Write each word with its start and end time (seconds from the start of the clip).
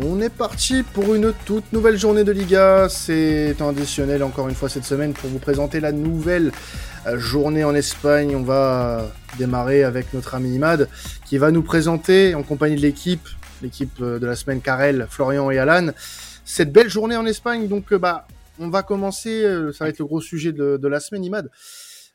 On 0.00 0.20
est 0.20 0.30
parti 0.30 0.84
pour 0.84 1.16
une 1.16 1.32
toute 1.44 1.72
nouvelle 1.72 1.98
journée 1.98 2.22
de 2.22 2.30
Liga. 2.30 2.88
C'est 2.88 3.56
traditionnel 3.58 4.22
encore 4.22 4.48
une 4.48 4.54
fois 4.54 4.68
cette 4.68 4.84
semaine 4.84 5.12
pour 5.12 5.28
vous 5.28 5.40
présenter 5.40 5.80
la 5.80 5.90
nouvelle 5.90 6.52
euh, 7.06 7.18
journée 7.18 7.64
en 7.64 7.74
Espagne. 7.74 8.36
On 8.36 8.44
va 8.44 9.10
démarrer 9.38 9.82
avec 9.82 10.14
notre 10.14 10.36
ami 10.36 10.54
Imad 10.54 10.88
qui 11.24 11.36
va 11.36 11.50
nous 11.50 11.62
présenter 11.62 12.36
en 12.36 12.44
compagnie 12.44 12.76
de 12.76 12.80
l'équipe, 12.80 13.28
l'équipe 13.60 14.00
euh, 14.00 14.20
de 14.20 14.26
la 14.26 14.36
semaine 14.36 14.60
Karel, 14.60 15.08
Florian 15.10 15.50
et 15.50 15.58
Alan, 15.58 15.88
cette 16.44 16.72
belle 16.72 16.88
journée 16.88 17.16
en 17.16 17.26
Espagne. 17.26 17.66
Donc 17.66 17.92
euh, 17.92 17.98
bah 17.98 18.28
on 18.60 18.68
va 18.68 18.84
commencer, 18.84 19.42
ça 19.72 19.84
va 19.84 19.90
être 19.90 19.98
le 19.98 20.04
gros 20.04 20.20
sujet 20.20 20.52
de, 20.52 20.86
la 20.86 21.00
semaine 21.00 21.24
Imad. 21.24 21.50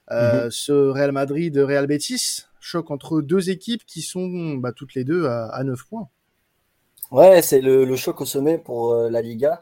Mhm. 0.09 0.51
Ce 0.51 0.71
Real 0.71 1.11
Madrid, 1.11 1.57
Real 1.57 1.87
Betis, 1.87 2.45
choc 2.61 2.91
entre 2.91 3.21
deux 3.21 3.49
équipes 3.49 3.85
qui 3.85 4.01
sont 4.01 4.55
bah, 4.55 4.71
toutes 4.71 4.93
les 4.93 5.03
deux 5.03 5.25
à, 5.25 5.47
à 5.47 5.63
9 5.65 5.83
points. 5.83 6.07
Ouais, 7.13 7.43
c'est 7.43 7.61
le, 7.61 7.95
choc 7.95 8.21
au 8.21 8.25
sommet 8.25 8.57
pour 8.57 8.91
euh, 8.91 9.07
la 9.07 9.21
Liga. 9.21 9.61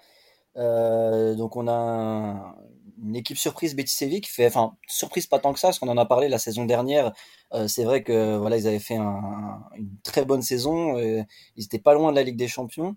Euh, 0.57 1.35
donc 1.35 1.57
on 1.57 1.67
a 1.67 2.55
une 3.03 3.15
équipe 3.15 3.37
surprise 3.37 3.75
Betis 3.75 3.93
Séville 3.93 4.21
qui 4.21 4.31
fait, 4.31 4.47
enfin 4.47 4.77
surprise 4.87 5.27
pas 5.27 5.39
tant 5.39 5.51
que 5.53 5.59
ça, 5.59 5.67
parce 5.69 5.79
qu'on 5.79 5.89
en 5.89 5.97
a 5.97 6.05
parlé 6.05 6.29
la 6.29 6.39
saison 6.39 6.65
dernière. 6.65 7.11
Euh, 7.53 7.67
c'est 7.67 7.83
vrai 7.83 8.03
que 8.03 8.37
voilà 8.37 8.57
ils 8.57 8.67
avaient 8.67 8.79
fait 8.79 8.95
une 8.95 9.97
très 10.03 10.23
bonne 10.25 10.41
saison, 10.41 10.97
ils 10.97 11.65
étaient 11.65 11.79
pas 11.79 11.93
loin 11.93 12.11
de 12.11 12.15
la 12.17 12.23
Ligue 12.23 12.37
des 12.37 12.47
Champions. 12.47 12.95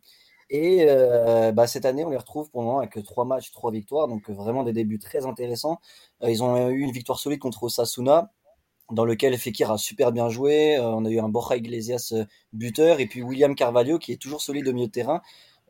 Et 0.50 0.86
bah, 1.54 1.66
cette 1.66 1.84
année, 1.86 2.04
on 2.04 2.10
les 2.10 2.16
retrouve 2.16 2.50
pour 2.50 2.62
le 2.62 2.66
moment 2.68 2.78
avec 2.78 3.02
trois 3.04 3.24
matchs, 3.24 3.50
trois 3.52 3.72
victoires, 3.72 4.08
donc 4.08 4.30
vraiment 4.30 4.62
des 4.64 4.72
débuts 4.72 5.00
très 5.00 5.26
intéressants. 5.26 5.80
ils 6.22 6.42
ont 6.44 6.68
eu 6.70 6.80
une 6.82 6.92
victoire 6.92 7.18
solide 7.18 7.40
contre 7.40 7.64
Osasuna, 7.64 8.30
dans 8.90 9.04
lequel 9.04 9.36
Fekir 9.38 9.70
a 9.70 9.78
super 9.78 10.12
bien 10.12 10.28
joué. 10.28 10.76
Euh, 10.76 10.82
on 10.82 11.04
a 11.04 11.10
eu 11.10 11.18
un 11.18 11.28
Borja 11.28 11.56
Iglesias 11.56 12.12
euh, 12.12 12.24
buteur 12.52 13.00
et 13.00 13.06
puis 13.06 13.22
William 13.22 13.54
Carvalho 13.54 13.98
qui 13.98 14.12
est 14.12 14.20
toujours 14.20 14.42
solide 14.42 14.68
au 14.68 14.72
milieu 14.72 14.86
de 14.86 14.92
terrain. 14.92 15.22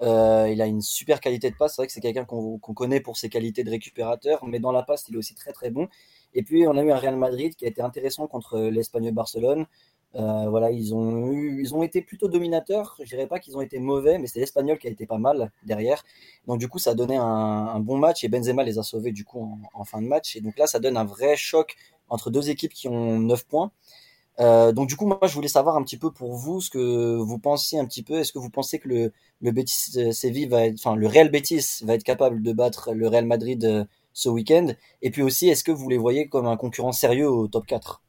Euh, 0.02 0.48
il 0.52 0.60
a 0.60 0.66
une 0.66 0.80
super 0.80 1.20
qualité 1.20 1.50
de 1.50 1.56
passe. 1.56 1.76
C'est 1.76 1.82
vrai 1.82 1.86
que 1.86 1.92
c'est 1.92 2.00
quelqu'un 2.00 2.24
qu'on 2.24 2.58
connaît 2.58 3.00
pour 3.00 3.16
ses 3.16 3.28
qualités 3.28 3.62
de 3.62 3.70
récupérateur, 3.70 4.44
mais 4.44 4.58
dans 4.58 4.72
la 4.72 4.82
passe, 4.82 5.06
il 5.08 5.14
est 5.14 5.18
aussi 5.18 5.34
très 5.34 5.52
très 5.52 5.70
bon. 5.70 5.88
Et 6.34 6.42
puis 6.42 6.66
on 6.66 6.76
a 6.76 6.82
eu 6.82 6.90
un 6.90 6.96
Real 6.96 7.16
Madrid 7.16 7.54
qui 7.54 7.64
a 7.64 7.68
été 7.68 7.80
intéressant 7.80 8.26
contre 8.26 8.58
l'Espagnol 8.58 9.12
Barcelone. 9.12 9.66
voilà, 10.14 10.70
ils 10.72 10.94
ont 10.94 11.30
ils 11.32 11.74
ont 11.74 11.82
été 11.84 12.02
plutôt 12.02 12.28
dominateurs. 12.28 12.96
Je 13.04 13.08
dirais 13.08 13.28
pas 13.28 13.38
qu'ils 13.38 13.56
ont 13.56 13.60
été 13.60 13.78
mauvais, 13.78 14.18
mais 14.18 14.26
c'est 14.26 14.40
l'Espagnol 14.40 14.78
qui 14.78 14.88
a 14.88 14.90
été 14.90 15.06
pas 15.06 15.18
mal 15.18 15.52
derrière. 15.62 16.02
Donc 16.48 16.58
du 16.58 16.68
coup, 16.68 16.80
ça 16.80 16.90
a 16.90 16.94
donné 16.94 17.16
un, 17.16 17.78
bon 17.80 17.96
match 17.98 18.24
et 18.24 18.28
Benzema 18.28 18.64
les 18.64 18.78
a 18.78 18.82
sauvés 18.82 19.12
du 19.12 19.24
coup 19.24 19.58
en, 19.74 19.84
fin 19.84 20.02
de 20.02 20.08
match. 20.08 20.34
Et 20.34 20.40
donc 20.40 20.58
là, 20.58 20.66
ça 20.66 20.80
donne 20.80 20.96
un 20.96 21.04
vrai 21.04 21.36
choc 21.36 21.76
entre 22.08 22.30
deux 22.30 22.50
équipes 22.50 22.72
qui 22.72 22.88
ont 22.88 23.18
9 23.18 23.46
points. 23.46 23.72
Euh, 24.40 24.72
donc 24.72 24.88
du 24.88 24.96
coup, 24.96 25.06
moi, 25.06 25.18
je 25.22 25.34
voulais 25.34 25.48
savoir 25.48 25.76
un 25.76 25.82
petit 25.82 25.96
peu 25.96 26.10
pour 26.10 26.34
vous 26.34 26.60
ce 26.60 26.70
que 26.70 27.16
vous 27.16 27.38
pensiez 27.38 27.78
un 27.78 27.86
petit 27.86 28.02
peu. 28.02 28.14
Est-ce 28.14 28.32
que 28.32 28.38
vous 28.38 28.50
pensez 28.50 28.78
que 28.78 28.88
le, 28.88 29.12
le 29.40 29.52
Betis 29.52 30.12
Séville 30.12 30.48
va 30.48 30.66
être, 30.66 30.74
enfin 30.74 30.96
le 30.96 31.06
Real 31.06 31.30
Betis 31.30 31.84
va 31.84 31.94
être 31.94 32.04
capable 32.04 32.42
de 32.42 32.52
battre 32.52 32.92
le 32.92 33.08
Real 33.08 33.26
Madrid 33.26 33.64
euh, 33.64 33.84
ce 34.12 34.28
week-end? 34.28 34.68
Et 35.02 35.10
puis 35.10 35.22
aussi, 35.22 35.48
est-ce 35.48 35.64
que 35.64 35.72
vous 35.72 35.88
les 35.88 35.98
voyez 35.98 36.28
comme 36.28 36.46
un 36.46 36.56
concurrent 36.56 36.92
sérieux 36.92 37.28
au 37.28 37.48
top 37.48 37.66
4 37.66 38.00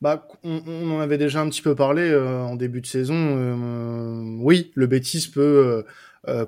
bah, 0.00 0.26
on, 0.42 0.90
en 0.90 0.98
avait 1.00 1.18
déjà 1.18 1.40
un 1.40 1.48
petit 1.48 1.62
peu 1.62 1.74
parlé 1.74 2.02
euh, 2.02 2.42
en 2.42 2.56
début 2.56 2.82
de 2.82 2.86
saison. 2.86 4.36
oui, 4.42 4.70
le 4.74 4.86
Betis 4.86 5.30
peut 5.32 5.86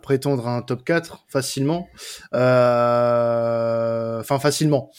prétendre 0.03 0.47
à 0.47 0.57
un 0.57 0.63
top 0.63 0.85
4 0.85 1.25
facilement. 1.29 1.89
Enfin, 2.33 4.39
facilement. 4.41 4.91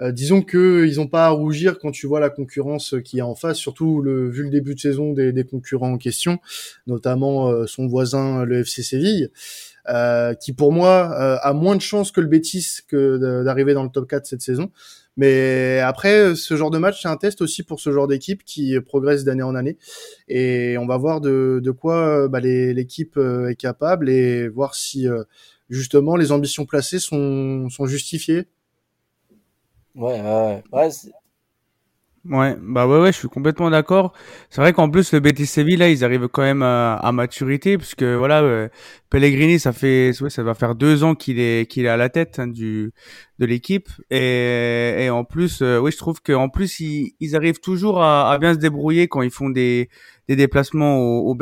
Euh, 0.00 0.12
disons 0.12 0.42
que 0.42 0.86
ils 0.86 0.96
n'ont 0.96 1.08
pas 1.08 1.26
à 1.26 1.30
rougir 1.30 1.78
quand 1.78 1.90
tu 1.90 2.06
vois 2.06 2.20
la 2.20 2.30
concurrence 2.30 2.94
qui 3.04 3.18
est 3.18 3.22
en 3.22 3.34
face, 3.34 3.56
surtout 3.56 4.00
le, 4.00 4.28
vu 4.28 4.44
le 4.44 4.50
début 4.50 4.74
de 4.74 4.80
saison 4.80 5.12
des, 5.12 5.32
des 5.32 5.44
concurrents 5.44 5.92
en 5.92 5.98
question, 5.98 6.38
notamment 6.86 7.48
euh, 7.48 7.66
son 7.66 7.86
voisin 7.88 8.44
le 8.44 8.60
FC 8.60 8.82
Séville, 8.82 9.30
euh, 9.88 10.34
qui 10.34 10.52
pour 10.52 10.72
moi 10.72 11.14
a 11.38 11.52
moins 11.52 11.74
de 11.76 11.80
chances 11.80 12.12
que 12.12 12.20
le 12.20 12.28
Betis 12.28 12.80
que 12.86 13.42
d'arriver 13.44 13.74
dans 13.74 13.82
le 13.82 13.90
top 13.90 14.08
4 14.08 14.26
cette 14.26 14.42
saison. 14.42 14.70
Mais 15.16 15.80
après, 15.80 16.36
ce 16.36 16.56
genre 16.56 16.70
de 16.70 16.78
match, 16.78 17.02
c'est 17.02 17.08
un 17.08 17.16
test 17.16 17.42
aussi 17.42 17.64
pour 17.64 17.80
ce 17.80 17.90
genre 17.90 18.06
d'équipe 18.06 18.44
qui 18.44 18.78
progresse 18.80 19.24
d'année 19.24 19.42
en 19.42 19.56
année. 19.56 19.76
Et 20.28 20.78
on 20.78 20.86
va 20.86 20.96
voir 20.96 21.20
de, 21.20 21.60
de 21.60 21.70
quoi 21.72 22.28
bah, 22.28 22.38
l'équipe 22.38 23.16
est 23.16 23.56
capable 23.56 24.10
et 24.10 24.46
voir 24.46 24.76
si 24.76 25.08
justement 25.70 26.14
les 26.14 26.30
ambitions 26.30 26.66
placées 26.66 27.00
sont, 27.00 27.68
sont 27.68 27.86
justifiées 27.86 28.46
Ouais, 29.94 30.20
ouais, 30.20 30.62
ouais. 30.72 30.90
Ouais, 32.24 32.56
bah 32.60 32.86
ouais, 32.86 33.00
ouais, 33.00 33.12
je 33.12 33.18
suis 33.18 33.28
complètement 33.28 33.70
d'accord. 33.70 34.12
C'est 34.50 34.60
vrai 34.60 34.72
qu'en 34.74 34.90
plus 34.90 35.12
le 35.12 35.20
Betis 35.20 35.46
Séville 35.46 35.76
là, 35.76 35.88
ils 35.88 36.04
arrivent 36.04 36.28
quand 36.28 36.42
même 36.42 36.62
à, 36.62 37.10
maturité 37.12 37.78
puisque 37.78 38.02
voilà, 38.02 38.42
euh, 38.42 38.68
Pellegrini, 39.08 39.58
ça 39.58 39.72
fait, 39.72 40.12
ouais, 40.20 40.28
ça 40.28 40.42
va 40.42 40.54
faire 40.54 40.74
deux 40.74 41.04
ans 41.04 41.14
qu'il 41.14 41.38
est 41.40 41.70
qu'il 41.70 41.86
est 41.86 41.88
à 41.88 41.96
la 41.96 42.10
tête 42.10 42.38
hein, 42.38 42.48
du 42.48 42.92
de 43.38 43.46
l'équipe 43.46 43.88
et, 44.10 45.04
et 45.04 45.10
en 45.10 45.24
plus, 45.24 45.62
euh, 45.62 45.78
oui, 45.78 45.90
je 45.92 45.96
trouve 45.96 46.20
qu'en 46.20 46.50
plus 46.50 46.80
ils, 46.80 47.14
ils 47.20 47.34
arrivent 47.36 47.60
toujours 47.60 48.02
à, 48.02 48.30
à 48.30 48.38
bien 48.38 48.52
se 48.52 48.58
débrouiller 48.58 49.08
quand 49.08 49.22
ils 49.22 49.30
font 49.30 49.48
des 49.48 49.88
des 50.28 50.36
déplacements 50.36 50.98
au, 50.98 51.30
au. 51.30 51.36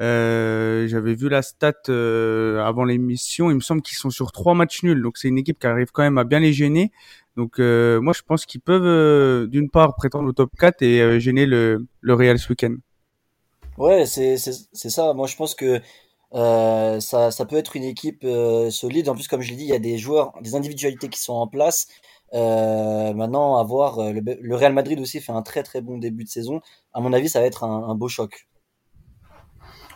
Euh, 0.00 0.88
J'avais 0.88 1.14
vu 1.14 1.28
la 1.28 1.42
stat 1.42 1.74
euh, 1.88 2.64
avant 2.64 2.84
l'émission. 2.84 3.50
Il 3.50 3.56
me 3.56 3.60
semble 3.60 3.82
qu'ils 3.82 3.98
sont 3.98 4.10
sur 4.10 4.32
trois 4.32 4.54
matchs 4.54 4.82
nuls. 4.82 5.02
Donc 5.02 5.18
c'est 5.18 5.28
une 5.28 5.38
équipe 5.38 5.58
qui 5.58 5.66
arrive 5.66 5.90
quand 5.92 6.02
même 6.02 6.18
à 6.18 6.24
bien 6.24 6.40
les 6.40 6.52
gêner. 6.52 6.90
Donc 7.36 7.58
euh, 7.58 8.00
moi 8.00 8.12
je 8.12 8.22
pense 8.22 8.44
qu'ils 8.44 8.60
peuvent 8.60 8.84
euh, 8.84 9.46
d'une 9.46 9.70
part 9.70 9.94
prétendre 9.96 10.28
au 10.28 10.32
top 10.32 10.50
4 10.58 10.82
et 10.82 11.00
euh, 11.00 11.18
gêner 11.18 11.46
le, 11.46 11.86
le 12.00 12.14
Real 12.14 12.38
ce 12.38 12.48
week-end. 12.50 12.74
Ouais, 13.78 14.04
c'est 14.04 14.36
ça. 14.36 15.12
Moi 15.14 15.26
je 15.26 15.36
pense 15.36 15.54
que 15.54 15.80
ça, 16.32 17.30
ça 17.30 17.44
peut 17.46 17.56
être 17.56 17.76
une 17.76 17.84
équipe 17.84 18.26
solide. 18.70 19.08
En 19.08 19.14
plus, 19.14 19.26
comme 19.28 19.40
je 19.40 19.50
l'ai 19.50 19.56
dit, 19.56 19.64
il 19.64 19.70
y 19.70 19.74
a 19.74 19.78
des 19.78 19.96
joueurs, 19.96 20.32
des 20.42 20.54
individualités 20.54 21.08
qui 21.08 21.18
sont 21.20 21.32
en 21.32 21.46
place. 21.46 21.86
maintenant, 22.32 23.56
à 23.56 23.64
voir, 23.64 24.12
le, 24.12 24.54
Real 24.54 24.74
Madrid 24.74 25.00
aussi 25.00 25.20
fait 25.20 25.32
un 25.32 25.42
très 25.42 25.62
très 25.62 25.80
bon 25.80 25.98
début 25.98 26.24
de 26.24 26.28
saison. 26.28 26.60
À 26.92 27.00
mon 27.00 27.12
avis, 27.12 27.28
ça 27.28 27.40
va 27.40 27.46
être 27.46 27.64
un 27.64 27.94
beau 27.94 28.08
choc. 28.08 28.49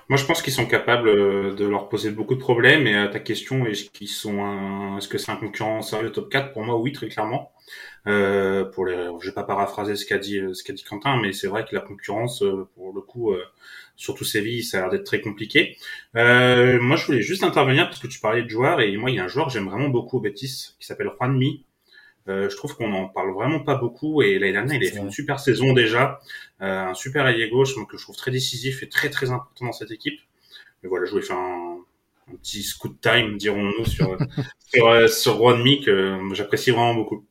Moi, 0.08 0.18
je 0.18 0.24
pense 0.26 0.42
qu'ils 0.42 0.52
sont 0.52 0.66
capables 0.66 1.08
euh, 1.08 1.54
de 1.54 1.64
leur 1.66 1.88
poser 1.88 2.10
beaucoup 2.10 2.34
de 2.34 2.40
problèmes. 2.40 2.86
Et 2.86 2.94
à 2.96 3.08
ta 3.08 3.20
question, 3.20 3.66
est-ce 3.66 3.90
qu'ils 3.90 4.08
sont 4.08 4.96
est-ce 4.98 5.08
que 5.08 5.18
c'est 5.18 5.32
un 5.32 5.36
concurrent 5.36 5.82
sérieux 5.82 6.10
top 6.12 6.30
4 6.30 6.52
Pour 6.52 6.62
moi, 6.64 6.76
oui, 6.78 6.92
très 6.92 7.08
clairement. 7.08 7.52
Euh, 8.06 8.64
pour 8.64 8.84
les, 8.86 9.08
je 9.20 9.26
vais 9.26 9.34
pas 9.34 9.44
paraphraser 9.44 9.96
ce 9.96 10.04
qu'a 10.04 10.18
dit 10.18 10.38
ce 10.52 10.62
qu'a 10.62 10.74
dit 10.74 10.84
Quentin, 10.84 11.18
mais 11.20 11.32
c'est 11.32 11.46
vrai 11.46 11.64
que 11.64 11.74
la 11.74 11.80
concurrence, 11.80 12.42
euh, 12.42 12.68
pour 12.74 12.92
le 12.92 13.00
coup, 13.00 13.32
euh, 13.32 13.42
surtout 13.96 14.24
Séville, 14.24 14.62
ça 14.62 14.78
a 14.78 14.80
l'air 14.82 14.90
d'être 14.90 15.04
très 15.04 15.20
compliqué. 15.20 15.76
Euh, 16.16 16.78
moi, 16.80 16.96
je 16.96 17.06
voulais 17.06 17.22
juste 17.22 17.44
intervenir 17.44 17.86
parce 17.86 18.00
que 18.00 18.06
tu 18.06 18.20
parlais 18.20 18.42
de 18.42 18.48
joueurs 18.48 18.80
et 18.80 18.96
moi, 18.96 19.10
il 19.10 19.16
y 19.16 19.18
a 19.18 19.24
un 19.24 19.28
joueur 19.28 19.46
que 19.46 19.52
j'aime 19.52 19.68
vraiment 19.68 19.88
beaucoup 19.88 20.18
au 20.18 20.20
Betis 20.20 20.76
qui 20.78 20.86
s'appelle 20.86 21.10
Juanmi. 21.18 21.64
Euh, 22.26 22.48
je 22.48 22.56
trouve 22.56 22.74
qu'on 22.74 22.92
en 22.94 23.06
parle 23.06 23.34
vraiment 23.34 23.60
pas 23.60 23.74
beaucoup 23.74 24.22
et 24.22 24.38
l'année 24.38 24.52
dernière 24.52 24.80
il 24.80 24.86
a 24.86 24.90
fait 24.90 24.98
une 24.98 25.10
super 25.10 25.38
saison 25.40 25.74
déjà, 25.74 26.20
euh, 26.53 26.53
un 26.60 26.94
super 26.94 27.26
allié 27.26 27.48
gauche 27.48 27.74
que 27.86 27.96
je 27.96 28.02
trouve 28.02 28.16
très 28.16 28.30
décisif 28.30 28.82
et 28.82 28.88
très 28.88 29.10
très 29.10 29.30
important 29.30 29.66
dans 29.66 29.72
cette 29.72 29.90
équipe. 29.90 30.20
Mais 30.82 30.88
voilà, 30.88 31.06
je 31.06 31.10
voulais 31.10 31.24
faire 31.24 31.38
un, 31.38 31.78
un 32.32 32.36
petit 32.36 32.62
scoot 32.62 33.00
time, 33.00 33.36
dirons-nous, 33.36 33.84
sur 33.84 34.16
sur, 34.74 34.86
euh, 34.86 35.06
sur 35.08 35.38
que 35.84 36.18
j'apprécie 36.34 36.70
vraiment 36.70 36.94
beaucoup. 36.94 37.24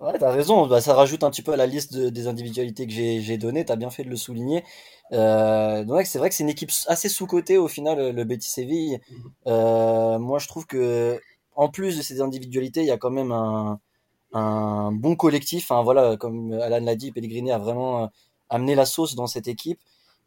Ouais, 0.00 0.18
t'as 0.18 0.30
raison. 0.30 0.66
Bah, 0.66 0.80
ça 0.80 0.94
rajoute 0.94 1.24
un 1.24 1.30
petit 1.30 1.42
peu 1.42 1.52
à 1.52 1.56
la 1.56 1.66
liste 1.66 1.96
des 1.96 2.26
individualités 2.26 2.86
que 2.86 2.92
j'ai 2.92 3.38
données. 3.38 3.64
T'as 3.64 3.76
bien 3.76 3.90
fait 3.90 4.04
de 4.04 4.10
le 4.10 4.16
souligner. 4.16 4.64
Euh, 5.12 5.84
donc 5.84 6.02
c'est 6.06 6.18
vrai 6.18 6.28
que 6.28 6.34
c'est 6.34 6.42
une 6.42 6.50
équipe 6.50 6.70
assez 6.88 7.08
sous-cotée 7.08 7.58
au 7.58 7.68
final, 7.68 8.14
le 8.14 8.24
Betis 8.24 8.50
Séville. 8.50 9.00
Mhm. 9.10 9.30
Euh, 9.46 10.18
moi, 10.18 10.38
je 10.38 10.48
trouve 10.48 10.66
que 10.66 11.18
en 11.54 11.68
plus 11.68 11.96
de 11.96 12.02
ces 12.02 12.20
individualités, 12.20 12.80
il 12.80 12.86
y 12.86 12.90
a 12.90 12.98
quand 12.98 13.10
même 13.10 13.32
un, 13.32 13.80
un 14.32 14.92
bon 14.92 15.16
collectif. 15.16 15.70
Hein, 15.70 15.82
voilà, 15.82 16.16
comme 16.16 16.52
Alan 16.52 16.80
l'a 16.80 16.96
dit, 16.96 17.12
Pellegrini 17.12 17.52
a 17.52 17.58
vraiment 17.58 18.10
euh, 18.50 18.54
amené 18.54 18.74
la 18.74 18.86
sauce 18.86 19.14
dans 19.14 19.26
cette 19.26 19.48
équipe. 19.48 19.80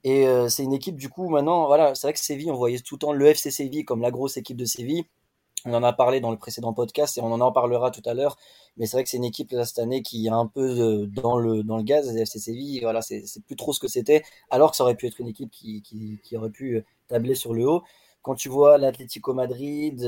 Et 0.03 0.27
euh, 0.27 0.47
c'est 0.49 0.63
une 0.63 0.73
équipe, 0.73 0.95
du 0.95 1.09
coup, 1.09 1.29
maintenant, 1.29 1.67
voilà, 1.67 1.95
c'est 1.95 2.07
vrai 2.07 2.13
que 2.13 2.19
Séville, 2.19 2.51
on 2.51 2.55
voyait 2.55 2.79
tout 2.79 2.95
le 2.95 2.99
temps 2.99 3.13
le 3.13 3.25
FC 3.25 3.51
Séville 3.51 3.85
comme 3.85 4.01
la 4.01 4.11
grosse 4.11 4.37
équipe 4.37 4.57
de 4.57 4.65
Séville. 4.65 5.05
On 5.65 5.73
en 5.73 5.83
a 5.83 5.91
parlé 5.91 6.21
dans 6.21 6.31
le 6.31 6.37
précédent 6.37 6.71
podcast 6.71 7.17
et 7.17 7.21
on 7.21 7.31
en 7.31 7.41
en 7.41 7.51
parlera 7.51 7.91
tout 7.91 8.03
à 8.05 8.13
l'heure. 8.13 8.37
Mais 8.77 8.85
c'est 8.85 8.95
vrai 8.95 9.03
que 9.03 9.09
c'est 9.09 9.17
une 9.17 9.25
équipe 9.25 9.53
cette 9.65 9.79
année 9.79 10.01
qui 10.01 10.27
est 10.27 10.29
un 10.29 10.45
peu 10.45 10.61
euh, 10.61 11.07
dans 11.07 11.37
le 11.37 11.63
dans 11.63 11.77
le 11.77 11.83
gaz. 11.83 12.13
Le 12.13 12.21
FC 12.21 12.39
Séville, 12.39 12.79
voilà, 12.81 13.01
c'est 13.01 13.25
plus 13.45 13.55
trop 13.55 13.73
ce 13.73 13.79
que 13.79 13.87
c'était. 13.87 14.23
Alors 14.49 14.71
que 14.71 14.77
ça 14.77 14.83
aurait 14.83 14.95
pu 14.95 15.07
être 15.07 15.19
une 15.19 15.27
équipe 15.27 15.51
qui, 15.51 15.81
qui, 15.81 16.37
aurait 16.37 16.51
pu 16.51 16.85
tabler 17.07 17.35
sur 17.35 17.53
le 17.53 17.67
haut. 17.67 17.83
Quand 18.21 18.35
tu 18.35 18.49
vois 18.49 18.77
l'Atlético 18.77 19.33
Madrid, 19.33 19.99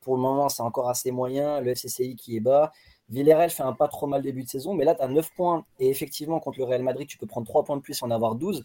pour 0.00 0.16
le 0.16 0.22
moment, 0.22 0.48
c'est 0.48 0.62
encore 0.62 0.88
assez 0.88 1.10
moyen. 1.10 1.60
Le 1.60 1.74
FCCI 1.74 2.16
qui 2.16 2.36
est 2.36 2.40
bas. 2.40 2.72
Villarreal 3.10 3.50
fait 3.50 3.62
un 3.62 3.72
pas 3.72 3.88
trop 3.88 4.06
mal 4.06 4.22
début 4.22 4.42
de 4.42 4.48
saison, 4.48 4.74
mais 4.74 4.84
là, 4.84 4.94
tu 4.94 5.02
as 5.02 5.08
9 5.08 5.30
points. 5.34 5.64
Et 5.78 5.88
effectivement, 5.88 6.40
contre 6.40 6.58
le 6.58 6.64
Real 6.64 6.82
Madrid, 6.82 7.06
tu 7.06 7.18
peux 7.18 7.26
prendre 7.26 7.46
3 7.46 7.64
points 7.64 7.76
de 7.76 7.82
plus 7.82 8.00
et 8.00 8.04
en 8.04 8.10
avoir 8.10 8.34
12. 8.34 8.62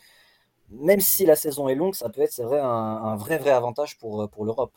Même 0.71 0.99
si 0.99 1.25
la 1.25 1.35
saison 1.35 1.69
est 1.69 1.75
longue, 1.75 1.95
ça 1.95 2.09
peut 2.09 2.21
être, 2.21 2.31
c'est 2.31 2.43
vrai, 2.43 2.59
un, 2.59 3.15
vrai, 3.15 3.37
vrai 3.37 3.51
avantage 3.51 3.97
pour, 3.97 4.27
pour 4.29 4.45
l'Europe. 4.45 4.71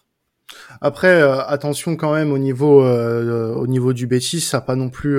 Après, 0.81 1.09
euh, 1.09 1.45
attention 1.47 1.97
quand 1.97 2.13
même 2.15 2.33
au 2.33 2.39
niveau, 2.39 2.85
euh, 2.85 3.55
au 3.55 3.67
niveau 3.67 3.93
du 3.93 4.07
Betis, 4.07 4.41
ça 4.41 4.61
pas 4.61 4.77
non 4.77 4.91
plus 4.91 5.19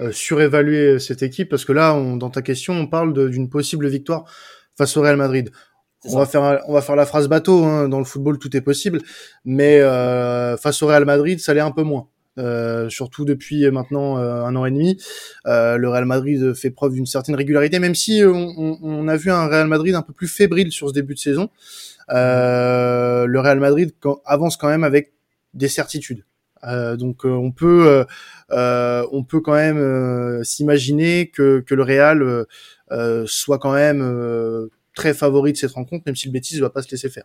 euh, 0.00 0.10
surévaluer 0.10 0.98
cette 0.98 1.22
équipe, 1.22 1.48
parce 1.48 1.64
que 1.64 1.72
là, 1.72 1.94
on, 1.94 2.16
dans 2.16 2.30
ta 2.30 2.42
question, 2.42 2.74
on 2.74 2.86
parle 2.88 3.30
d'une 3.30 3.48
possible 3.48 3.86
victoire 3.86 4.24
face 4.76 4.96
au 4.96 5.02
Real 5.02 5.16
Madrid. 5.16 5.50
on 6.04 6.18
va 6.18 6.26
faire 6.26 6.60
on 6.66 6.74
va 6.74 6.82
faire 6.82 6.96
la 6.96 7.06
phrase 7.06 7.28
bateau 7.28 7.64
hein, 7.64 7.88
dans 7.88 7.98
le 7.98 8.04
football 8.04 8.38
tout 8.38 8.54
est 8.56 8.60
possible 8.60 9.00
mais 9.44 9.80
euh, 9.80 10.56
face 10.56 10.82
au 10.82 10.86
Real 10.86 11.04
Madrid 11.04 11.40
ça 11.40 11.54
l'est 11.54 11.60
un 11.60 11.70
peu 11.70 11.82
moins 11.82 12.08
euh, 12.38 12.88
surtout 12.88 13.24
depuis 13.24 13.70
maintenant 13.70 14.18
euh, 14.18 14.42
un 14.42 14.56
an 14.56 14.66
et 14.66 14.70
demi 14.70 15.00
euh, 15.46 15.76
le 15.76 15.88
Real 15.88 16.04
Madrid 16.04 16.52
fait 16.54 16.70
preuve 16.70 16.94
d'une 16.94 17.06
certaine 17.06 17.34
régularité 17.34 17.78
même 17.78 17.94
si 17.94 18.22
on, 18.24 18.78
on, 18.82 19.08
a 19.08 19.16
vu 19.16 19.30
un 19.30 19.46
Real 19.46 19.68
Madrid 19.68 19.94
un 19.94 20.02
peu 20.02 20.12
plus 20.12 20.28
fébrile 20.28 20.72
sur 20.72 20.88
ce 20.88 20.94
début 20.94 21.14
de 21.14 21.20
saison 21.20 21.48
le 22.08 23.38
Real 23.38 23.60
Madrid 23.60 23.92
avance 24.24 24.56
quand 24.56 24.68
même 24.68 24.84
avec 24.84 25.12
des 25.54 25.68
certitudes 25.68 26.24
donc 26.96 27.24
on 27.24 27.52
peut 27.52 28.04
on 28.50 29.24
peut 29.24 29.40
quand 29.40 29.54
même 29.54 30.42
s'imaginer 30.44 31.28
que, 31.28 31.60
que 31.60 31.74
le 31.74 31.82
Real 31.82 32.46
soit 33.26 33.58
quand 33.58 33.74
même 33.74 34.70
très 34.94 35.12
favori 35.12 35.52
de 35.52 35.58
cette 35.58 35.72
rencontre, 35.72 36.04
même 36.06 36.16
si 36.16 36.26
le 36.26 36.32
Betis 36.32 36.56
ne 36.56 36.62
va 36.62 36.70
pas 36.70 36.82
se 36.82 36.90
laisser 36.90 37.10
faire. 37.10 37.24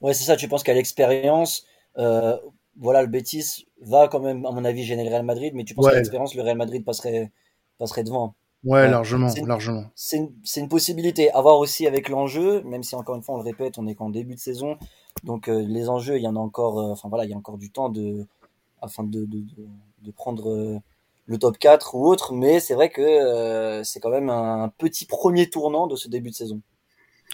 Ouais, 0.00 0.14
c'est 0.14 0.24
ça. 0.24 0.36
Tu 0.36 0.48
penses 0.48 0.62
qu'à 0.62 0.74
l'expérience, 0.74 1.66
euh, 1.98 2.36
voilà, 2.78 3.02
le 3.02 3.08
Betis 3.08 3.66
va 3.80 4.08
quand 4.08 4.20
même, 4.20 4.44
à 4.46 4.50
mon 4.50 4.64
avis, 4.64 4.84
gêner 4.84 5.04
le 5.04 5.10
Real 5.10 5.24
Madrid, 5.24 5.52
mais 5.54 5.64
tu 5.64 5.74
penses 5.74 5.88
qu'à 5.88 5.96
l'expérience, 5.96 6.34
le 6.34 6.42
Real 6.42 6.56
Madrid 6.56 6.84
passerait, 6.84 7.30
passerait 7.78 8.04
devant. 8.04 8.34
Ouais, 8.64 8.88
largement, 8.88 9.28
largement. 9.46 9.84
C'est 9.94 10.16
une, 10.16 10.32
une, 10.56 10.68
possibilité 10.68 11.30
à 11.30 11.40
voir 11.40 11.58
aussi 11.58 11.86
avec 11.86 12.08
l'enjeu, 12.08 12.62
même 12.62 12.82
si 12.82 12.96
encore 12.96 13.14
une 13.14 13.22
fois 13.22 13.36
on 13.36 13.38
le 13.38 13.44
répète, 13.44 13.78
on 13.78 13.86
est 13.86 13.94
qu'en 13.94 14.10
début 14.10 14.34
de 14.34 14.40
saison, 14.40 14.76
donc 15.22 15.48
euh, 15.48 15.62
les 15.62 15.88
enjeux, 15.88 16.16
il 16.16 16.22
y 16.22 16.26
en 16.26 16.34
a 16.34 16.40
encore, 16.40 16.80
euh, 16.80 16.90
enfin 16.90 17.08
voilà, 17.08 17.24
il 17.24 17.30
y 17.30 17.34
a 17.34 17.36
encore 17.36 17.58
du 17.58 17.70
temps 17.70 17.90
de, 17.90 18.26
afin 18.82 19.04
de, 19.04 19.20
de, 19.20 19.38
de, 19.38 19.66
de 20.02 20.10
prendre 20.10 20.50
euh, 20.50 20.78
le 21.26 21.38
top 21.38 21.58
4 21.58 21.94
ou 21.94 22.06
autre, 22.06 22.32
mais 22.32 22.58
c'est 22.58 22.74
vrai 22.74 22.90
que 22.90 23.82
c'est 23.84 24.00
quand 24.00 24.10
même 24.10 24.30
un 24.30 24.68
petit 24.78 25.06
premier 25.06 25.48
tournant 25.48 25.86
de 25.86 25.94
ce 25.94 26.08
début 26.08 26.30
de 26.30 26.34
saison. 26.34 26.60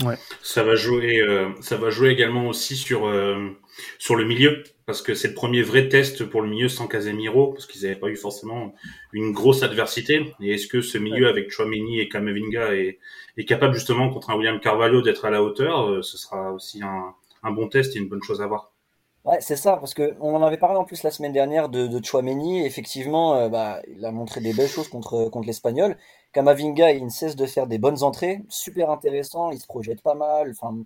Ouais. 0.00 0.16
Ça 0.42 0.62
va 0.62 0.74
jouer, 0.74 1.20
euh, 1.20 1.50
ça 1.60 1.76
va 1.76 1.90
jouer 1.90 2.08
également 2.08 2.48
aussi 2.48 2.76
sur 2.76 3.06
euh, 3.06 3.50
sur 3.98 4.16
le 4.16 4.24
milieu 4.24 4.62
parce 4.86 5.02
que 5.02 5.14
c'est 5.14 5.28
le 5.28 5.34
premier 5.34 5.62
vrai 5.62 5.88
test 5.88 6.24
pour 6.24 6.40
le 6.40 6.48
milieu 6.48 6.68
sans 6.68 6.88
Casemiro 6.88 7.52
parce 7.52 7.66
qu'ils 7.66 7.82
n'avaient 7.82 7.98
pas 7.98 8.08
eu 8.08 8.16
forcément 8.16 8.74
une 9.12 9.32
grosse 9.32 9.62
adversité. 9.62 10.34
Et 10.40 10.54
est-ce 10.54 10.66
que 10.66 10.80
ce 10.80 10.98
milieu 10.98 11.28
avec 11.28 11.50
Chouameni 11.50 12.00
et 12.00 12.08
Kamavinga 12.08 12.74
est, 12.74 12.98
est 13.36 13.44
capable 13.44 13.74
justement 13.74 14.08
contre 14.08 14.30
un 14.30 14.36
William 14.36 14.60
Carvalho 14.60 15.02
d'être 15.02 15.24
à 15.24 15.30
la 15.30 15.42
hauteur 15.42 15.88
euh, 15.88 16.02
Ce 16.02 16.16
sera 16.16 16.52
aussi 16.52 16.82
un, 16.82 17.14
un 17.42 17.50
bon 17.50 17.68
test 17.68 17.94
et 17.94 17.98
une 17.98 18.08
bonne 18.08 18.22
chose 18.22 18.40
à 18.40 18.46
voir. 18.46 18.71
Ouais, 19.24 19.40
c'est 19.40 19.54
ça, 19.56 19.76
parce 19.76 19.94
que 19.94 20.16
on 20.20 20.34
en 20.34 20.42
avait 20.42 20.56
parlé 20.58 20.76
en 20.78 20.84
plus 20.84 21.04
la 21.04 21.12
semaine 21.12 21.32
dernière 21.32 21.68
de, 21.68 21.86
de 21.86 22.04
Chouameni. 22.04 22.66
Effectivement, 22.66 23.34
euh, 23.36 23.48
bah, 23.48 23.80
il 23.86 24.04
a 24.04 24.10
montré 24.10 24.40
des 24.40 24.52
belles 24.52 24.68
choses 24.68 24.88
contre 24.88 25.28
contre 25.28 25.46
l'Espagnol. 25.46 25.96
Kamavinga, 26.32 26.90
il 26.92 27.04
ne 27.04 27.08
cesse 27.10 27.36
de 27.36 27.46
faire 27.46 27.68
des 27.68 27.78
bonnes 27.78 28.02
entrées, 28.02 28.42
super 28.48 28.90
intéressant. 28.90 29.50
Il 29.52 29.60
se 29.60 29.66
projette 29.68 30.02
pas 30.02 30.14
mal. 30.14 30.50
Enfin, 30.50 30.76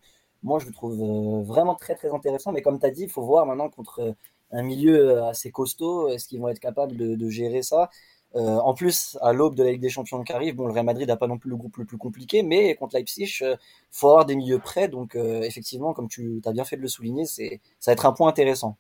moi, 0.42 0.58
je 0.58 0.66
le 0.66 0.72
trouve 0.72 1.00
euh, 1.02 1.42
vraiment 1.44 1.74
très 1.76 1.94
très 1.94 2.12
intéressant. 2.12 2.52
Mais 2.52 2.60
comme 2.60 2.78
tu 2.78 2.84
as 2.86 2.90
dit, 2.90 3.04
il 3.04 3.10
faut 3.10 3.22
voir 3.22 3.46
maintenant 3.46 3.70
contre 3.70 4.14
un 4.52 4.62
milieu 4.62 5.22
assez 5.24 5.50
costaud, 5.50 6.08
est-ce 6.08 6.28
qu'ils 6.28 6.40
vont 6.40 6.48
être 6.48 6.60
capables 6.60 6.94
de, 6.96 7.14
de 7.16 7.28
gérer 7.30 7.62
ça? 7.62 7.88
Euh, 8.34 8.56
en 8.58 8.74
plus, 8.74 9.16
à 9.22 9.32
l'aube 9.32 9.54
de 9.54 9.62
la 9.62 9.70
Ligue 9.70 9.80
des 9.80 9.88
Champions 9.88 10.22
qui 10.22 10.32
arrive, 10.32 10.56
bon, 10.56 10.66
le 10.66 10.72
Real 10.72 10.84
Madrid 10.84 11.08
n'a 11.08 11.16
pas 11.16 11.26
non 11.26 11.38
plus 11.38 11.48
le 11.48 11.56
groupe 11.56 11.76
le 11.78 11.84
plus 11.84 11.96
compliqué, 11.96 12.42
mais 12.42 12.74
contre 12.74 12.96
Leipzig, 12.96 13.38
euh, 13.42 13.56
faut 13.90 14.08
avoir 14.08 14.26
des 14.26 14.36
milieux 14.36 14.58
prêts. 14.58 14.88
Donc, 14.88 15.16
euh, 15.16 15.40
effectivement, 15.42 15.94
comme 15.94 16.08
tu 16.08 16.42
as 16.44 16.52
bien 16.52 16.64
fait 16.64 16.76
de 16.76 16.82
le 16.82 16.88
souligner, 16.88 17.24
c'est 17.24 17.60
ça 17.80 17.90
va 17.90 17.94
être 17.94 18.04
un 18.04 18.12
point 18.12 18.28
intéressant. 18.28 18.76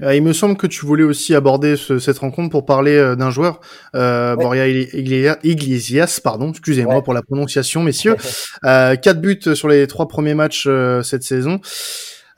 il 0.00 0.22
me 0.22 0.32
semble 0.32 0.56
que 0.56 0.66
tu 0.66 0.86
voulais 0.86 1.02
aussi 1.02 1.34
aborder 1.34 1.76
cette 1.76 2.18
rencontre 2.18 2.50
pour 2.50 2.64
parler 2.64 3.14
d'un 3.16 3.30
joueur, 3.30 3.60
euh, 3.94 4.34
Boria 4.36 4.66
Iglesias, 4.68 6.20
pardon, 6.22 6.50
excusez-moi 6.50 7.02
pour 7.02 7.12
la 7.12 7.22
prononciation, 7.22 7.82
messieurs. 7.82 8.16
euh, 8.64 8.96
quatre 8.96 9.20
buts 9.20 9.54
sur 9.54 9.68
les 9.68 9.86
trois 9.86 10.08
premiers 10.08 10.34
matchs 10.34 10.68
cette 11.02 11.22
saison. 11.22 11.60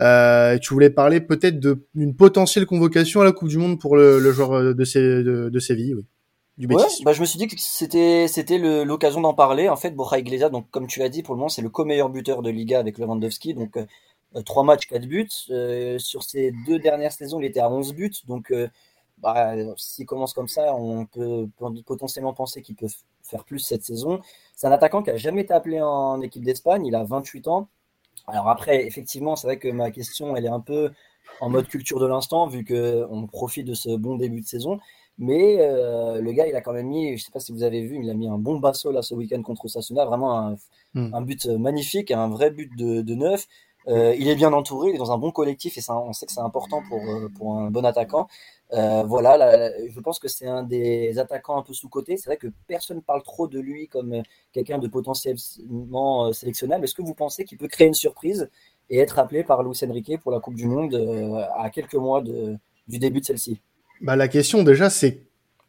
Euh, 0.01 0.59
tu 0.59 0.75
voulais 0.75 0.91
parler 0.91 1.21
peut-être 1.21 1.61
d'une 1.61 2.17
potentielle 2.17 2.67
convocation 2.67 3.21
à 3.21 3.25
la 3.25 3.31
Coupe 3.31 3.49
du 3.49 3.59
Monde 3.59 3.79
pour 3.79 3.97
le, 3.97 4.19
le 4.19 4.33
joueur 4.33 4.61
de, 4.61 4.73
de, 4.73 5.49
de 5.49 5.59
Séville, 5.61 5.95
oui 5.95 6.05
ouais, 6.67 6.85
bah, 7.05 7.13
je 7.13 7.21
me 7.21 7.27
suis 7.27 7.39
dit 7.39 7.49
que 7.49 7.55
c'était 7.59 8.29
c'était 8.29 8.59
l'occasion 8.59 9.21
d'en 9.21 9.35
parler. 9.35 9.69
En 9.69 9.77
fait, 9.77 9.91
Borja 9.91 10.19
Iglesias, 10.19 10.51
donc 10.51 10.71
comme 10.71 10.87
tu 10.87 11.01
l'as 11.01 11.09
dit, 11.09 11.23
pour 11.23 11.35
le 11.35 11.39
moment, 11.39 11.49
c'est 11.49 11.63
le 11.63 11.71
co-meilleur 11.71 12.09
buteur 12.09 12.43
de 12.43 12.51
Liga 12.51 12.79
avec 12.79 12.99
Lewandowski. 12.99 13.55
Donc 13.55 13.77
euh, 13.77 13.87
euh 14.37 14.43
trois 14.43 14.65
matchs, 14.65 14.87
quatre 14.87 15.07
buts. 15.07 15.29
Euh, 15.51 15.99
sur 15.99 16.23
ces 16.23 16.53
deux 16.67 16.79
dernières 16.79 17.13
saisons, 17.13 17.41
il 17.41 17.47
était 17.47 17.61
à 17.61 17.71
11 17.71 17.95
buts. 17.95 18.13
Donc 18.27 18.51
euh, 18.51 18.69
bah, 19.19 19.55
s'il 19.77 20.07
commence 20.07 20.33
comme 20.35 20.49
ça, 20.49 20.75
on 20.75 21.07
peut, 21.07 21.49
potentiellement 21.87 22.35
penser 22.35 22.63
qu'il 22.63 22.77
peut 22.77 22.89
faire 23.23 23.45
plus 23.45 23.61
cette 23.61 23.85
saison. 23.85 24.21
C'est 24.57 24.67
un 24.67 24.73
attaquant 24.73 25.03
qui 25.03 25.11
a 25.11 25.17
jamais 25.17 25.43
été 25.43 25.55
appelé 25.55 25.81
en 25.81 26.21
équipe 26.21 26.45
d'Espagne. 26.45 26.87
Il 26.87 26.95
a 26.95 27.05
28 27.05 27.49
ans. 27.49 27.69
Alors 28.27 28.49
après, 28.49 28.87
effectivement, 28.87 29.37
c'est 29.37 29.47
vrai 29.47 29.59
que 29.59 29.69
ma 29.69 29.91
question, 29.91 30.37
elle 30.37 30.45
est 30.45 30.49
un 30.49 30.61
peu 30.61 30.91
en 31.41 31.51
mode 31.51 31.69
culture 31.69 31.99
de 31.99 32.07
l'instant, 32.07 32.47
vu 32.47 32.65
que 32.65 33.07
on 33.11 33.27
profite 33.27 33.67
de 33.67 33.75
ce 33.75 33.97
bon 33.97 34.17
début 34.17 34.41
de 34.41 34.47
saison. 34.47 34.79
Mais 35.19 35.59
euh, 35.61 36.21
le 36.21 36.33
gars, 36.33 36.47
il 36.47 36.57
a 36.57 36.61
quand 36.61 36.73
même 36.73 36.89
mis, 36.89 37.17
je 37.17 37.25
sais 37.25 37.31
pas 37.31 37.41
si 37.41 37.53
vous 37.53 37.63
avez 37.63 37.83
vu, 37.83 37.99
il 38.03 38.11
a 38.11 38.15
mis 38.15 38.29
un 38.29 38.39
bon 38.39 38.59
basso 38.59 38.91
là 38.91 39.03
ce 39.03 39.15
week-end 39.15 39.43
contre 39.43 39.69
Sasuna, 39.69 40.05
vraiment 40.05 40.39
un, 40.39 40.57
hmm. 40.95 41.15
un, 41.15 41.21
but 41.21 41.47
magnifique, 41.47 42.11
un 42.11 42.29
vrai 42.29 42.51
but 42.51 42.75
de, 42.77 43.03
de 43.03 43.15
neuf. 43.15 43.47
Euh, 43.89 44.15
il 44.17 44.29
est 44.29 44.37
bien 44.37 44.53
entouré, 44.53 44.91
il 44.91 44.95
est 44.95 44.99
dans 44.99 45.13
un 45.13 45.19
bon 45.19 45.33
collectif 45.33 45.77
et 45.77 45.81
ça, 45.81 45.99
on 45.99 46.13
sait 46.13 46.27
que 46.27 46.33
c'est 46.33 46.41
important 46.41 46.83
pour, 46.89 47.01
euh, 47.01 47.29
pour 47.37 47.59
un 47.59 47.71
bon 47.71 47.85
attaquant. 47.85 48.29
Euh, 48.73 49.03
voilà, 49.03 49.37
là, 49.37 49.71
je 49.89 50.01
pense 50.01 50.19
que 50.19 50.29
c'est 50.29 50.47
un 50.47 50.63
des 50.63 51.19
attaquants 51.19 51.59
un 51.59 51.63
peu 51.63 51.75
sous-côté. 51.75 52.17
C'est 52.17 52.31
vrai 52.31 52.37
que 52.37 52.47
personne 52.67 53.03
parle 53.03 53.23
trop 53.23 53.49
de 53.49 53.59
lui 53.59 53.89
comme 53.89 54.23
quelqu'un 54.53 54.79
de 54.79 54.89
potentiellement 54.89 56.27
euh, 56.27 56.33
sélectionnable. 56.33 56.85
Est-ce 56.85 56.95
que 56.95 57.03
vous 57.03 57.15
pensez 57.15 57.45
qu'il 57.45 57.59
peut 57.59 57.69
créer 57.69 57.89
une 57.89 57.95
surprise 57.95 58.51
et 58.89 58.99
être 58.99 59.19
appelé 59.19 59.45
par 59.45 59.63
Luis 59.63 59.79
Enrique 59.85 60.19
pour 60.21 60.33
la 60.33 60.41
Coupe 60.41 60.55
du 60.55 60.67
Monde 60.67 60.95
à 61.57 61.71
quelques 61.71 61.95
mois 61.95 62.21
de, 62.21 62.57
du 62.89 62.99
début 62.99 63.21
de 63.21 63.27
celle-ci? 63.27 63.61
Bah, 64.03 64.17
la 64.17 64.29
question 64.29 64.63
déjà, 64.63 64.91
c'est 64.91 65.23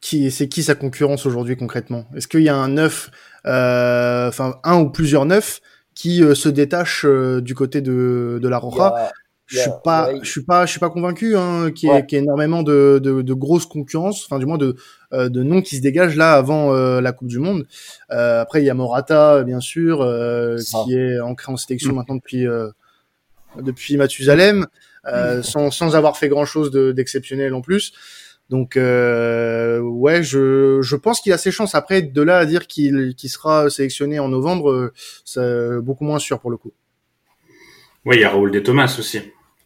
qui, 0.03 0.29
c'est 0.31 0.49
qui 0.49 0.63
sa 0.63 0.75
concurrence 0.75 1.25
aujourd'hui 1.25 1.55
concrètement? 1.55 2.05
Est-ce 2.13 2.27
qu'il 2.27 2.41
y 2.41 2.49
a 2.49 2.55
un 2.55 2.67
neuf, 2.67 3.09
euh, 3.45 4.27
enfin 4.27 4.59
un 4.65 4.81
ou 4.81 4.89
plusieurs 4.89 5.25
neufs 5.25 5.61
qui 5.95 6.21
euh, 6.21 6.35
se 6.35 6.49
détachent 6.49 7.05
euh, 7.05 7.39
du 7.41 7.55
côté 7.55 7.79
de, 7.79 8.37
de 8.41 8.47
la 8.49 8.57
Roja? 8.57 9.11
Je 9.45 9.59
suis 9.59 9.71
pas, 9.83 10.09
je 10.21 10.29
suis 10.29 10.43
pas, 10.43 10.65
je 10.65 10.71
suis 10.71 10.79
pas 10.79 10.89
convaincu 10.89 11.37
hein, 11.37 11.71
qu'il 11.71 11.89
y, 11.89 11.91
ait, 11.91 12.05
énormément 12.17 12.63
de, 12.63 12.99
de, 13.01 13.21
de 13.21 13.33
grosses 13.33 13.65
concurrences, 13.65 14.25
enfin 14.25 14.39
du 14.39 14.45
moins 14.45 14.57
de, 14.57 14.75
de 15.11 15.43
noms 15.43 15.61
qui 15.61 15.75
se 15.75 15.81
dégagent 15.81 16.15
là 16.15 16.33
avant 16.33 16.71
la 16.73 17.11
Coupe 17.11 17.27
du 17.27 17.39
Monde. 17.39 17.67
après, 18.09 18.63
il 18.63 18.65
y 18.65 18.69
a 18.69 18.73
Morata, 18.73 19.43
bien 19.43 19.59
sûr, 19.59 19.99
qui 20.85 20.95
est 20.95 21.19
ancré 21.19 21.51
en 21.51 21.57
sélection 21.57 21.91
mm. 21.91 21.95
maintenant 21.95 22.15
depuis 22.15 22.47
depuis 23.61 23.97
Mathusalem, 23.97 24.65
mm. 25.05 25.43
sans, 25.43 25.69
sans 25.69 25.95
avoir 25.95 26.17
fait 26.17 26.29
grand 26.29 26.45
chose 26.45 26.71
d'exceptionnel 26.71 27.53
en 27.53 27.61
plus. 27.61 27.93
Donc 28.49 28.77
euh, 28.77 29.79
ouais, 29.79 30.23
je, 30.23 30.81
je 30.81 30.95
pense 30.95 31.21
qu'il 31.21 31.33
a 31.33 31.37
ses 31.37 31.51
chances. 31.51 31.75
Après, 31.75 32.01
de 32.01 32.21
là 32.21 32.37
à 32.37 32.45
dire 32.45 32.67
qu'il 32.67 33.15
sera 33.17 33.69
sélectionné 33.69 34.19
en 34.19 34.29
novembre, 34.29 34.71
euh, 34.71 34.93
c'est 35.25 35.81
beaucoup 35.81 36.03
moins 36.03 36.19
sûr 36.19 36.39
pour 36.39 36.51
le 36.51 36.57
coup. 36.57 36.71
Oui, 38.05 38.17
il 38.17 38.21
y 38.21 38.25
a 38.25 38.29
Raoul 38.29 38.51
De 38.51 38.59
Thomas 38.59 38.95
aussi. 38.99 39.21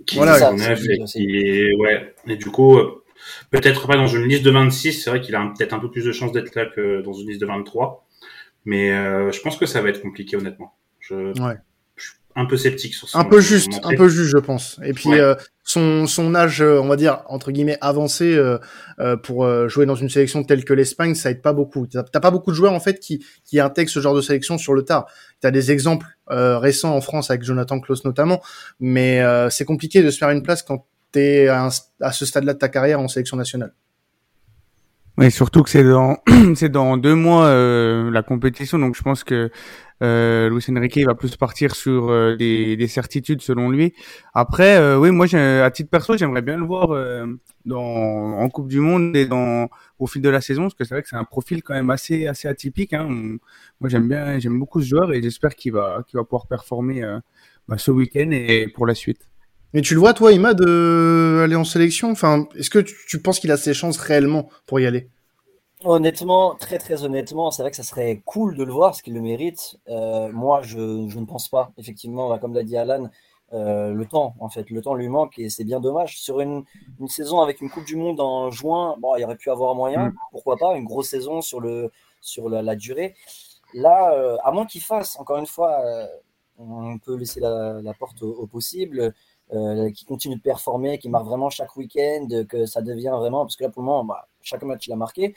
Qui 0.06 0.16
voilà, 0.16 0.54
et 0.54 1.04
qui 1.06 1.38
est, 1.38 1.76
ouais. 1.76 2.14
Et 2.28 2.36
du 2.38 2.46
coup, 2.46 2.78
euh, 2.78 3.04
peut-être 3.50 3.88
pas 3.88 3.96
dans 3.96 4.08
une 4.08 4.26
liste 4.26 4.44
de 4.44 4.52
26. 4.52 4.94
C'est 4.94 5.10
vrai 5.10 5.22
qu'il 5.22 5.36
a 5.36 5.54
peut-être 5.58 5.74
un 5.74 5.80
peu 5.80 5.90
plus 5.90 6.06
de 6.06 6.12
chances 6.12 6.32
d'être 6.32 6.54
là 6.56 6.66
que 6.68 7.02
dans 7.02 7.14
une 7.14 7.28
liste 7.28 7.42
de 7.42 7.48
23. 7.48 8.08
Mais 8.66 8.92
euh, 8.92 9.32
je 9.32 9.42
pense 9.42 9.58
que 9.58 9.66
ça 9.66 9.82
va 9.82 9.90
être 9.90 10.02
compliqué, 10.02 10.38
honnêtement. 10.38 10.76
Je... 11.00 11.38
Ouais 11.42 11.58
un 12.38 12.46
peu 12.46 12.56
sceptique 12.56 12.94
sur 12.94 13.08
Un 13.16 13.24
peu 13.26 13.42
juste, 13.42 13.80
un 13.84 13.96
peu 13.96 14.08
juste, 14.08 14.30
je 14.30 14.38
pense. 14.38 14.80
Et 14.84 14.94
puis 14.94 15.12
euh, 15.14 15.34
son 15.64 16.06
son 16.06 16.36
âge, 16.36 16.62
euh, 16.62 16.80
on 16.80 16.88
va 16.88 16.96
dire 16.96 17.24
entre 17.28 17.52
guillemets 17.52 17.80
avancé 17.82 18.36
euh, 18.36 18.60
euh 19.00 19.18
pour 19.18 19.50
jouer 19.68 19.88
dans 19.88 19.96
une 19.96 20.10
sélection 20.10 20.44
telle 20.44 20.64
que 20.64 20.74
l'Espagne, 20.74 21.16
ça 21.16 21.32
aide 21.32 21.42
pas 21.42 21.54
beaucoup. 21.54 21.88
T'as 21.88 22.04
pas 22.04 22.30
beaucoup 22.30 22.52
de 22.52 22.56
joueurs 22.56 22.74
en 22.74 22.80
fait 22.80 23.00
qui 23.00 23.26
qui 23.44 23.60
intègrent 23.60 23.90
ce 23.90 24.00
genre 24.00 24.14
de 24.16 24.22
sélection 24.22 24.60
sur 24.60 24.76
le 24.76 24.84
tard. 24.84 25.08
T'as 25.42 25.50
des 25.50 25.72
exemples 25.72 26.06
récents 26.28 26.96
en 26.96 27.02
France 27.02 27.32
avec 27.32 27.44
Jonathan 27.44 27.80
Klaus 27.80 28.06
notamment, 28.06 28.42
mais 28.80 29.24
c'est 29.50 29.66
compliqué 29.66 30.04
de 30.04 30.12
se 30.12 30.20
faire 30.20 30.30
une 30.30 30.44
place 30.44 30.62
quand 30.62 30.86
t'es 31.12 31.48
à, 31.48 31.70
à 32.02 32.12
ce 32.12 32.26
stade-là 32.26 32.54
de 32.54 32.60
ta 32.60 32.70
carrière 32.70 33.00
en 33.00 33.08
sélection 33.08 33.36
nationale. 33.36 33.74
Oui, 35.18 35.32
surtout 35.32 35.64
que 35.64 35.70
c'est 35.70 35.84
dans 35.84 36.18
c'est 36.56 36.70
dans 36.70 36.96
deux 36.98 37.16
mois 37.16 37.52
la 38.12 38.24
compétition, 38.24 38.78
donc 38.78 38.96
je 38.96 39.02
pense 39.02 39.24
que 39.24 39.50
euh, 40.04 40.50
Luis 40.50 40.64
Enrique 40.70 41.00
va 41.06 41.16
plus 41.16 41.36
partir 41.36 41.76
sur 41.76 42.10
euh, 42.10 42.36
des, 42.36 42.76
des, 42.76 42.88
certitudes 42.88 43.42
selon 43.42 43.70
lui. 43.70 43.94
Après, 44.34 44.78
euh, 44.78 45.00
oui, 45.00 45.12
moi, 45.12 45.26
à 45.36 45.72
titre 45.72 45.90
perso, 45.90 46.16
j'aimerais 46.18 46.44
bien 46.44 46.58
le 46.58 46.66
voir 46.66 46.92
euh, 46.92 47.26
dans, 47.66 47.80
en 47.84 48.50
Coupe 48.50 48.68
du 48.68 48.80
Monde 48.80 49.16
et 49.16 49.26
dans 49.26 49.70
au 50.00 50.06
fil 50.06 50.22
de 50.22 50.30
la 50.30 50.42
saison, 50.42 50.64
parce 50.64 50.76
que 50.76 50.84
c'est 50.84 50.94
vrai 50.94 51.02
que 51.02 51.10
c'est 51.10 51.16
un 51.16 51.24
profil 51.24 51.64
quand 51.64 51.74
même 51.74 51.90
assez 51.90 52.28
assez 52.28 52.48
atypique. 52.48 52.94
Hein. 52.94 53.38
moi, 53.80 53.90
j'aime 53.90 54.08
bien, 54.08 54.38
j'aime 54.40 54.60
beaucoup 54.60 54.82
ce 54.82 54.88
joueur 54.88 55.14
et 55.14 55.22
j'espère 55.22 55.56
qu'il 55.56 55.74
va 55.74 56.04
qu'il 56.08 56.18
va 56.18 56.24
pouvoir 56.24 56.48
performer 56.48 57.02
bah, 57.68 57.78
ce 57.78 57.92
week-end 57.92 58.30
et 58.32 58.68
pour 58.68 58.86
la 58.86 58.94
suite. 58.94 59.28
Mais 59.74 59.82
tu 59.82 59.94
le 59.94 60.00
vois, 60.00 60.14
toi, 60.14 60.32
de 60.32 61.42
aller 61.44 61.56
en 61.56 61.64
sélection? 61.64 62.12
Enfin, 62.12 62.48
est-ce 62.56 62.70
que 62.70 62.80
tu, 62.80 62.96
tu 63.08 63.22
penses 63.22 63.40
qu'il 63.40 63.52
a 63.52 63.58
ses 63.58 63.74
chances 63.74 63.98
réellement 63.98 64.50
pour 64.66 64.80
y 64.80 64.86
aller? 64.86 65.10
Honnêtement, 65.84 66.56
très 66.56 66.80
très 66.80 67.04
honnêtement, 67.04 67.52
c'est 67.52 67.62
vrai 67.62 67.70
que 67.70 67.78
ça 67.78 67.84
serait 67.84 68.24
cool 68.26 68.58
de 68.58 68.64
le 68.64 68.72
voir, 68.72 68.92
parce 68.92 69.04
qu'il 69.04 69.14
le 69.14 69.22
mérite. 69.22 69.78
Euh, 69.90 70.32
moi, 70.32 70.62
je, 70.64 71.08
je, 71.08 71.20
ne 71.20 71.26
pense 71.26 71.50
pas. 71.50 71.72
Effectivement, 71.78 72.30
bah, 72.30 72.40
comme 72.40 72.56
l'a 72.56 72.64
dit 72.64 72.76
Alan, 72.76 73.10
euh, 73.54 73.94
le 73.94 74.06
temps, 74.06 74.36
en 74.40 74.50
fait, 74.50 74.70
le 74.72 74.82
temps 74.82 74.96
lui 74.96 75.08
manque 75.08 75.38
et 75.38 75.50
c'est 75.50 75.64
bien 75.64 75.80
dommage. 75.80 76.20
Sur 76.20 76.42
une, 76.42 76.64
une, 77.00 77.08
saison 77.08 77.42
avec 77.42 77.62
une 77.62 77.70
Coupe 77.70 77.86
du 77.86 77.96
Monde 77.96 78.20
en 78.20 78.50
juin, 78.50 78.96
bon, 79.00 79.16
il 79.18 79.24
aurait 79.24 79.38
pu 79.38 79.52
avoir 79.52 79.76
moyen, 79.76 80.08
mm. 80.08 80.16
pourquoi 80.32 80.58
pas, 80.58 80.76
une 80.76 80.86
grosse 80.86 81.10
saison 81.10 81.42
sur, 81.42 81.62
le, 81.62 81.92
sur 82.22 82.50
la, 82.50 82.62
la 82.64 82.76
durée. 82.76 83.14
Là, 83.74 84.14
euh, 84.14 84.38
à 84.44 84.52
moins 84.52 84.66
qu'il 84.66 84.82
fasse, 84.82 85.20
encore 85.20 85.38
une 85.38 85.46
fois, 85.46 85.80
euh, 85.86 86.08
on 86.58 86.98
peut 86.98 87.16
laisser 87.16 87.40
la, 87.40 87.82
la 87.84 87.94
porte 87.94 88.24
au, 88.24 88.32
au 88.34 88.48
possible, 88.48 89.14
euh, 89.54 89.90
qui 89.92 90.06
continue 90.06 90.36
de 90.36 90.42
performer, 90.42 90.98
qui 91.00 91.10
marque 91.10 91.26
vraiment 91.26 91.50
chaque 91.50 91.76
week-end, 91.76 92.28
que 92.50 92.66
ça 92.66 92.82
devient 92.82 93.14
vraiment, 93.18 93.46
parce 93.46 93.56
que 93.56 93.64
là 93.64 93.70
pour 93.70 93.82
le 93.82 93.88
moment, 93.88 94.04
bah, 94.04 94.28
chaque 94.42 94.64
match 94.64 94.88
il 94.88 94.94
a 94.94 94.96
marqué. 94.96 95.36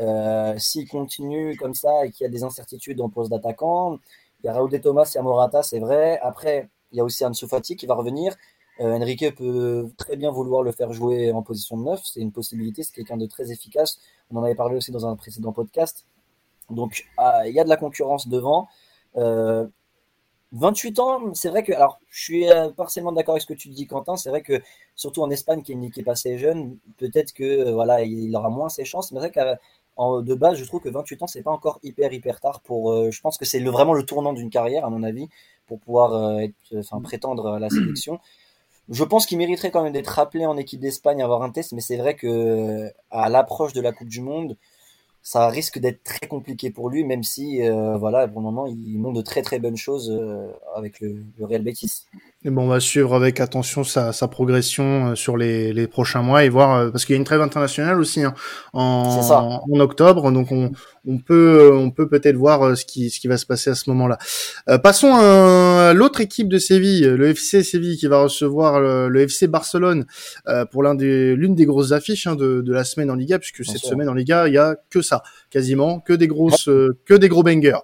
Euh, 0.00 0.54
S'il 0.58 0.88
continue 0.88 1.56
comme 1.56 1.74
ça 1.74 2.06
et 2.06 2.10
qu'il 2.10 2.24
y 2.24 2.26
a 2.26 2.30
des 2.30 2.44
incertitudes 2.44 3.00
en 3.00 3.08
poste 3.08 3.30
d'attaquant, 3.30 3.98
il 4.42 4.46
y 4.46 4.48
a 4.48 4.54
Raoul 4.54 4.80
Thomas 4.80 5.10
et 5.14 5.22
Morata, 5.22 5.62
c'est 5.62 5.78
vrai. 5.78 6.18
Après, 6.22 6.70
il 6.90 6.98
y 6.98 7.00
a 7.00 7.04
aussi 7.04 7.24
Ansu 7.24 7.46
Fati 7.46 7.76
qui 7.76 7.86
va 7.86 7.94
revenir. 7.94 8.34
Euh, 8.80 8.96
Enrique 8.96 9.34
peut 9.36 9.88
très 9.98 10.16
bien 10.16 10.30
vouloir 10.30 10.62
le 10.62 10.72
faire 10.72 10.92
jouer 10.92 11.30
en 11.30 11.42
position 11.42 11.76
de 11.76 11.84
neuf, 11.84 12.00
c'est 12.04 12.20
une 12.20 12.32
possibilité, 12.32 12.82
c'est 12.82 12.92
quelqu'un 12.94 13.18
de 13.18 13.26
très 13.26 13.52
efficace. 13.52 13.98
On 14.30 14.36
en 14.38 14.42
avait 14.42 14.54
parlé 14.54 14.76
aussi 14.76 14.90
dans 14.90 15.06
un 15.06 15.14
précédent 15.14 15.52
podcast. 15.52 16.06
Donc, 16.70 17.04
ah, 17.18 17.46
il 17.46 17.54
y 17.54 17.60
a 17.60 17.64
de 17.64 17.68
la 17.68 17.76
concurrence 17.76 18.28
devant. 18.28 18.68
28 20.52 20.98
ans, 21.00 21.34
c'est 21.34 21.48
vrai 21.48 21.62
que, 21.62 21.72
alors, 21.72 21.98
je 22.10 22.22
suis 22.22 22.50
euh, 22.50 22.70
partiellement 22.70 23.12
d'accord 23.12 23.34
avec 23.34 23.42
ce 23.42 23.46
que 23.46 23.54
tu 23.54 23.68
dis, 23.68 23.86
Quentin. 23.86 24.16
C'est 24.16 24.28
vrai 24.28 24.42
que, 24.42 24.60
surtout 24.94 25.22
en 25.22 25.30
Espagne, 25.30 25.62
qui 25.62 25.72
est 25.72 25.74
une 25.74 25.84
équipe 25.84 26.08
assez 26.08 26.36
jeune, 26.38 26.76
peut-être 26.98 27.32
que, 27.32 27.42
euh, 27.42 27.72
voilà, 27.72 28.02
il 28.02 28.34
aura 28.36 28.50
moins 28.50 28.68
ses 28.68 28.84
chances. 28.84 29.12
Mais 29.12 29.20
c'est 29.20 29.30
vrai 29.30 29.56
qu'en 29.96 30.20
de 30.20 30.34
base, 30.34 30.58
je 30.58 30.64
trouve 30.64 30.80
que 30.80 30.90
28 30.90 31.22
ans, 31.22 31.26
c'est 31.26 31.42
pas 31.42 31.50
encore 31.50 31.80
hyper, 31.82 32.12
hyper 32.12 32.38
tard 32.40 32.60
pour, 32.60 32.92
euh, 32.92 33.10
je 33.10 33.20
pense 33.22 33.38
que 33.38 33.46
c'est 33.46 33.60
le, 33.60 33.70
vraiment 33.70 33.94
le 33.94 34.04
tournant 34.04 34.34
d'une 34.34 34.50
carrière, 34.50 34.84
à 34.84 34.90
mon 34.90 35.02
avis, 35.02 35.28
pour 35.66 35.80
pouvoir 35.80 36.40
être, 36.40 36.54
enfin, 36.76 37.00
prétendre 37.00 37.48
à 37.48 37.58
la 37.58 37.70
sélection. 37.70 38.20
Je 38.90 39.04
pense 39.04 39.26
qu'il 39.26 39.38
mériterait 39.38 39.70
quand 39.70 39.82
même 39.82 39.92
d'être 39.92 40.08
rappelé 40.08 40.44
en 40.44 40.56
équipe 40.58 40.80
d'Espagne, 40.80 41.22
avoir 41.22 41.42
un 41.42 41.50
test, 41.50 41.72
mais 41.72 41.80
c'est 41.80 41.96
vrai 41.96 42.14
que, 42.14 42.90
à 43.10 43.30
l'approche 43.30 43.72
de 43.72 43.80
la 43.80 43.92
Coupe 43.92 44.08
du 44.08 44.20
Monde, 44.20 44.56
ça 45.22 45.48
risque 45.48 45.78
d'être 45.78 46.02
très 46.02 46.26
compliqué 46.26 46.70
pour 46.70 46.90
lui, 46.90 47.04
même 47.04 47.22
si, 47.22 47.62
euh, 47.62 47.96
voilà, 47.96 48.26
pour 48.26 48.40
le 48.40 48.44
moment, 48.44 48.66
il 48.66 48.98
montre 48.98 49.18
de 49.18 49.22
très 49.22 49.42
très 49.42 49.60
bonnes 49.60 49.76
choses 49.76 50.10
euh, 50.10 50.48
avec 50.76 51.00
le, 51.00 51.22
le, 51.38 51.46
Real 51.46 51.62
Betis. 51.62 52.06
Et 52.44 52.50
bon, 52.50 52.62
on 52.62 52.66
va 52.66 52.80
suivre 52.80 53.14
avec 53.14 53.38
attention 53.38 53.84
sa, 53.84 54.12
sa 54.12 54.26
progression 54.26 55.10
euh, 55.10 55.14
sur 55.14 55.36
les, 55.36 55.72
les, 55.72 55.86
prochains 55.86 56.22
mois 56.22 56.44
et 56.44 56.48
voir, 56.48 56.74
euh, 56.74 56.90
parce 56.90 57.04
qu'il 57.04 57.12
y 57.14 57.16
a 57.16 57.18
une 57.18 57.24
trêve 57.24 57.40
internationale 57.40 58.00
aussi 58.00 58.24
hein, 58.24 58.34
en, 58.72 59.62
en, 59.70 59.80
octobre, 59.80 60.32
donc 60.32 60.50
on, 60.50 60.72
on 61.06 61.18
peut 61.18 61.70
on 61.72 61.90
peut 61.90 62.08
peut-être 62.08 62.36
voir 62.36 62.76
ce 62.76 62.84
qui 62.84 63.10
ce 63.10 63.20
qui 63.20 63.28
va 63.28 63.36
se 63.36 63.46
passer 63.46 63.70
à 63.70 63.76
ce 63.76 63.88
moment-là. 63.90 64.18
Euh, 64.68 64.78
passons 64.78 65.14
à 65.14 65.92
l'autre 65.94 66.20
équipe 66.20 66.48
de 66.48 66.58
Séville, 66.58 67.02
le 67.04 67.28
FC 67.28 67.62
Séville, 67.62 67.96
qui 67.96 68.08
va 68.08 68.24
recevoir 68.24 68.80
le, 68.80 69.08
le 69.08 69.20
FC 69.20 69.46
Barcelone 69.46 70.04
pour 70.72 70.82
l'un 70.82 70.96
des 70.96 71.36
l'une 71.36 71.54
des 71.54 71.64
grosses 71.64 71.92
affiches 71.92 72.26
hein, 72.26 72.34
de, 72.34 72.60
de 72.60 72.72
la 72.72 72.82
semaine 72.82 73.10
en 73.10 73.14
Liga, 73.14 73.38
puisque 73.38 73.62
Bien 73.62 73.72
cette 73.72 73.82
sûr. 73.82 73.90
semaine 73.90 74.08
en 74.08 74.14
Liga, 74.14 74.48
il 74.48 74.54
y 74.54 74.58
a 74.58 74.76
que 74.90 75.00
ça 75.00 75.11
quasiment, 75.50 76.00
que 76.00 76.12
des 76.12 76.26
grosses, 76.26 76.68
euh, 76.68 76.98
que 77.04 77.14
des 77.14 77.28
gros 77.28 77.42
bangers. 77.42 77.78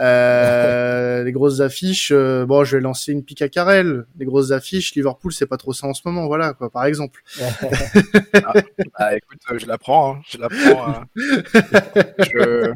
Euh, 0.00 1.22
les 1.24 1.32
grosses 1.32 1.60
affiches, 1.60 2.12
euh, 2.12 2.46
bon, 2.46 2.64
je 2.64 2.76
vais 2.76 2.82
lancer 2.82 3.12
une 3.12 3.24
pique 3.24 3.42
à 3.42 3.48
Carrel. 3.48 4.06
Les 4.18 4.26
grosses 4.26 4.50
affiches, 4.50 4.94
Liverpool, 4.94 5.32
c'est 5.32 5.46
pas 5.46 5.56
trop 5.56 5.72
ça 5.72 5.86
en 5.86 5.94
ce 5.94 6.02
moment, 6.04 6.26
voilà, 6.26 6.52
quoi, 6.54 6.70
par 6.70 6.84
exemple. 6.84 7.22
ah, 7.40 8.52
bah, 8.98 9.16
écoute, 9.16 9.38
je 9.56 9.66
la 9.66 9.78
prends, 9.78 10.14
hein, 10.14 10.20
je 10.28 10.38
la 10.38 10.48
prends. 10.48 10.88
Hein. 10.88 11.04
je... 11.16 12.72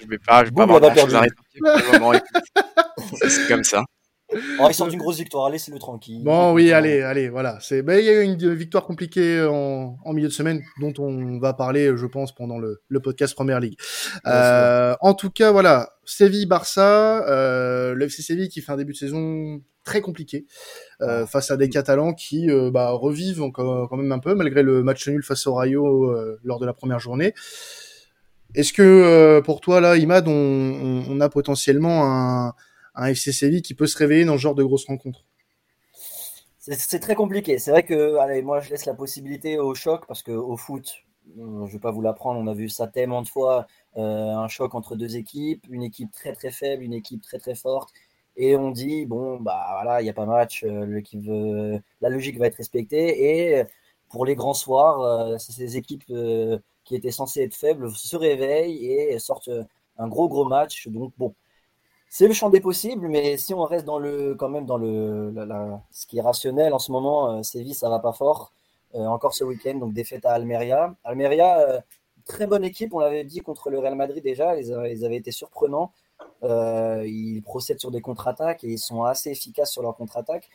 je 0.00 0.06
vais 0.08 0.18
pas, 0.18 0.44
je 0.44 0.50
vais 0.50 0.54
pas 0.56 0.62
avoir 0.64 0.80
grand 0.80 0.94
chose 0.94 1.14
à 1.14 1.22
pour 1.22 1.92
le 1.92 1.98
moment. 1.98 2.20
C'est 3.28 3.48
comme 3.48 3.64
ça. 3.64 3.84
Oh, 4.60 4.66
il 4.68 4.74
sort 4.74 4.88
d'une 4.88 4.98
grosse 4.98 5.18
victoire, 5.18 5.50
laissez-le 5.50 5.78
tranquille. 5.78 6.22
Bon, 6.22 6.52
oui, 6.52 6.72
allez, 6.72 7.02
allez, 7.02 7.28
voilà. 7.28 7.58
C'est, 7.60 7.82
ben, 7.82 7.98
il 7.98 8.04
y 8.04 8.08
a 8.08 8.22
eu 8.22 8.24
une 8.24 8.54
victoire 8.54 8.84
compliquée 8.84 9.42
en, 9.42 9.96
en, 10.04 10.12
milieu 10.12 10.28
de 10.28 10.32
semaine, 10.32 10.62
dont 10.80 10.92
on 10.98 11.38
va 11.38 11.52
parler, 11.54 11.92
je 11.96 12.06
pense, 12.06 12.34
pendant 12.34 12.58
le, 12.58 12.82
le 12.88 13.00
podcast 13.00 13.34
Première 13.34 13.60
Ligue. 13.60 13.76
Euh, 14.26 14.94
en 15.00 15.14
tout 15.14 15.30
cas, 15.30 15.50
voilà, 15.50 15.90
Séville-Barça, 16.04 17.26
euh, 17.28 17.94
le 17.94 18.06
FC 18.06 18.22
Séville 18.22 18.48
qui 18.48 18.60
fait 18.60 18.72
un 18.72 18.76
début 18.76 18.92
de 18.92 18.98
saison 18.98 19.60
très 19.84 20.00
compliqué 20.00 20.46
euh, 21.02 21.26
face 21.26 21.50
à 21.50 21.56
des 21.56 21.68
Catalans 21.68 22.14
qui 22.14 22.50
euh, 22.50 22.70
bah, 22.70 22.90
revivent 22.90 23.42
encore, 23.42 23.88
quand 23.88 23.96
même 23.96 24.12
un 24.12 24.18
peu 24.18 24.34
malgré 24.34 24.62
le 24.62 24.82
match 24.82 25.06
nul 25.08 25.22
face 25.22 25.46
au 25.46 25.54
Rayo 25.54 26.10
euh, 26.10 26.40
lors 26.42 26.58
de 26.58 26.66
la 26.66 26.72
première 26.72 26.98
journée. 26.98 27.34
Est-ce 28.54 28.72
que 28.72 28.82
euh, 28.82 29.42
pour 29.42 29.60
toi 29.60 29.80
là, 29.80 29.96
Imad, 29.96 30.26
on, 30.26 30.32
on, 30.32 31.04
on 31.08 31.20
a 31.20 31.28
potentiellement 31.28 32.04
un 32.06 32.54
un 32.94 33.06
FC 33.06 33.32
Séville 33.32 33.62
qui 33.62 33.74
peut 33.74 33.86
se 33.86 33.96
réveiller 33.96 34.24
dans 34.24 34.36
ce 34.36 34.42
genre 34.42 34.54
de 34.54 34.64
grosses 34.64 34.86
rencontres 34.86 35.24
C'est 36.58 37.00
très 37.00 37.14
compliqué. 37.14 37.58
C'est 37.58 37.70
vrai 37.70 37.84
que 37.84 38.16
allez, 38.16 38.42
moi, 38.42 38.60
je 38.60 38.70
laisse 38.70 38.86
la 38.86 38.94
possibilité 38.94 39.58
au 39.58 39.74
choc 39.74 40.06
parce 40.06 40.22
que 40.22 40.32
au 40.32 40.56
foot, 40.56 41.04
je 41.36 41.72
vais 41.72 41.78
pas 41.78 41.90
vous 41.90 42.02
l'apprendre, 42.02 42.40
on 42.40 42.46
a 42.46 42.54
vu 42.54 42.68
ça 42.68 42.86
tellement 42.86 43.22
de 43.22 43.28
fois, 43.28 43.66
euh, 43.96 44.34
un 44.34 44.48
choc 44.48 44.74
entre 44.74 44.96
deux 44.96 45.16
équipes, 45.16 45.66
une 45.70 45.82
équipe 45.82 46.12
très 46.12 46.32
très 46.32 46.50
faible, 46.50 46.82
une 46.82 46.92
équipe 46.92 47.22
très 47.22 47.38
très 47.38 47.54
forte, 47.54 47.92
et 48.36 48.56
on 48.56 48.70
dit 48.70 49.06
bon 49.06 49.40
bah 49.40 49.66
voilà, 49.72 50.00
il 50.00 50.04
n'y 50.04 50.10
a 50.10 50.14
pas 50.14 50.26
match, 50.26 50.64
euh, 50.64 51.78
la 52.00 52.08
logique 52.08 52.38
va 52.38 52.46
être 52.46 52.56
respectée, 52.56 53.58
et 53.58 53.64
pour 54.14 54.26
les 54.26 54.36
grands 54.36 54.54
soirs, 54.54 55.00
euh, 55.00 55.38
ces 55.38 55.76
équipes 55.76 56.04
euh, 56.10 56.58
qui 56.84 56.94
étaient 56.94 57.10
censées 57.10 57.42
être 57.42 57.56
faibles 57.56 57.90
se 57.90 58.16
réveillent 58.16 58.86
et 58.86 59.18
sortent 59.18 59.50
un 59.98 60.08
gros 60.08 60.28
gros 60.28 60.44
match. 60.44 60.88
Donc 60.88 61.12
bon, 61.18 61.34
c'est 62.16 62.28
le 62.28 62.32
champ 62.32 62.48
des 62.48 62.60
possibles, 62.60 63.08
mais 63.08 63.36
si 63.38 63.54
on 63.54 63.64
reste 63.64 63.84
dans 63.84 63.98
le, 63.98 64.36
quand 64.36 64.48
même 64.48 64.66
dans 64.66 64.76
le, 64.76 65.34
ce 65.90 66.06
qui 66.06 66.18
est 66.18 66.20
rationnel 66.20 66.72
en 66.72 66.78
ce 66.78 66.92
moment, 66.92 67.38
euh, 67.38 67.42
Séville, 67.42 67.74
ça 67.74 67.88
va 67.88 67.98
pas 67.98 68.12
fort. 68.12 68.52
Euh, 68.94 69.04
encore 69.06 69.34
ce 69.34 69.42
week-end, 69.42 69.74
donc 69.74 69.92
défaite 69.92 70.24
à 70.24 70.30
Almeria. 70.30 70.94
Almeria, 71.02 71.58
euh, 71.58 71.80
très 72.24 72.46
bonne 72.46 72.62
équipe, 72.62 72.94
on 72.94 73.00
l'avait 73.00 73.24
dit 73.24 73.40
contre 73.40 73.68
le 73.68 73.80
Real 73.80 73.96
Madrid 73.96 74.22
déjà, 74.22 74.56
ils, 74.56 74.72
avaient 74.72 75.16
été 75.16 75.32
surprenants. 75.32 75.90
Ils 76.44 77.42
procèdent 77.44 77.80
sur 77.80 77.90
des 77.90 78.00
contre-attaques 78.00 78.62
et 78.62 78.68
ils 78.68 78.78
sont 78.78 79.02
assez 79.02 79.30
efficaces 79.32 79.72
sur 79.72 79.82
leurs 79.82 79.96
contre-attaques. 79.96 80.48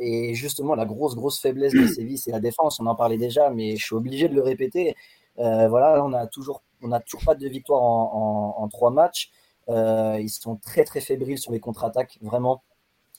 Et 0.00 0.34
justement, 0.34 0.74
la 0.74 0.84
grosse, 0.84 1.14
grosse 1.14 1.38
faiblesse 1.38 1.74
de 1.74 1.86
Séville, 1.86 2.18
c'est 2.18 2.32
la 2.32 2.40
défense. 2.40 2.80
On 2.80 2.86
en 2.86 2.96
parlait 2.96 3.18
déjà, 3.18 3.50
mais 3.50 3.76
je 3.76 3.84
suis 3.84 3.94
obligé 3.94 4.28
de 4.28 4.34
le 4.34 4.42
répéter. 4.42 4.96
voilà, 5.36 6.04
on 6.04 6.12
a 6.12 6.26
toujours, 6.26 6.62
on 6.82 6.90
a 6.90 6.98
toujours 6.98 7.22
pas 7.24 7.36
de 7.36 7.46
victoire 7.46 7.82
en 7.82 8.68
trois 8.68 8.90
matchs. 8.90 9.30
Euh, 9.68 10.18
ils 10.20 10.28
sont 10.30 10.56
très 10.56 10.84
très 10.84 11.00
fébriles 11.00 11.38
sur 11.38 11.52
les 11.52 11.60
contre-attaques, 11.60 12.18
vraiment. 12.22 12.62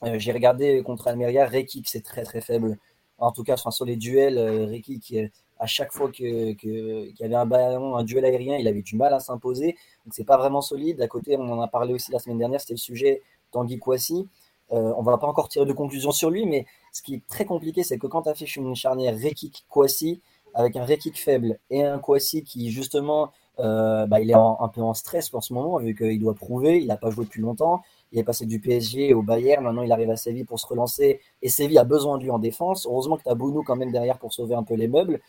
Euh, 0.04 0.20
J'ai 0.20 0.32
regardé 0.32 0.82
contre 0.84 1.08
Almeria, 1.08 1.46
Rekik 1.46 1.88
c'est 1.90 2.04
très 2.04 2.24
très 2.24 2.42
faible. 2.42 2.78
En 3.18 3.32
tout 3.32 3.44
cas, 3.44 3.54
enfin, 3.56 3.72
sur 3.72 3.86
les 3.86 3.96
duels, 3.96 4.38
euh, 4.38 4.66
Rekik, 4.68 5.16
à 5.60 5.66
chaque 5.66 5.92
fois 5.92 6.12
qu'il 6.12 6.56
y 6.62 7.24
avait 7.24 7.36
un 7.36 7.46
ballon, 7.46 7.96
un 7.98 8.04
duel 8.04 8.26
aérien, 8.26 8.58
il 8.58 8.68
avait 8.68 8.84
du 8.84 8.96
mal 8.96 9.14
à 9.14 9.20
s'imposer. 9.20 9.76
Donc 10.06 10.14
c'est 10.14 10.24
pas 10.24 10.38
vraiment 10.38 10.62
solide. 10.62 11.02
À 11.02 11.08
côté, 11.08 11.36
on 11.38 11.50
en 11.52 11.62
a 11.62 11.68
parlé 11.68 11.94
aussi 11.94 12.12
la 12.12 12.20
semaine 12.20 12.38
dernière, 12.38 12.62
c'était 12.62 12.74
le 12.76 12.78
sujet 12.80 13.22
Tanguy 13.52 13.80
Kouassi. 13.80 14.28
Euh, 14.72 14.94
on 14.98 15.02
va 15.02 15.18
pas 15.18 15.28
encore 15.28 15.50
tirer 15.50 15.66
de 15.66 15.74
conclusion 15.74 16.12
sur 16.12 16.30
lui, 16.30 16.46
mais 16.46 16.66
ce 16.92 17.02
qui 17.02 17.16
est 17.16 17.28
très 17.28 17.46
compliqué, 17.46 17.84
c'est 17.84 17.98
que 17.98 18.08
quand 18.08 18.24
tu 18.24 18.30
affiches 18.30 18.58
une 18.58 18.76
charnière 18.76 19.16
Rekik 19.18 19.66
Kouassi 19.70 20.22
avec 20.54 20.76
un 20.76 20.86
Rekik 20.86 21.18
faible 21.18 21.60
et 21.70 21.84
un 21.84 22.00
Kouassi 22.00 22.44
qui 22.44 22.72
justement 22.72 23.32
euh, 23.60 24.06
bah, 24.06 24.20
il 24.20 24.30
est 24.30 24.36
un 24.36 24.68
peu 24.74 24.82
en 24.82 24.94
stress 24.94 25.34
en 25.34 25.42
ce 25.42 25.54
moment, 25.54 25.78
vu 25.78 25.96
qu'il 25.96 26.20
doit 26.20 26.36
prouver, 26.36 26.80
il 26.80 26.88
n'a 26.88 26.98
pas 26.98 27.10
joué 27.10 27.26
depuis 27.26 27.42
longtemps. 27.42 27.82
Il 28.12 28.20
est 28.20 28.24
passé 28.24 28.46
du 28.46 28.60
PSG 28.60 29.14
au 29.14 29.22
Bayern, 29.22 29.64
maintenant 29.64 29.82
il 29.82 29.92
arrive 29.92 30.10
à 30.10 30.16
Séville 30.16 30.46
pour 30.46 30.60
se 30.60 30.68
relancer, 30.68 31.20
et 31.42 31.50
Séville 31.50 31.78
a 31.78 31.84
besoin 31.84 32.18
de 32.18 32.24
lui 32.24 32.32
en 32.32 32.40
défense. 32.40 32.86
Heureusement 32.86 33.18
que 33.18 33.24
tu 33.24 33.30
as 33.30 33.36
Bounou 33.36 33.64
quand 33.64 33.76
même 33.76 33.92
derrière 33.92 34.18
pour 34.20 34.34
sauver 34.34 34.56
un 34.56 34.64
peu 34.64 34.76
les 34.76 34.88
meubles. 34.88 35.20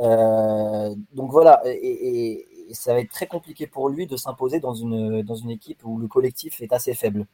Euh, 0.00 0.94
donc 1.12 1.30
voilà, 1.30 1.60
et, 1.66 1.70
et, 1.70 2.46
et, 2.70 2.74
ça 2.74 2.94
va 2.94 3.00
être 3.00 3.10
très 3.10 3.26
compliqué 3.26 3.66
pour 3.66 3.88
lui 3.88 4.06
de 4.06 4.16
s'imposer 4.16 4.60
dans 4.60 4.74
une, 4.74 5.22
dans 5.22 5.34
une 5.34 5.50
équipe 5.50 5.84
où 5.84 5.98
le 5.98 6.08
collectif 6.08 6.62
est 6.62 6.72
assez 6.72 6.94
faible. 6.94 7.26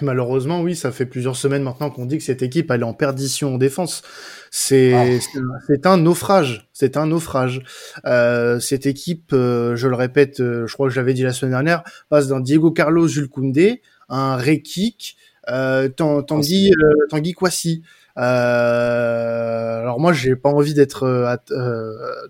Et 0.00 0.04
malheureusement, 0.04 0.60
oui, 0.60 0.74
ça 0.74 0.90
fait 0.90 1.06
plusieurs 1.06 1.36
semaines 1.36 1.62
maintenant 1.62 1.90
qu'on 1.90 2.06
dit 2.06 2.18
que 2.18 2.24
cette 2.24 2.42
équipe 2.42 2.70
elle 2.70 2.80
est 2.80 2.84
en 2.84 2.94
perdition 2.94 3.54
en 3.54 3.58
défense. 3.58 4.02
C'est 4.50 4.92
ah. 4.94 5.40
c'est 5.66 5.86
un 5.86 5.96
naufrage, 5.96 6.68
c'est 6.72 6.96
un 6.96 7.06
naufrage. 7.06 7.62
Euh, 8.04 8.60
cette 8.60 8.86
équipe, 8.86 9.32
euh, 9.32 9.76
je 9.76 9.88
le 9.88 9.94
répète, 9.94 10.40
euh, 10.40 10.66
je 10.66 10.74
crois 10.74 10.88
que 10.88 10.94
je 10.94 11.00
l'avais 11.00 11.14
dit 11.14 11.22
la 11.22 11.32
semaine 11.32 11.52
dernière, 11.52 11.82
passe 12.08 12.28
d'un 12.28 12.40
Diego 12.40 12.70
Carlos 12.70 13.06
Jules 13.06 13.28
Koundé, 13.28 13.82
un 14.08 14.36
Rekik, 14.36 15.16
euh, 15.48 15.88
Tanguy 15.88 16.72
Tanguy 17.10 17.32
Kwasi. 17.32 17.82
Alors 18.16 20.00
moi, 20.00 20.12
j'ai 20.12 20.36
pas 20.36 20.50
envie 20.50 20.74
d'être 20.74 21.38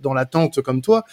dans 0.01 0.15
l'attente 0.15 0.61
comme 0.63 0.81
toi. 0.81 1.05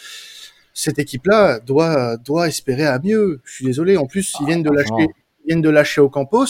Cette 0.74 0.98
équipe-là 0.98 1.60
doit 1.60 2.16
doit 2.16 2.48
espérer 2.48 2.86
à 2.86 2.98
mieux. 2.98 3.40
Je 3.44 3.52
suis 3.52 3.64
désolé. 3.64 3.96
En 3.96 4.06
plus, 4.06 4.34
ils 4.40 4.46
viennent 4.46 4.62
de 4.62 4.70
lâcher 4.70 5.08
viennent 5.46 5.62
de 5.62 5.70
lâcher 5.70 6.00
au 6.00 6.08
Campos, 6.08 6.46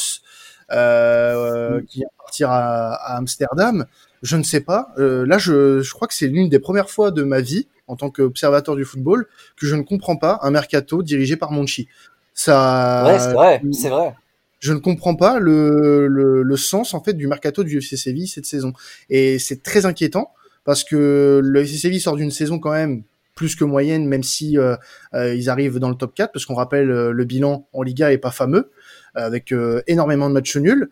euh, 0.72 1.78
mmh. 1.80 1.84
qui 1.86 1.98
vient 1.98 2.08
partir 2.18 2.50
à, 2.50 2.94
à 2.94 3.16
Amsterdam. 3.16 3.86
je 4.22 4.36
ne 4.36 4.42
sais 4.42 4.60
pas. 4.60 4.92
Euh, 4.98 5.26
là, 5.26 5.38
je, 5.38 5.82
je 5.82 5.92
crois 5.92 6.08
que 6.08 6.14
c'est 6.14 6.28
l'une 6.28 6.48
des 6.48 6.58
premières 6.58 6.90
fois 6.90 7.10
de 7.10 7.22
ma 7.22 7.40
vie, 7.40 7.68
en 7.88 7.96
tant 7.96 8.10
qu'observateur 8.10 8.76
du 8.76 8.84
football, 8.84 9.26
que 9.56 9.66
je 9.66 9.74
ne 9.74 9.82
comprends 9.82 10.16
pas 10.16 10.38
un 10.42 10.50
mercato 10.50 11.02
dirigé 11.02 11.36
par 11.36 11.52
Monchi. 11.52 11.88
Ça. 12.34 13.04
Ouais, 13.06 13.18
c'est 13.18 13.32
vrai, 13.32 13.62
c'est 13.72 13.88
vrai. 13.90 14.14
Je 14.60 14.72
ne 14.72 14.78
comprends 14.78 15.16
pas 15.16 15.40
le, 15.40 16.06
le, 16.06 16.42
le, 16.42 16.56
sens 16.56 16.94
en 16.94 17.02
fait 17.02 17.14
du 17.14 17.26
mercato 17.26 17.64
du 17.64 17.78
FC 17.78 17.96
Séville 17.96 18.28
cette 18.28 18.46
saison, 18.46 18.72
et 19.10 19.40
c'est 19.40 19.62
très 19.62 19.86
inquiétant 19.86 20.32
parce 20.64 20.84
que 20.84 21.40
le 21.42 21.60
FC 21.62 21.78
Séville 21.78 22.00
sort 22.00 22.14
d'une 22.14 22.30
saison 22.30 22.60
quand 22.60 22.70
même 22.70 23.02
plus 23.34 23.56
que 23.56 23.64
moyenne, 23.64 24.06
même 24.06 24.22
si 24.22 24.56
euh, 24.56 24.76
euh, 25.14 25.34
ils 25.34 25.50
arrivent 25.50 25.78
dans 25.78 25.88
le 25.88 25.96
top 25.96 26.14
4, 26.14 26.32
parce 26.32 26.46
qu'on 26.46 26.54
rappelle 26.54 26.86
le 26.86 27.24
bilan 27.24 27.66
en 27.72 27.82
Liga 27.82 28.12
est 28.12 28.18
pas 28.18 28.30
fameux, 28.30 28.70
avec 29.14 29.54
énormément 29.86 30.28
de 30.28 30.34
matchs 30.34 30.56
nuls. 30.56 30.88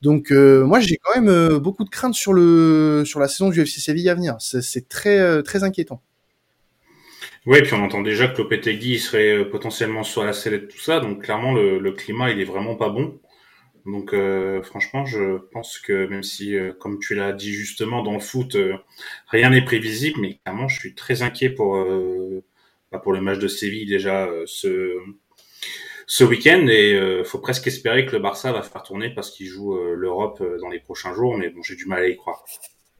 Donc 0.00 0.30
euh, 0.30 0.64
moi 0.64 0.78
j'ai 0.80 0.96
quand 0.96 1.14
même 1.20 1.28
euh, 1.28 1.58
beaucoup 1.58 1.84
de 1.84 1.90
craintes 1.90 2.14
sur 2.14 2.32
le 2.32 3.02
sur 3.04 3.18
la 3.18 3.28
saison 3.28 3.50
du 3.50 3.60
FC 3.60 3.80
Séville 3.80 4.08
à 4.08 4.14
venir. 4.14 4.36
C'est 4.38 4.88
très 4.88 5.18
euh, 5.18 5.42
très 5.42 5.64
inquiétant. 5.64 6.02
Oui, 7.46 7.62
puis 7.62 7.72
on 7.74 7.82
entend 7.82 8.02
déjà 8.02 8.28
que 8.28 8.38
Lopetegui 8.38 8.98
serait 8.98 9.48
potentiellement 9.48 10.02
sur 10.02 10.24
la 10.24 10.32
sellette 10.32 10.68
tout 10.68 10.78
ça, 10.78 11.00
donc 11.00 11.22
clairement 11.22 11.54
le, 11.54 11.78
le, 11.78 11.92
climat 11.92 12.30
il 12.30 12.40
est 12.40 12.44
vraiment 12.44 12.76
pas 12.76 12.90
bon. 12.90 13.18
Donc 13.86 14.14
franchement, 14.64 15.06
je 15.06 15.38
pense 15.50 15.78
que 15.78 16.06
même 16.08 16.22
si, 16.22 16.54
comme 16.78 16.98
tu 16.98 17.14
l'as 17.14 17.32
dit 17.32 17.52
justement 17.54 18.02
dans 18.02 18.12
le 18.12 18.20
foot, 18.20 18.54
rien 19.28 19.48
n'est 19.48 19.64
prévisible, 19.64 20.20
mais 20.20 20.38
clairement 20.44 20.68
je 20.68 20.78
suis 20.78 20.94
très 20.94 21.22
inquiet 21.22 21.48
pour 21.48 21.82
bah, 22.92 22.98
pour 22.98 23.14
le 23.14 23.22
match 23.22 23.38
de 23.38 23.48
Séville 23.48 23.86
déjà 23.86 24.28
ce 24.44 24.94
ce 26.10 26.24
week-end 26.24 26.66
et 26.68 26.94
euh, 26.94 27.22
faut 27.22 27.38
presque 27.38 27.66
espérer 27.68 28.06
que 28.06 28.12
le 28.12 28.18
Barça 28.18 28.50
va 28.50 28.62
faire 28.62 28.82
tourner 28.82 29.10
parce 29.10 29.30
qu'il 29.30 29.46
joue 29.46 29.76
euh, 29.76 29.94
l'Europe 29.94 30.40
euh, 30.40 30.58
dans 30.58 30.68
les 30.68 30.80
prochains 30.80 31.14
jours, 31.14 31.36
mais 31.36 31.50
bon, 31.50 31.62
j'ai 31.62 31.76
du 31.76 31.84
mal 31.86 32.02
à 32.02 32.08
y 32.08 32.16
croire. 32.16 32.44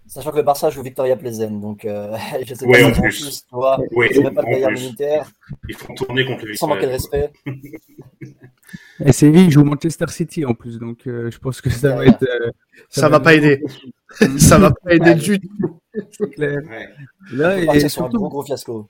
Sachant 0.08 0.30
que 0.30 0.36
le 0.36 0.42
Barça 0.42 0.70
joue 0.70 0.82
Victoria 0.82 1.16
Plezen, 1.16 1.60
donc 1.60 1.84
euh, 1.84 2.16
je 2.46 2.54
sais 2.54 2.66
pas 2.66 2.84
en 2.84 2.92
plus. 2.92 3.46
toi, 3.48 3.78
oui, 3.92 4.08
pas 4.34 4.42
le 4.42 4.74
militaire. 4.74 5.30
Ils 5.68 5.74
font 5.74 5.94
tourner 5.94 6.24
contre 6.24 6.46
le 6.46 6.52
Victoria. 6.52 6.56
Sans 6.56 6.66
manquer 6.66 6.86
de 6.86 6.92
respect. 6.92 7.30
et 9.04 9.12
Séville 9.12 9.50
joue 9.50 9.64
Manchester 9.64 10.06
City 10.08 10.46
en 10.46 10.54
plus, 10.54 10.78
donc 10.78 11.06
euh, 11.06 11.30
je 11.30 11.38
pense 11.38 11.60
que 11.60 11.68
ça 11.68 11.94
va 11.94 12.06
être. 12.06 12.22
Euh, 12.22 12.50
ça, 12.88 13.02
ça 13.02 13.08
va, 13.08 13.18
va 13.18 13.24
pas 13.24 13.34
aider. 13.34 13.62
ça 14.38 14.58
va 14.58 14.70
pas 14.70 14.94
aider 14.94 15.14
du 15.14 15.40
tout. 15.40 15.80
C'est 16.10 16.30
clair. 16.30 16.58
Ouais. 16.68 16.88
Là, 17.32 17.74
et 17.74 17.88
surtout... 17.88 18.16
un 18.16 18.18
gros 18.18 18.28
gros 18.30 18.44
fiasco. 18.44 18.88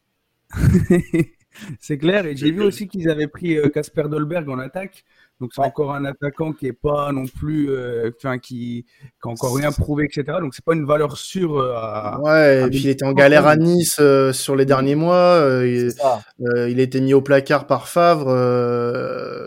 C'est 1.81 1.99
clair. 1.99 2.27
Et 2.27 2.37
j'ai 2.37 2.51
vu 2.51 2.63
aussi 2.63 2.89
qu'ils 2.89 3.09
avaient 3.11 3.27
pris 3.27 3.57
euh, 3.57 3.69
Casper 3.69 4.05
Dolberg 4.11 4.49
en 4.49 4.59
attaque. 4.59 5.05
Donc 5.41 5.53
c'est 5.55 5.63
encore 5.63 5.95
un 5.95 6.05
attaquant 6.05 6.53
qui 6.53 6.67
est 6.67 6.73
pas 6.73 7.13
non 7.13 7.27
plus, 7.27 7.71
euh, 7.71 8.11
enfin 8.17 8.39
qui, 8.39 8.85
qui 9.23 9.29
a 9.29 9.29
encore 9.29 9.55
rien 9.55 9.71
prouvé, 9.71 10.07
etc. 10.07 10.39
Donc 10.41 10.53
c'est 10.53 10.65
pas 10.65 10.75
une 10.75 10.85
valeur 10.85 11.17
sûre. 11.17 11.59
Euh, 11.59 11.75
à, 11.77 12.21
ouais. 12.21 12.67
et 12.67 12.71
puis 12.71 12.81
il 12.81 12.89
était 12.89 13.05
en 13.05 13.13
galère 13.13 13.47
à 13.47 13.55
Nice 13.55 14.01
sur 14.33 14.57
les 14.57 14.67
derniers 14.67 14.97
mois. 14.97 15.41
il, 15.65 15.93
il, 16.41 16.81
a 16.81 16.83
été 16.83 17.01
mis 17.01 17.15
au 17.15 17.23
placard 17.23 17.69
par 17.69 17.89
Favre. 17.89 18.29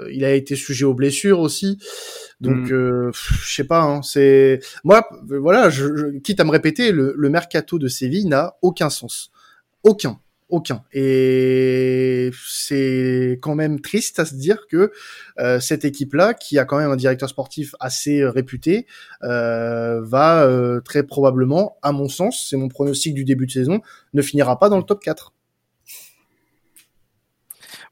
il 0.09 0.23
a 0.23 0.33
été 0.33 0.55
sujet 0.55 0.85
aux 0.85 0.93
blessures 0.93 1.39
aussi. 1.39 1.77
Donc, 2.39 2.71
mm. 2.71 3.11
je 3.11 3.53
sais 3.53 3.65
pas. 3.65 3.81
Hein, 3.81 4.01
c'est 4.01 4.61
moi, 4.85 5.09
voilà. 5.27 5.69
Je, 5.69 5.93
je, 5.95 6.05
quitte 6.19 6.39
à 6.39 6.45
me 6.45 6.51
répéter, 6.51 6.93
le, 6.93 7.13
le 7.17 7.29
mercato 7.29 7.77
de 7.79 7.89
Séville 7.89 8.27
n'a 8.27 8.55
aucun 8.61 8.89
sens, 8.89 9.29
aucun 9.83 10.19
aucun. 10.51 10.83
Et 10.93 12.29
c'est 12.47 13.39
quand 13.41 13.55
même 13.55 13.81
triste 13.81 14.19
à 14.19 14.25
se 14.25 14.35
dire 14.35 14.67
que 14.69 14.91
euh, 15.39 15.59
cette 15.59 15.85
équipe-là, 15.85 16.33
qui 16.33 16.59
a 16.59 16.65
quand 16.65 16.77
même 16.77 16.91
un 16.91 16.95
directeur 16.95 17.29
sportif 17.29 17.73
assez 17.79 18.21
euh, 18.21 18.29
réputé, 18.29 18.85
euh, 19.23 20.01
va 20.01 20.47
très 20.85 21.03
probablement, 21.03 21.77
à 21.81 21.91
mon 21.91 22.09
sens, 22.09 22.47
c'est 22.49 22.57
mon 22.57 22.67
pronostic 22.67 23.13
du 23.13 23.25
début 23.25 23.47
de 23.47 23.51
saison, 23.51 23.81
ne 24.13 24.21
finira 24.21 24.59
pas 24.59 24.69
dans 24.69 24.77
le 24.77 24.83
top 24.83 25.01
4. 25.01 25.33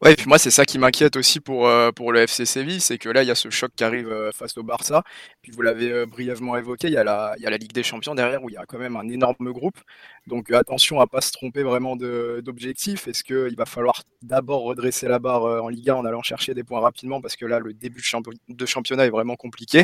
Ouais, 0.01 0.13
et 0.13 0.15
puis 0.15 0.27
moi, 0.29 0.37
c'est 0.37 0.49
ça 0.49 0.63
qui 0.63 0.79
m'inquiète 0.79 1.17
aussi 1.17 1.41
pour, 1.41 1.67
euh, 1.67 1.91
le 1.99 2.19
FC 2.21 2.45
Séville, 2.45 2.79
c'est 2.79 2.97
que 2.97 3.09
là, 3.09 3.21
il 3.21 3.27
y 3.27 3.31
a 3.31 3.35
ce 3.35 3.49
choc 3.49 3.69
qui 3.75 3.83
arrive 3.83 4.09
euh, 4.09 4.31
face 4.31 4.57
au 4.57 4.63
Barça. 4.63 5.03
Puis 5.41 5.51
vous 5.51 5.61
l'avez 5.61 5.91
euh, 5.91 6.05
brièvement 6.05 6.55
évoqué, 6.55 6.87
il 6.87 6.93
y, 6.93 6.97
a 6.97 7.03
la, 7.03 7.35
Ligue 7.57 7.73
des 7.73 7.83
Champions 7.83 8.15
derrière 8.15 8.41
où 8.41 8.49
il 8.49 8.53
y 8.53 8.57
a 8.57 8.65
quand 8.65 8.77
même 8.77 8.95
un 8.95 9.09
énorme 9.09 9.51
groupe. 9.51 9.77
Donc 10.25 10.51
attention 10.51 11.01
à 11.01 11.07
pas 11.07 11.19
se 11.19 11.33
tromper 11.33 11.63
vraiment 11.63 11.97
d'objectif. 11.97 13.09
Est-ce 13.09 13.25
qu'il 13.25 13.55
va 13.57 13.65
falloir 13.65 14.03
d'abord 14.21 14.61
redresser 14.63 15.09
la 15.09 15.19
barre 15.19 15.43
en 15.43 15.67
Liga 15.67 15.97
en 15.97 16.05
allant 16.05 16.21
chercher 16.21 16.53
des 16.53 16.63
points 16.63 16.79
rapidement 16.79 17.19
parce 17.19 17.35
que 17.35 17.45
là, 17.45 17.59
le 17.59 17.73
début 17.73 18.01
de 18.47 18.65
championnat 18.65 19.05
est 19.05 19.09
vraiment 19.09 19.35
compliqué. 19.35 19.83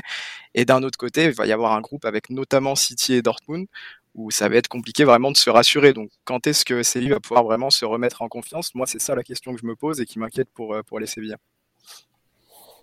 Et 0.53 0.63
d'un 0.63 0.83
autre 0.83 0.97
côté, 0.97 1.25
il 1.25 1.31
va 1.31 1.45
y 1.45 1.51
avoir 1.51 1.73
un 1.73 1.81
groupe 1.81 2.05
avec 2.05 2.29
notamment 2.29 2.75
City 2.75 3.15
et 3.15 3.21
Dortmund 3.21 3.67
où 4.15 4.31
ça 4.31 4.49
va 4.49 4.55
être 4.55 4.69
compliqué 4.69 5.03
vraiment 5.03 5.29
de 5.29 5.37
se 5.37 5.49
rassurer. 5.49 5.93
Donc, 5.93 6.09
quand 6.23 6.47
est-ce 6.47 6.65
que 6.65 6.81
Séville 6.83 7.09
va 7.09 7.19
pouvoir 7.19 7.43
vraiment 7.43 7.69
se 7.69 7.85
remettre 7.85 8.21
en 8.21 8.29
confiance? 8.29 8.73
Moi, 8.73 8.87
c'est 8.87 8.99
ça 8.99 9.13
la 9.13 9.23
question 9.23 9.53
que 9.53 9.59
je 9.59 9.65
me 9.65 9.75
pose 9.75 9.99
et 9.99 10.05
qui 10.05 10.19
m'inquiète 10.19 10.49
pour, 10.53 10.73
euh, 10.73 10.81
pour 10.83 10.99
les 10.99 11.05
Sévillans. 11.05 11.37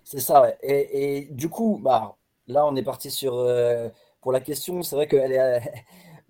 C'est 0.03 0.19
ça, 0.19 0.41
ouais. 0.41 0.57
et, 0.61 1.17
et, 1.17 1.25
du 1.31 1.49
coup, 1.49 1.79
bah, 1.81 2.17
là, 2.47 2.65
on 2.65 2.75
est 2.75 2.83
parti 2.83 3.09
sur. 3.09 3.35
Euh, 3.35 3.89
pour 4.21 4.31
la 4.31 4.39
question, 4.39 4.83
c'est 4.83 4.95
vrai 4.95 5.07
qu'elle 5.07 5.33
est. 5.33 5.61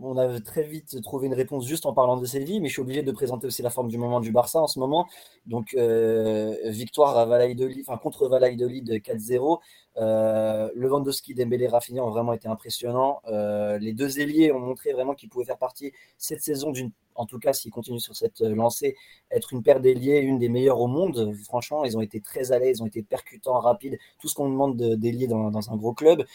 on 0.04 0.18
a 0.18 0.40
très 0.42 0.64
vite 0.64 1.02
trouvé 1.02 1.28
une 1.28 1.34
réponse 1.34 1.66
juste 1.66 1.86
en 1.86 1.94
parlant 1.94 2.18
de 2.18 2.26
Séville, 2.26 2.62
mais 2.62 2.68
je 2.68 2.74
suis 2.74 2.82
obligé 2.82 3.04
de 3.04 3.12
présenter 3.12 3.48
aussi 3.48 3.62
la 3.62 3.70
forme 3.70 3.88
du 3.88 3.98
moment 3.98 4.20
du 4.20 4.32
Barça 4.32 4.60
en 4.60 4.68
ce 4.68 4.80
moment. 4.80 5.08
Donc, 5.46 5.74
euh, 5.76 6.56
victoire 6.66 7.18
à 7.18 7.26
enfin, 7.26 7.98
contre 7.98 8.28
Valladolid 8.28 9.02
4-0. 9.02 9.60
Euh, 9.98 10.70
Lewandowski, 10.76 11.36
Dembélé, 11.36 11.68
Rafinha 11.68 12.04
ont 12.04 12.10
vraiment 12.10 12.34
été 12.34 12.48
impressionnants. 12.48 13.22
Euh, 13.28 13.78
les 13.78 13.94
deux 13.94 14.20
ailiers 14.20 14.52
ont 14.52 14.60
montré 14.60 14.92
vraiment 14.92 15.14
qu'ils 15.14 15.30
pouvaient 15.30 15.46
faire 15.46 15.58
partie 15.58 15.92
cette 16.18 16.42
saison 16.42 16.72
d'une, 16.72 16.92
en 17.16 17.26
tout 17.26 17.40
cas 17.40 17.54
s'ils 17.54 17.72
continuent 17.72 18.00
sur 18.00 18.16
cette 18.16 18.42
euh, 18.42 18.56
lancée, 18.56 18.96
être 19.32 19.54
une 19.54 19.62
paire 19.62 19.80
d'ailiers, 19.82 20.20
une 20.20 20.40
des 20.40 20.50
meilleures 20.50 20.80
au 20.80 20.88
monde. 20.88 21.34
Franchement, 21.44 21.86
ils 21.86 21.96
ont 21.98 22.02
été 22.02 22.22
très 22.22 22.52
à 22.52 22.60
l'aise, 22.60 22.80
ils 22.80 22.84
ont 22.84 22.88
été 22.88 23.04
percutants, 23.04 23.60
rapides, 23.60 24.00
tout 24.20 24.28
ce 24.28 24.36
qu'on 24.36 24.50
demande 24.50 24.76
d'ailier 24.76 25.28
dans, 25.28 25.52
dans 25.52 25.72
un 25.72 25.76
gros 25.78 25.94
club. 25.94 26.26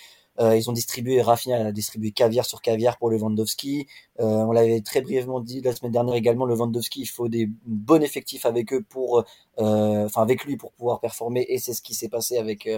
Euh, 0.41 0.57
ils 0.57 0.71
ont 0.71 0.73
distribué, 0.73 1.21
Rafinha 1.21 1.67
a 1.67 1.73
distribué 1.73 2.13
caviar 2.13 2.45
sur 2.45 2.63
caviar 2.63 2.99
pour 2.99 3.11
Lewandowski. 3.11 3.87
Euh, 4.21 4.25
on 4.25 4.53
l'avait 4.53 4.81
très 4.81 5.01
brièvement 5.01 5.41
dit 5.41 5.61
la 5.61 5.75
semaine 5.75 5.93
dernière 5.93 6.15
également, 6.15 6.47
Lewandowski, 6.47 7.01
il 7.03 7.07
faut 7.07 7.29
des 7.29 7.49
bons 7.67 8.03
effectifs 8.03 8.47
avec 8.47 8.73
eux 8.73 8.83
pour, 8.83 9.25
euh, 9.59 10.05
enfin 10.07 10.23
avec 10.23 10.45
lui 10.45 10.57
pour 10.57 10.73
pouvoir 10.73 11.01
performer, 11.01 11.45
et 11.49 11.59
c'est 11.59 11.73
ce 11.73 11.83
qui 11.83 11.95
s'est 11.95 12.09
passé 12.09 12.39
avec 12.39 12.69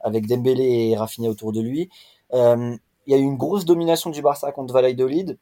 avec 0.00 0.26
Dembélé 0.26 0.90
et 0.90 0.96
Rafinha 0.96 1.28
autour 1.28 1.52
de 1.52 1.60
lui. 1.60 1.90
il 2.32 2.78
y 3.06 3.14
a 3.14 3.18
eu 3.18 3.22
une 3.22 3.36
grosse 3.36 3.64
domination 3.64 4.10
du 4.10 4.22
Barça 4.22 4.52
contre 4.52 4.74
Valladolid. 4.74 5.38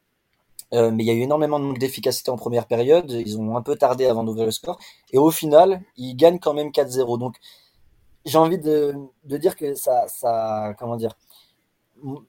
Euh, 0.75 0.91
mais 0.91 1.03
il 1.05 1.07
y 1.07 1.11
a 1.11 1.15
eu 1.15 1.21
énormément 1.21 1.59
de 1.59 1.65
manque 1.65 1.79
d'efficacité 1.79 2.31
en 2.31 2.37
première 2.37 2.67
période. 2.67 3.11
Ils 3.11 3.39
ont 3.39 3.57
un 3.57 3.63
peu 3.63 3.77
tardé 3.77 4.07
avant 4.07 4.25
d'ouvrir 4.25 4.45
le 4.47 4.51
score. 4.51 4.79
Et 5.13 5.19
au 5.19 5.31
final, 5.31 5.83
ils 5.97 6.15
gagnent 6.15 6.39
quand 6.39 6.55
même 6.55 6.71
4-0. 6.71 7.19
Donc, 7.19 7.37
j'ai 8.25 8.39
envie 8.39 8.59
de, 8.59 8.95
de, 9.25 9.37
dire 9.39 9.57
que 9.57 9.75
ça, 9.75 10.07
ça, 10.09 10.75
comment 10.79 10.97
dire, 10.97 11.15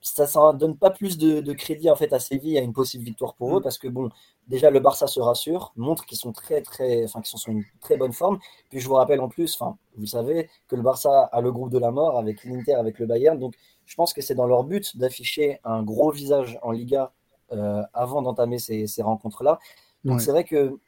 ça 0.02 0.24
ne 0.24 0.58
donne 0.58 0.76
pas 0.76 0.90
plus 0.90 1.18
de, 1.18 1.52
crédit 1.52 1.90
en 1.90 1.96
fait 1.96 2.12
à 2.12 2.18
Séville 2.18 2.58
à 2.58 2.60
une 2.60 2.72
possible 2.72 3.04
victoire 3.04 3.34
pour 3.34 3.56
eux 3.56 3.60
mm. 3.60 3.62
parce 3.62 3.78
que 3.78 3.88
bon 3.88 4.10
déjà 4.48 4.70
le 4.70 4.80
Barça 4.80 5.06
se 5.06 5.20
rassure 5.20 5.72
montre 5.76 6.06
qu'ils 6.06 6.18
sont 6.18 6.32
très 6.32 6.60
très 6.62 7.04
enfin 7.04 7.20
qu'ils 7.20 7.30
sont 7.30 7.36
sur 7.36 7.52
une 7.52 7.64
très 7.80 7.96
bonne 7.96 8.12
forme. 8.12 8.38
Puis 8.68 8.80
je 8.80 8.88
vous 8.88 8.94
rappelle 8.94 9.20
en 9.20 9.28
plus 9.28 9.54
enfin 9.54 9.76
vous 9.96 10.06
savez 10.06 10.48
que 10.68 10.76
le 10.76 10.82
Barça 10.82 11.24
a 11.24 11.40
le 11.40 11.52
groupe 11.52 11.70
de 11.70 11.78
la 11.78 11.90
mort 11.90 12.18
avec 12.18 12.44
l'Inter 12.44 12.74
avec 12.74 12.98
le 12.98 13.06
Bayern. 13.06 13.38
Donc 13.38 13.54
je 13.86 13.94
pense 13.94 14.12
que 14.12 14.22
c'est 14.22 14.34
dans 14.34 14.46
leur 14.46 14.64
but 14.64 14.96
d'afficher 14.96 15.60
un 15.64 15.82
gros 15.82 16.10
visage 16.10 16.58
en 16.62 16.70
Liga 16.72 17.12
euh, 17.52 17.82
avant 17.92 18.22
d'entamer 18.22 18.58
ces, 18.58 18.86
rencontres 19.02 19.42
là 19.42 19.58
donc 20.04 20.20
c'est 20.20 20.30
vrai 20.30 20.44
que 20.44 20.78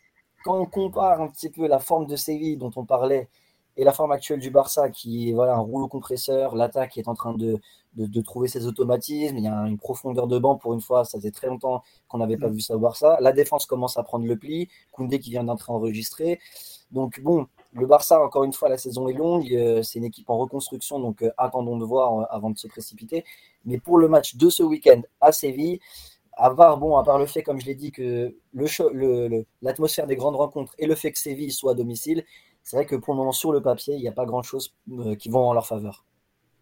quand 0.44 0.58
on 0.58 0.66
compare 0.66 1.20
un 1.20 1.28
petit 1.28 1.50
peu 1.50 1.66
la 1.66 1.78
forme 1.78 2.06
de 2.06 2.16
Séville 2.16 2.56
dont 2.56 2.70
on 2.76 2.84
parlait 2.84 3.28
et 3.76 3.84
la 3.84 3.92
forme 3.92 4.12
actuelle 4.12 4.40
du 4.40 4.50
Barça 4.50 4.90
qui 4.90 5.30
est 5.30 5.32
voilà 5.32 5.54
un 5.54 5.60
rouleau 5.60 5.88
compresseur, 5.88 6.54
l'attaque 6.54 6.98
est 6.98 7.08
en 7.08 7.14
train 7.14 7.34
de, 7.34 7.58
de, 7.94 8.20
trouver 8.20 8.48
ses 8.48 8.66
automatismes, 8.66 9.36
il 9.36 9.44
y 9.44 9.48
a 9.48 9.66
une 9.66 9.78
profondeur 9.78 10.26
de 10.26 10.38
banc 10.38 10.56
pour 10.56 10.74
une 10.74 10.80
fois, 10.80 11.04
ça 11.04 11.18
faisait 11.18 11.30
très 11.30 11.46
longtemps 11.46 11.82
qu'on 12.08 12.18
n'avait 12.18 12.36
pas 12.36 12.48
mm. 12.48 12.54
vu 12.54 12.60
ça 12.60 12.76
au 12.76 12.78
Barça. 12.78 13.18
La 13.20 13.32
défense 13.32 13.66
commence 13.66 13.96
à 13.96 14.02
prendre 14.02 14.26
le 14.26 14.36
pli, 14.36 14.68
Koundé 14.92 15.18
qui 15.20 15.30
vient 15.30 15.44
d'entrer 15.44 15.72
enregistré. 15.72 16.38
Donc 16.90 17.20
bon, 17.20 17.46
le 17.72 17.86
Barça 17.86 18.22
encore 18.22 18.44
une 18.44 18.52
fois 18.52 18.68
la 18.68 18.78
saison 18.78 19.08
est 19.08 19.14
longue, 19.14 19.52
euh, 19.52 19.82
c'est 19.82 19.98
une 19.98 20.04
équipe 20.04 20.28
en 20.28 20.36
reconstruction 20.38 21.00
donc 21.00 21.22
euh, 21.22 21.30
attendons 21.38 21.78
de 21.78 21.84
voir 21.84 22.20
euh, 22.20 22.24
avant 22.30 22.50
de 22.50 22.58
se 22.58 22.66
précipiter. 22.66 23.24
Mais 23.64 23.78
pour 23.78 23.98
le 23.98 24.08
match 24.08 24.36
de 24.36 24.50
ce 24.50 24.62
week-end 24.62 25.00
à 25.20 25.32
Séville, 25.32 25.80
à 26.34 26.50
part, 26.50 26.78
bon, 26.78 26.96
à 26.96 27.04
part 27.04 27.18
le 27.18 27.26
fait, 27.26 27.42
comme 27.42 27.60
je 27.60 27.66
l'ai 27.66 27.74
dit, 27.74 27.92
que 27.92 28.34
l'atmosphère 28.54 30.06
le, 30.06 30.08
des 30.08 30.16
grandes 30.16 30.36
rencontres 30.36 30.74
et 30.78 30.86
le 30.86 30.94
fait 30.94 31.12
que 31.12 31.18
Séville 31.18 31.52
soit 31.52 31.72
à 31.72 31.74
domicile, 31.74 32.24
c'est 32.62 32.76
vrai 32.76 32.86
que 32.86 32.96
pour 32.96 33.14
le 33.14 33.18
moment, 33.18 33.32
sur 33.32 33.52
le 33.52 33.60
papier, 33.60 33.94
il 33.94 34.00
n'y 34.00 34.08
a 34.08 34.12
pas 34.12 34.24
grand-chose 34.24 34.74
euh, 34.92 35.14
qui 35.14 35.28
vont 35.28 35.48
en 35.48 35.52
leur 35.52 35.66
faveur. 35.66 36.04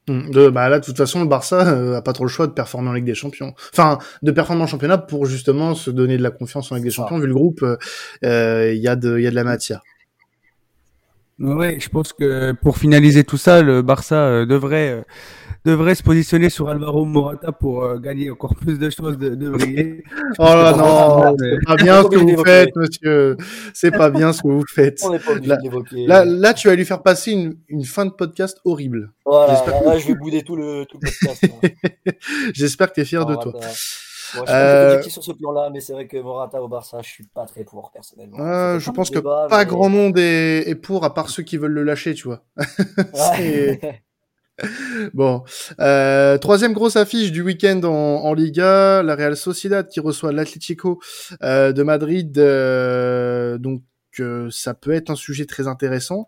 Hum, 0.09 0.31
de, 0.31 0.49
bah 0.49 0.69
là, 0.69 0.81
de 0.81 0.85
toute 0.85 0.97
façon, 0.97 1.21
le 1.21 1.27
Barça 1.27 1.69
euh, 1.69 1.97
a 1.97 2.03
pas 2.03 2.13
trop 2.13 2.25
le 2.25 2.31
choix 2.31 2.47
de 2.47 2.53
performer 2.53 2.89
en 2.89 2.93
Ligue 2.95 3.05
des 3.05 3.15
Champions. 3.15 3.55
Enfin, 3.73 3.99
de 4.23 4.31
performer 4.33 4.63
en 4.63 4.67
championnat 4.67 4.99
pour 4.99 5.27
justement 5.27 5.75
se 5.75 5.91
donner 5.91 6.17
de 6.17 6.23
la 6.23 6.31
confiance 6.31 6.73
en 6.73 6.77
Ligue 6.77 6.85
des 6.85 6.91
Champions. 6.91 7.19
Vu 7.19 7.27
le 7.27 7.35
groupe, 7.35 7.63
euh, 7.63 8.73
il 8.73 8.81
y 8.81 8.89
a 8.89 8.97
de, 8.97 9.19
il 9.19 9.23
y 9.23 9.27
a 9.27 9.31
de 9.31 9.37
la 9.37 9.45
matière. 9.45 9.83
Ouais, 11.39 11.79
je 11.81 11.89
pense 11.89 12.13
que 12.13 12.53
pour 12.53 12.77
finaliser 12.77 13.25
tout 13.25 13.39
ça, 13.39 13.63
le 13.63 13.83
Barça 13.83 14.45
devrait 14.45 15.05
devrait 15.65 15.95
se 15.95 16.03
positionner 16.03 16.49
sur 16.51 16.69
Alvaro 16.69 17.05
Morata 17.05 17.53
pour 17.53 17.83
euh, 17.85 17.99
gagner 17.99 18.31
encore 18.31 18.55
plus 18.55 18.79
de 18.79 18.89
chances 18.91 19.17
de, 19.19 19.35
de 19.35 19.51
briller. 19.51 20.03
Oh 20.39 20.45
là 20.45 20.73
non, 20.77 21.37
c'est 21.39 21.65
pas 21.67 21.77
bien 21.77 22.03
ce 22.03 22.09
que 22.09 22.17
vous 22.17 22.45
faites, 22.45 22.75
monsieur. 22.77 23.37
C'est 23.75 23.91
pas 23.91 24.11
bien 24.11 24.33
ce 24.33 24.43
que 24.43 24.49
vous 24.49 24.65
faites. 24.67 25.01
Là. 25.45 25.59
Là, 26.07 26.25
là, 26.25 26.55
tu 26.55 26.69
vas 26.69 26.75
lui 26.75 26.85
faire 26.85 27.03
passer 27.03 27.33
une, 27.33 27.57
une 27.69 27.85
fin 27.85 28.07
de 28.07 28.11
podcast 28.11 28.59
horrible. 28.65 29.13
Voilà, 29.27 29.55
j'espère 29.55 29.83
là, 29.85 29.99
je 29.99 30.07
vais 30.09 30.15
bouder 30.15 30.43
tout 30.43 30.57
le, 30.57 30.85
tout 30.87 30.99
le 31.01 31.09
podcast. 31.09 31.45
hein. 31.45 32.11
J'espère 32.55 32.89
que 32.89 32.95
tu 32.95 33.01
es 33.01 33.05
fier 33.05 33.25
de 33.27 33.35
toi. 33.35 33.53
Bon, 33.53 33.61
je 33.63 34.37
suis 34.37 34.45
Euh, 34.49 35.03
sur 35.03 35.23
ce 35.25 35.33
plan-là, 35.33 35.71
mais 35.73 35.81
c'est 35.81 35.93
vrai 35.93 36.07
que 36.07 36.17
Morata 36.17 36.63
au 36.63 36.69
Barça, 36.69 36.99
je 37.03 37.09
suis 37.09 37.25
pas 37.27 37.47
très 37.47 37.65
pour 37.65 37.91
personnellement. 37.93 38.79
Je 38.79 38.91
pense 38.91 39.11
que 39.11 39.17
débat, 39.17 39.47
pas 39.51 39.59
mais- 39.59 39.67
grand 39.67 39.89
monde 39.89 40.19
est, 40.19 40.69
est 40.69 40.75
pour, 40.77 41.05
à 41.05 41.15
part 41.15 41.31
ceux 41.31 41.43
qui 41.43 41.57
veulent 41.57 41.73
le 41.73 41.83
lâcher, 41.85 42.15
tu 42.15 42.29
vois. 42.29 42.43
Ouais. 43.15 44.03
Bon, 45.15 45.43
euh, 45.81 46.39
troisième 46.39 46.73
grosse 46.73 46.97
affiche 46.97 47.33
du 47.33 47.43
week-end 47.43 47.81
en, 47.85 47.89
en 48.25 48.35
Liga, 48.35 49.03
la 49.03 49.15
Real 49.15 49.37
Sociedad 49.37 49.89
qui 49.89 50.01
reçoit 50.01 50.33
l'Atlético 50.33 51.01
euh, 51.43 51.73
de 51.73 51.83
Madrid. 51.83 52.37
euh, 52.39 53.59
donc 53.59 53.83
ça 54.51 54.75
peut 54.75 54.93
être 54.93 55.09
un 55.09 55.15
sujet 55.17 55.47
très 55.47 55.67
intéressant 55.67 56.27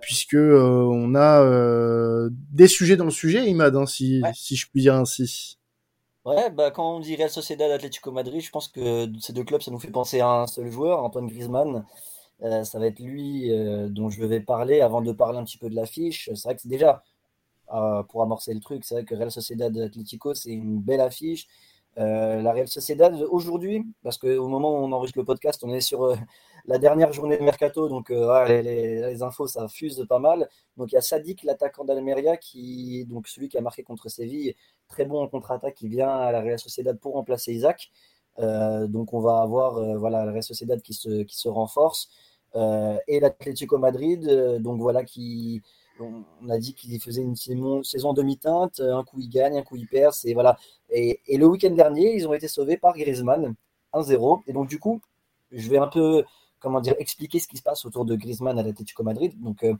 puisque 0.00 0.36
on 0.36 1.14
a 1.16 2.28
des 2.52 2.68
sujets 2.68 2.96
dans 2.96 3.06
le 3.06 3.10
sujet, 3.10 3.46
Imad, 3.46 3.74
hein, 3.74 3.86
si, 3.86 4.20
Ouais. 4.22 4.30
si 4.34 4.54
je 4.54 4.68
puis 4.70 4.82
dire 4.82 4.94
ainsi. 4.94 5.58
Ouais, 6.24 6.50
bah 6.50 6.70
quand 6.70 6.96
on 6.96 7.00
dit 7.00 7.16
Real 7.16 7.30
Sociedad, 7.30 7.70
Atlético 7.70 8.12
Madrid, 8.12 8.40
je 8.40 8.50
pense 8.50 8.68
que 8.68 9.08
ces 9.20 9.32
deux 9.32 9.42
clubs, 9.44 9.60
ça 9.62 9.70
nous 9.72 9.78
fait 9.80 9.90
penser 9.90 10.20
à 10.20 10.28
un 10.28 10.46
seul 10.46 10.70
joueur, 10.70 11.02
Antoine 11.02 11.26
Griezmann. 11.26 11.84
Ça 12.40 12.78
va 12.78 12.86
être 12.86 13.00
lui 13.00 13.50
dont 13.90 14.08
je 14.10 14.24
vais 14.24 14.40
parler 14.40 14.80
avant 14.80 15.00
de 15.02 15.10
parler 15.10 15.38
un 15.38 15.44
petit 15.44 15.58
peu 15.58 15.68
de 15.70 15.74
l'affiche. 15.74 16.30
C'est 16.34 16.44
vrai 16.44 16.54
que 16.54 16.62
c'est 16.62 16.68
déjà, 16.68 17.02
euh, 17.74 18.02
pour 18.04 18.22
amorcer 18.22 18.54
le 18.54 18.60
truc, 18.60 18.84
c'est 18.84 18.94
vrai 18.94 19.04
que 19.04 19.14
Real 19.14 19.30
Sociedad 19.30 19.76
Atlético, 19.76 20.34
c'est 20.34 20.50
une 20.52 20.80
belle 20.80 21.00
affiche. 21.00 21.46
Euh, 21.98 22.42
la 22.42 22.52
Real 22.52 22.68
Sociedad 22.68 23.14
aujourd'hui, 23.30 23.84
parce 24.02 24.18
qu'au 24.18 24.48
moment 24.48 24.78
où 24.78 24.84
on 24.84 24.92
enregistre 24.92 25.18
le 25.18 25.24
podcast, 25.24 25.62
on 25.64 25.72
est 25.72 25.80
sur 25.80 26.04
euh, 26.04 26.16
la 26.66 26.78
dernière 26.78 27.12
journée 27.12 27.38
de 27.38 27.42
mercato, 27.42 27.88
donc 27.88 28.10
les, 28.10 29.22
infos 29.22 29.46
ça 29.46 29.66
fuse 29.68 30.04
pas 30.08 30.18
mal. 30.18 30.48
Donc 30.76 30.92
il 30.92 30.94
y 30.94 30.98
a 30.98 31.00
Sadik, 31.00 31.42
l'attaquant 31.42 31.84
d'Almeria, 31.84 32.36
qui 32.36 33.04
donc 33.06 33.28
celui 33.28 33.48
qui 33.48 33.58
a 33.58 33.60
marqué 33.62 33.82
contre 33.82 34.08
Séville, 34.08 34.54
très 34.88 35.04
bon 35.06 35.22
en 35.22 35.28
contre-attaque, 35.28 35.74
qui 35.74 35.88
vient 35.88 36.10
à 36.10 36.32
la 36.32 36.40
Real 36.42 36.58
Sociedad 36.58 36.98
pour 36.98 37.14
remplacer 37.14 37.52
Isaac. 37.52 37.90
Donc 38.38 39.14
on 39.14 39.20
va 39.20 39.40
avoir 39.40 39.98
voilà 39.98 40.24
la 40.24 40.32
Real 40.32 40.42
Sociedad 40.42 40.80
qui 40.82 40.92
se 40.92 41.22
qui 41.22 41.36
se 41.36 41.48
renforce 41.48 42.10
et 42.54 43.20
l'Atlético 43.20 43.78
Madrid, 43.78 44.58
donc 44.60 44.80
voilà 44.80 45.04
qui 45.04 45.62
on 46.00 46.48
a 46.48 46.58
dit 46.58 46.74
qu'il 46.74 47.00
faisait 47.00 47.22
une 47.22 47.36
saison, 47.36 48.12
demi-teinte, 48.12 48.80
un 48.80 49.04
coup 49.04 49.20
il 49.20 49.28
gagne, 49.28 49.56
un 49.56 49.62
coup 49.62 49.76
il 49.76 49.86
perd, 49.86 50.12
c'est 50.12 50.34
voilà. 50.34 50.56
Et, 50.90 51.20
le 51.28 51.46
week-end 51.46 51.70
dernier, 51.70 52.14
ils 52.14 52.26
ont 52.28 52.34
été 52.34 52.48
sauvés 52.48 52.76
par 52.76 52.96
Griezmann, 52.96 53.54
1-0. 53.92 54.42
Et 54.46 54.52
donc 54.52 54.68
du 54.68 54.78
coup, 54.78 55.00
je 55.52 55.68
vais 55.68 55.78
un 55.78 55.88
peu 55.88 56.24
comment 56.60 56.80
dire 56.80 56.94
expliquer 56.98 57.38
ce 57.38 57.48
qui 57.48 57.56
se 57.56 57.62
passe 57.62 57.84
autour 57.84 58.04
de 58.04 58.16
Griezmann 58.16 58.58
à 58.58 58.62
l'Atlético 58.62 59.02
Madrid. 59.02 59.32
Donc 59.40 59.62
euh, 59.64 59.74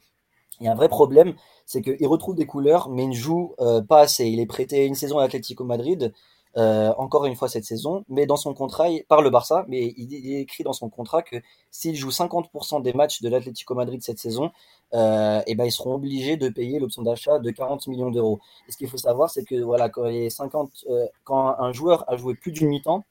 il 0.61 0.65
y 0.65 0.69
a 0.69 0.73
un 0.73 0.77
vrai 0.77 0.89
problème, 0.89 1.35
c'est 1.67 1.83
qu'il 1.83 2.07
retrouve 2.07 2.35
des 2.35 2.47
couleurs, 2.47 2.89
mais 2.89 3.05
il 3.05 3.11
ne 3.11 3.15
joue 3.15 3.55
euh, 3.61 3.83
pas 3.83 4.01
assez. 4.01 4.27
Il 4.27 4.41
est 4.41 4.47
prêté 4.47 4.87
une 4.87 4.95
saison 4.95 5.19
à 5.19 5.23
l'Atlético 5.23 5.65
Madrid, 5.65 6.13
euh, 6.57 6.93
encore 6.97 7.27
une 7.27 7.37
fois 7.37 7.49
cette 7.49 7.65
saison, 7.67 8.05
mais 8.09 8.25
dans 8.25 8.37
son 8.37 8.55
contrat, 8.55 8.89
il- 8.89 9.05
par 9.05 9.21
le 9.21 9.29
Barça, 9.29 9.67
mais 9.69 9.93
il, 9.99 10.33
est 10.33 10.41
écrit 10.41 10.65
dans 10.65 10.73
son 10.73 10.89
contrat 10.89 11.23
que 11.23 11.37
s'il 11.71 11.95
joue 11.97 12.11
50% 12.11 12.81
des 12.81 12.95
matchs 12.95 13.21
de 13.21 13.29
l'Atlético 13.29 13.75
Madrid 13.75 14.03
cette 14.03 14.19
saison, 14.19 14.51
euh, 14.95 15.43
et 15.47 15.55
ben 15.55 15.65
ils 15.67 15.73
seront 15.73 15.95
obligés 15.95 16.37
de 16.39 16.49
payer 16.49 16.79
l'option 16.79 17.03
d'achat 17.03 17.39
de 17.41 17.51
40 17.51 17.87
millions 17.89 18.11
d'euros. 18.11 18.41
Et 18.69 18.73
ce 18.73 18.79
qu'il 18.79 18.89
faut 18.89 18.97
savoir, 18.97 19.29
c'est 19.31 19.45
que 19.45 19.57
voilà, 19.57 19.91
quand, 19.91 20.05
les 20.05 20.31
50, 20.31 20.85
euh, 20.89 21.07
quand 21.25 21.57
un 21.59 21.73
joueur 21.73 22.05
a 22.11 22.17
joué 22.17 22.35
plus 22.35 22.53
d'une 22.53 22.69
mi-temps, 22.69 23.05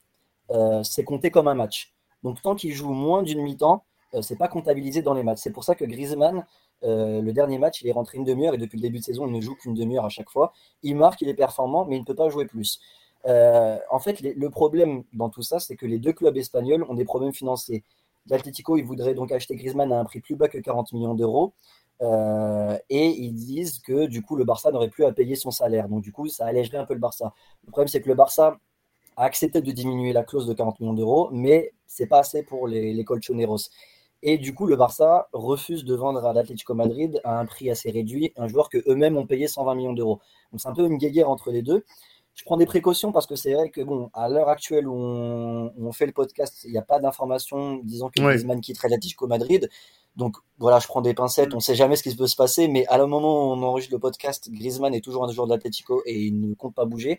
c'est 0.84 1.04
compté 1.04 1.30
comme 1.30 1.48
un 1.48 1.54
match. 1.54 1.92
Donc 2.22 2.40
tant 2.42 2.54
qu'il 2.54 2.72
joue 2.72 2.90
moins 2.92 3.22
d'une 3.22 3.42
mi-temps, 3.42 3.84
c'est 4.22 4.36
pas 4.38 4.48
comptabilisé 4.48 5.02
dans 5.02 5.14
les 5.14 5.22
matchs. 5.22 5.40
C'est 5.42 5.52
pour 5.52 5.64
ça 5.64 5.74
que 5.74 5.84
Griezmann, 5.84 6.44
le 6.82 7.30
dernier 7.32 7.58
match, 7.58 7.82
il 7.82 7.88
est 7.88 7.92
rentré 7.92 8.18
une 8.18 8.24
demi-heure 8.24 8.54
et 8.54 8.58
depuis 8.58 8.76
le 8.76 8.82
début 8.82 8.98
de 8.98 9.04
saison, 9.04 9.26
il 9.26 9.32
ne 9.32 9.40
joue 9.40 9.54
qu'une 9.56 9.74
demi-heure 9.74 10.04
à 10.04 10.08
chaque 10.08 10.30
fois. 10.30 10.52
Il 10.82 10.96
marque, 10.96 11.20
il 11.22 11.28
est 11.28 11.34
performant, 11.34 11.84
mais 11.84 11.96
il 11.96 12.00
ne 12.00 12.04
peut 12.04 12.14
pas 12.14 12.28
jouer 12.28 12.46
plus. 12.46 12.80
Euh, 13.26 13.78
en 13.90 13.98
fait, 13.98 14.20
le 14.20 14.50
problème 14.50 15.04
dans 15.12 15.30
tout 15.30 15.42
ça, 15.42 15.58
c'est 15.58 15.76
que 15.76 15.86
les 15.86 15.98
deux 15.98 16.12
clubs 16.12 16.36
espagnols 16.36 16.84
ont 16.88 16.94
des 16.94 17.04
problèmes 17.04 17.32
financiers. 17.32 17.84
L'Atlético, 18.28 18.76
ils 18.76 18.84
voudraient 18.84 19.14
donc 19.14 19.32
acheter 19.32 19.56
Griezmann 19.56 19.92
à 19.92 20.00
un 20.00 20.04
prix 20.04 20.20
plus 20.20 20.36
bas 20.36 20.48
que 20.48 20.58
40 20.58 20.92
millions 20.92 21.14
d'euros. 21.14 21.54
Euh, 22.02 22.76
et 22.90 23.06
ils 23.06 23.32
disent 23.32 23.78
que 23.78 24.06
du 24.06 24.22
coup, 24.22 24.36
le 24.36 24.44
Barça 24.44 24.70
n'aurait 24.70 24.90
plus 24.90 25.04
à 25.04 25.12
payer 25.12 25.34
son 25.34 25.50
salaire. 25.50 25.88
Donc, 25.88 26.02
du 26.02 26.12
coup, 26.12 26.28
ça 26.28 26.46
allégerait 26.46 26.78
un 26.78 26.84
peu 26.84 26.94
le 26.94 27.00
Barça. 27.00 27.32
Le 27.64 27.70
problème, 27.70 27.88
c'est 27.88 28.00
que 28.02 28.08
le 28.08 28.14
Barça 28.14 28.58
a 29.16 29.24
accepté 29.24 29.60
de 29.62 29.72
diminuer 29.72 30.12
la 30.12 30.24
clause 30.24 30.46
de 30.46 30.54
40 30.54 30.80
millions 30.80 30.94
d'euros, 30.94 31.28
mais 31.32 31.72
c'est 31.86 32.06
pas 32.06 32.20
assez 32.20 32.42
pour 32.42 32.68
les, 32.68 32.92
les 32.92 33.04
colchoneros. 33.04 33.70
Et 34.22 34.38
du 34.38 34.54
coup, 34.54 34.66
le 34.66 34.76
Barça 34.76 35.28
refuse 35.32 35.84
de 35.84 35.94
vendre 35.94 36.24
à 36.24 36.32
l'Atlético 36.32 36.74
Madrid 36.74 37.20
à 37.24 37.38
un 37.38 37.46
prix 37.46 37.70
assez 37.70 37.90
réduit 37.90 38.32
un 38.36 38.48
joueur 38.48 38.68
que 38.70 38.78
eux-mêmes 38.90 39.16
ont 39.16 39.26
payé 39.26 39.46
120 39.46 39.74
millions 39.74 39.92
d'euros. 39.92 40.20
Donc 40.50 40.60
c'est 40.60 40.68
un 40.68 40.74
peu 40.74 40.86
une 40.86 40.96
guéguerre 40.96 41.30
entre 41.30 41.50
les 41.50 41.62
deux. 41.62 41.84
Je 42.36 42.44
prends 42.44 42.58
des 42.58 42.66
précautions 42.66 43.12
parce 43.12 43.26
que 43.26 43.34
c'est 43.34 43.54
vrai 43.54 43.70
que 43.70 43.80
bon, 43.80 44.10
à 44.12 44.28
l'heure 44.28 44.50
actuelle 44.50 44.86
où 44.86 44.94
on, 44.94 45.92
fait 45.92 46.04
le 46.04 46.12
podcast, 46.12 46.60
il 46.64 46.70
n'y 46.70 46.78
a 46.78 46.82
pas 46.82 47.00
d'informations 47.00 47.80
disant 47.82 48.10
que 48.10 48.20
Ouais. 48.20 48.34
Griezmann 48.34 48.60
quitterait 48.60 48.90
l'Atlético 48.90 49.26
Madrid. 49.26 49.70
Donc 50.16 50.36
voilà, 50.58 50.78
je 50.78 50.86
prends 50.86 51.00
des 51.00 51.14
pincettes. 51.14 51.54
On 51.54 51.56
ne 51.56 51.62
sait 51.62 51.74
jamais 51.74 51.96
ce 51.96 52.02
qui 52.02 52.14
peut 52.14 52.26
se 52.26 52.36
passer, 52.36 52.68
mais 52.68 52.86
à 52.88 52.98
le 52.98 53.06
moment 53.06 53.48
où 53.48 53.52
on 53.52 53.62
enregistre 53.62 53.94
le 53.94 54.00
podcast, 54.00 54.50
Griezmann 54.50 54.94
est 54.94 55.00
toujours 55.00 55.24
un 55.24 55.32
joueur 55.32 55.46
de 55.46 55.54
l'Atlético 55.54 56.02
et 56.04 56.14
il 56.14 56.38
ne 56.38 56.54
compte 56.54 56.74
pas 56.74 56.84
bouger. 56.84 57.18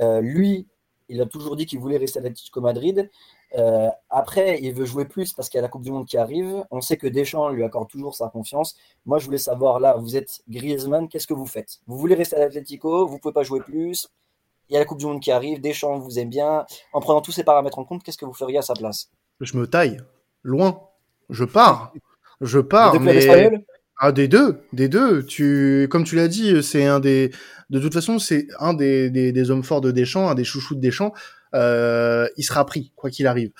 Euh, 0.00 0.20
lui, 0.20 0.66
il 1.08 1.20
a 1.20 1.26
toujours 1.26 1.54
dit 1.54 1.66
qu'il 1.66 1.78
voulait 1.78 1.96
rester 1.96 2.18
à 2.18 2.22
l'Atlético 2.22 2.60
Madrid. 2.60 3.08
Euh, 3.56 3.88
après, 4.10 4.58
il 4.60 4.74
veut 4.74 4.84
jouer 4.84 5.04
plus 5.04 5.32
parce 5.32 5.48
qu'il 5.48 5.58
y 5.58 5.60
a 5.60 5.62
la 5.62 5.68
Coupe 5.68 5.82
du 5.82 5.92
Monde 5.92 6.06
qui 6.06 6.16
arrive. 6.16 6.64
On 6.72 6.80
sait 6.80 6.96
que 6.96 7.06
Deschamps 7.06 7.50
lui 7.50 7.62
accorde 7.62 7.88
toujours 7.88 8.16
sa 8.16 8.28
confiance. 8.28 8.76
Moi, 9.04 9.18
je 9.18 9.26
voulais 9.26 9.38
savoir, 9.38 9.78
là, 9.78 9.96
vous 9.96 10.16
êtes 10.16 10.40
Griezmann, 10.48 11.08
qu'est-ce 11.08 11.28
que 11.28 11.34
vous 11.34 11.46
faites? 11.46 11.78
Vous 11.86 11.96
voulez 11.96 12.16
rester 12.16 12.34
à 12.34 12.40
l'Atlético, 12.40 13.06
vous 13.06 13.18
pouvez 13.20 13.32
pas 13.32 13.44
jouer 13.44 13.60
plus. 13.60 14.08
Il 14.68 14.74
y 14.74 14.76
a 14.76 14.80
la 14.80 14.84
Coupe 14.84 14.98
du 14.98 15.06
Monde 15.06 15.20
qui 15.20 15.30
arrive, 15.30 15.60
Deschamps 15.60 15.98
vous 15.98 16.18
aime 16.18 16.30
bien. 16.30 16.64
En 16.92 17.00
prenant 17.00 17.20
tous 17.20 17.32
ces 17.32 17.44
paramètres 17.44 17.78
en 17.78 17.84
compte, 17.84 18.02
qu'est-ce 18.02 18.18
que 18.18 18.24
vous 18.24 18.34
feriez 18.34 18.58
à 18.58 18.62
sa 18.62 18.74
place? 18.74 19.10
Je 19.40 19.56
me 19.56 19.66
taille 19.66 19.98
loin. 20.42 20.80
Je 21.30 21.44
pars. 21.44 21.92
Je 22.40 22.58
pars. 22.58 23.00
mais... 23.00 23.16
espagnols? 23.16 23.64
Ah, 23.98 24.12
des 24.12 24.28
deux, 24.28 24.60
des 24.74 24.88
deux. 24.88 25.24
Tu, 25.24 25.88
comme 25.90 26.04
tu 26.04 26.16
l'as 26.16 26.28
dit, 26.28 26.62
c'est 26.62 26.84
un 26.84 27.00
des, 27.00 27.32
de 27.70 27.80
toute 27.80 27.94
façon, 27.94 28.18
c'est 28.18 28.46
un 28.58 28.74
des, 28.74 29.08
des, 29.08 29.32
des 29.32 29.50
hommes 29.50 29.62
forts 29.62 29.80
de 29.80 29.90
Deschamps, 29.90 30.28
un 30.28 30.34
des 30.34 30.44
chouchous 30.44 30.74
de 30.74 30.80
Deschamps. 30.80 31.14
Euh, 31.54 32.28
il 32.36 32.42
sera 32.42 32.64
pris, 32.66 32.92
quoi 32.96 33.10
qu'il 33.10 33.26
arrive. 33.26 33.50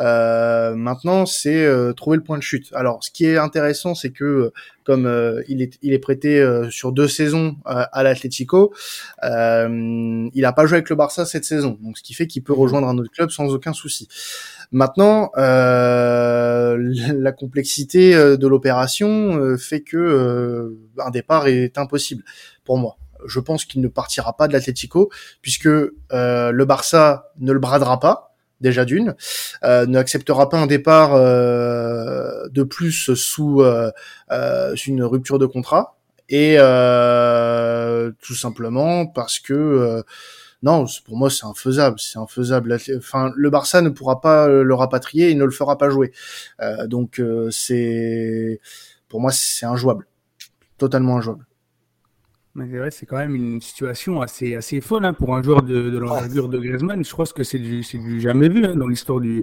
Euh, 0.00 0.74
maintenant, 0.74 1.26
c'est 1.26 1.64
euh, 1.64 1.92
trouver 1.92 2.16
le 2.16 2.22
point 2.22 2.38
de 2.38 2.42
chute. 2.42 2.68
Alors, 2.72 3.04
ce 3.04 3.10
qui 3.10 3.26
est 3.26 3.36
intéressant, 3.36 3.94
c'est 3.94 4.10
que 4.10 4.24
euh, 4.24 4.52
comme 4.84 5.06
euh, 5.06 5.42
il 5.48 5.60
est, 5.62 5.78
il 5.82 5.92
est 5.92 5.98
prêté 5.98 6.40
euh, 6.40 6.70
sur 6.70 6.92
deux 6.92 7.08
saisons 7.08 7.56
euh, 7.66 7.84
à 7.92 8.02
l'Atlético, 8.02 8.72
euh, 9.22 10.28
il 10.32 10.44
a 10.44 10.52
pas 10.52 10.66
joué 10.66 10.76
avec 10.76 10.88
le 10.88 10.96
Barça 10.96 11.26
cette 11.26 11.44
saison, 11.44 11.78
donc 11.82 11.98
ce 11.98 12.02
qui 12.02 12.14
fait 12.14 12.26
qu'il 12.26 12.42
peut 12.42 12.54
rejoindre 12.54 12.88
un 12.88 12.96
autre 12.98 13.12
club 13.12 13.30
sans 13.30 13.52
aucun 13.52 13.72
souci. 13.72 14.08
Maintenant, 14.70 15.30
euh, 15.36 16.76
la 17.14 17.32
complexité 17.32 18.14
de 18.14 18.46
l'opération 18.46 19.56
fait 19.58 19.82
que 19.82 19.96
euh, 19.96 20.78
un 20.98 21.10
départ 21.10 21.48
est 21.48 21.76
impossible 21.76 22.24
pour 22.64 22.78
moi. 22.78 22.96
Je 23.26 23.40
pense 23.40 23.64
qu'il 23.64 23.80
ne 23.80 23.88
partira 23.88 24.36
pas 24.36 24.48
de 24.48 24.52
l'Atlético 24.52 25.10
puisque 25.40 25.66
euh, 25.66 25.90
le 26.50 26.64
Barça 26.64 27.32
ne 27.38 27.52
le 27.52 27.58
bradera 27.58 28.00
pas 28.00 28.32
déjà 28.62 28.84
d'une, 28.86 29.14
euh, 29.64 29.84
ne 29.86 29.98
acceptera 29.98 30.48
pas 30.48 30.58
un 30.58 30.66
départ 30.66 31.14
euh, 31.14 32.48
de 32.48 32.62
plus 32.62 33.12
sous 33.14 33.60
euh, 33.60 33.90
euh, 34.30 34.74
une 34.86 35.02
rupture 35.04 35.38
de 35.38 35.46
contrat 35.46 35.98
et 36.28 36.56
tout 38.22 38.34
simplement 38.34 39.06
parce 39.06 39.38
que 39.38 40.02
non, 40.62 40.86
pour 41.04 41.16
moi 41.16 41.28
c'est 41.28 41.44
infaisable, 41.44 41.98
c'est 41.98 42.18
infaisable. 42.18 42.78
Enfin, 42.96 43.32
le 43.36 43.50
Barça 43.50 43.82
ne 43.82 43.90
pourra 43.90 44.22
pas 44.22 44.48
le 44.48 44.74
rapatrier, 44.74 45.30
il 45.30 45.36
ne 45.36 45.44
le 45.44 45.50
fera 45.50 45.76
pas 45.76 45.90
jouer. 45.90 46.10
Donc 46.86 47.20
c'est, 47.50 48.60
pour 49.08 49.20
moi 49.20 49.30
c'est 49.30 49.66
injouable, 49.66 50.06
totalement 50.78 51.18
injouable. 51.18 51.44
Mais 52.54 52.68
c'est 52.70 52.78
vrai, 52.78 52.90
c'est 52.90 53.06
quand 53.06 53.16
même 53.16 53.34
une 53.34 53.62
situation 53.62 54.20
assez, 54.20 54.54
assez 54.54 54.82
folle 54.82 55.06
hein, 55.06 55.14
pour 55.14 55.34
un 55.34 55.42
joueur 55.42 55.62
de, 55.62 55.88
de 55.88 55.98
l'envergure 55.98 56.50
de 56.50 56.58
Griezmann. 56.58 57.02
Je 57.02 57.14
pense 57.14 57.32
que 57.32 57.44
c'est 57.44 57.58
du, 57.58 57.82
jamais 58.20 58.50
vu 58.50 58.66
hein, 58.66 58.76
dans 58.76 58.88
l'histoire 58.88 59.20
du, 59.20 59.42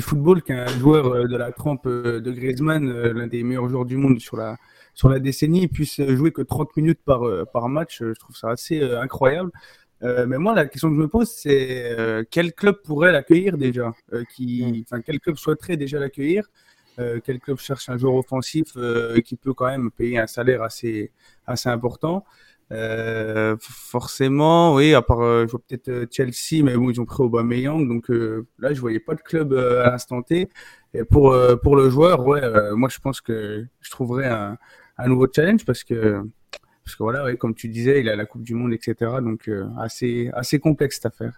football 0.00 0.42
qu'un 0.42 0.66
joueur 0.66 1.06
euh, 1.06 1.26
de 1.26 1.36
la 1.36 1.52
trempe 1.52 1.86
euh, 1.86 2.20
de 2.20 2.32
Griezmann, 2.32 2.88
euh, 2.88 3.12
l'un 3.12 3.26
des 3.26 3.42
meilleurs 3.42 3.68
joueurs 3.68 3.84
du 3.84 3.98
monde 3.98 4.20
sur 4.20 4.38
la, 4.38 4.56
sur 4.94 5.10
la 5.10 5.18
décennie, 5.18 5.68
puisse 5.68 6.00
jouer 6.00 6.32
que 6.32 6.40
30 6.40 6.74
minutes 6.78 7.00
par, 7.04 7.20
par 7.52 7.68
match. 7.68 7.98
Je 8.00 8.18
trouve 8.18 8.36
ça 8.36 8.48
assez 8.50 8.80
euh, 8.80 9.02
incroyable. 9.02 9.50
Euh, 10.02 10.26
mais 10.26 10.38
moi, 10.38 10.54
la 10.54 10.66
question 10.66 10.90
que 10.90 10.96
je 10.96 11.00
me 11.00 11.08
pose, 11.08 11.30
c'est 11.30 11.98
euh, 11.98 12.24
quel 12.30 12.52
club 12.52 12.76
pourrait 12.84 13.12
l'accueillir 13.12 13.56
déjà? 13.56 13.92
Qui, 14.34 14.84
Quel 15.04 15.20
club 15.20 15.36
souhaiterait 15.36 15.76
déjà 15.76 15.98
l'accueillir? 15.98 16.50
Euh, 16.98 17.20
Quel 17.24 17.40
club 17.40 17.58
cherche 17.58 17.88
un 17.88 17.98
joueur 17.98 18.14
offensif 18.14 18.72
euh, 18.76 19.20
qui 19.20 19.36
peut 19.36 19.52
quand 19.52 19.66
même 19.66 19.90
payer 19.90 20.18
un 20.18 20.26
salaire 20.26 20.62
assez, 20.62 21.10
assez 21.46 21.68
important 21.68 22.24
Euh, 22.72 23.56
forcément, 23.60 24.74
oui, 24.74 24.94
à 24.94 25.02
part, 25.02 25.20
je 25.20 25.50
vois 25.50 25.60
peut-être 25.68 26.08
Chelsea, 26.10 26.64
mais 26.64 26.74
bon, 26.76 26.90
ils 26.90 27.00
ont 27.00 27.04
pris 27.04 27.22
Aubameyang, 27.22 27.86
donc 27.86 28.08
là, 28.58 28.72
je 28.72 28.80
voyais 28.80 29.00
pas 29.00 29.14
de 29.14 29.20
club 29.20 29.52
à 29.52 29.90
l'instant 29.90 30.22
T. 30.22 30.48
Et 30.94 31.04
pour 31.04 31.36
pour 31.62 31.76
le 31.76 31.90
joueur, 31.90 32.26
ouais, 32.26 32.42
moi, 32.72 32.88
je 32.88 32.98
pense 33.00 33.20
que 33.20 33.66
je 33.80 33.90
trouverais 33.90 34.28
un, 34.28 35.08
nouveau 35.08 35.26
challenge 35.34 35.64
parce 35.66 35.84
que 35.84 36.22
parce 36.84 36.96
que 36.96 37.02
voilà, 37.02 37.36
comme 37.36 37.54
tu 37.54 37.68
disais, 37.68 38.00
il 38.00 38.08
a 38.08 38.16
la 38.16 38.24
Coupe 38.26 38.42
du 38.42 38.54
Monde, 38.54 38.72
etc. 38.72 38.94
Donc 39.20 39.50
assez 39.78 40.30
assez 40.32 40.58
complexe 40.58 40.96
cette 40.96 41.06
affaire. 41.06 41.34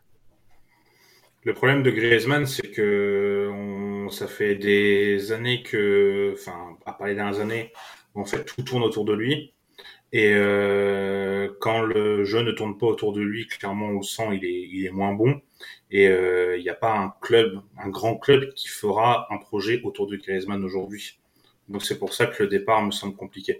Le 1.46 1.54
problème 1.54 1.84
de 1.84 1.90
Griezmann, 1.92 2.44
c'est 2.44 2.70
que 2.72 3.48
ça 4.10 4.26
fait 4.26 4.54
des 4.54 5.32
années 5.32 5.62
que, 5.62 6.32
enfin, 6.34 6.76
à 6.86 6.92
part 6.92 7.06
les 7.06 7.14
dernières 7.14 7.40
années, 7.40 7.72
en 8.14 8.24
fait, 8.24 8.44
tout 8.44 8.62
tourne 8.62 8.82
autour 8.82 9.04
de 9.04 9.12
lui. 9.12 9.52
Et 10.12 10.32
euh, 10.34 11.48
quand 11.60 11.82
le 11.82 12.24
jeu 12.24 12.42
ne 12.42 12.52
tourne 12.52 12.78
pas 12.78 12.86
autour 12.86 13.12
de 13.12 13.20
lui, 13.20 13.46
clairement 13.46 13.90
le 13.90 14.02
sent, 14.02 14.28
il 14.32 14.44
est, 14.44 14.68
il 14.70 14.86
est 14.86 14.90
moins 14.90 15.12
bon. 15.12 15.40
Et 15.90 16.08
euh, 16.08 16.56
il 16.56 16.62
n'y 16.62 16.70
a 16.70 16.74
pas 16.74 16.92
un 16.92 17.14
club, 17.20 17.60
un 17.78 17.88
grand 17.88 18.16
club 18.16 18.52
qui 18.54 18.68
fera 18.68 19.26
un 19.30 19.38
projet 19.38 19.80
autour 19.84 20.06
de 20.06 20.16
Griezmann 20.16 20.64
aujourd'hui. 20.64 21.20
Donc 21.68 21.82
c'est 21.84 21.98
pour 21.98 22.14
ça 22.14 22.26
que 22.26 22.42
le 22.42 22.48
départ 22.48 22.82
me 22.82 22.92
semble 22.92 23.16
compliqué. 23.16 23.58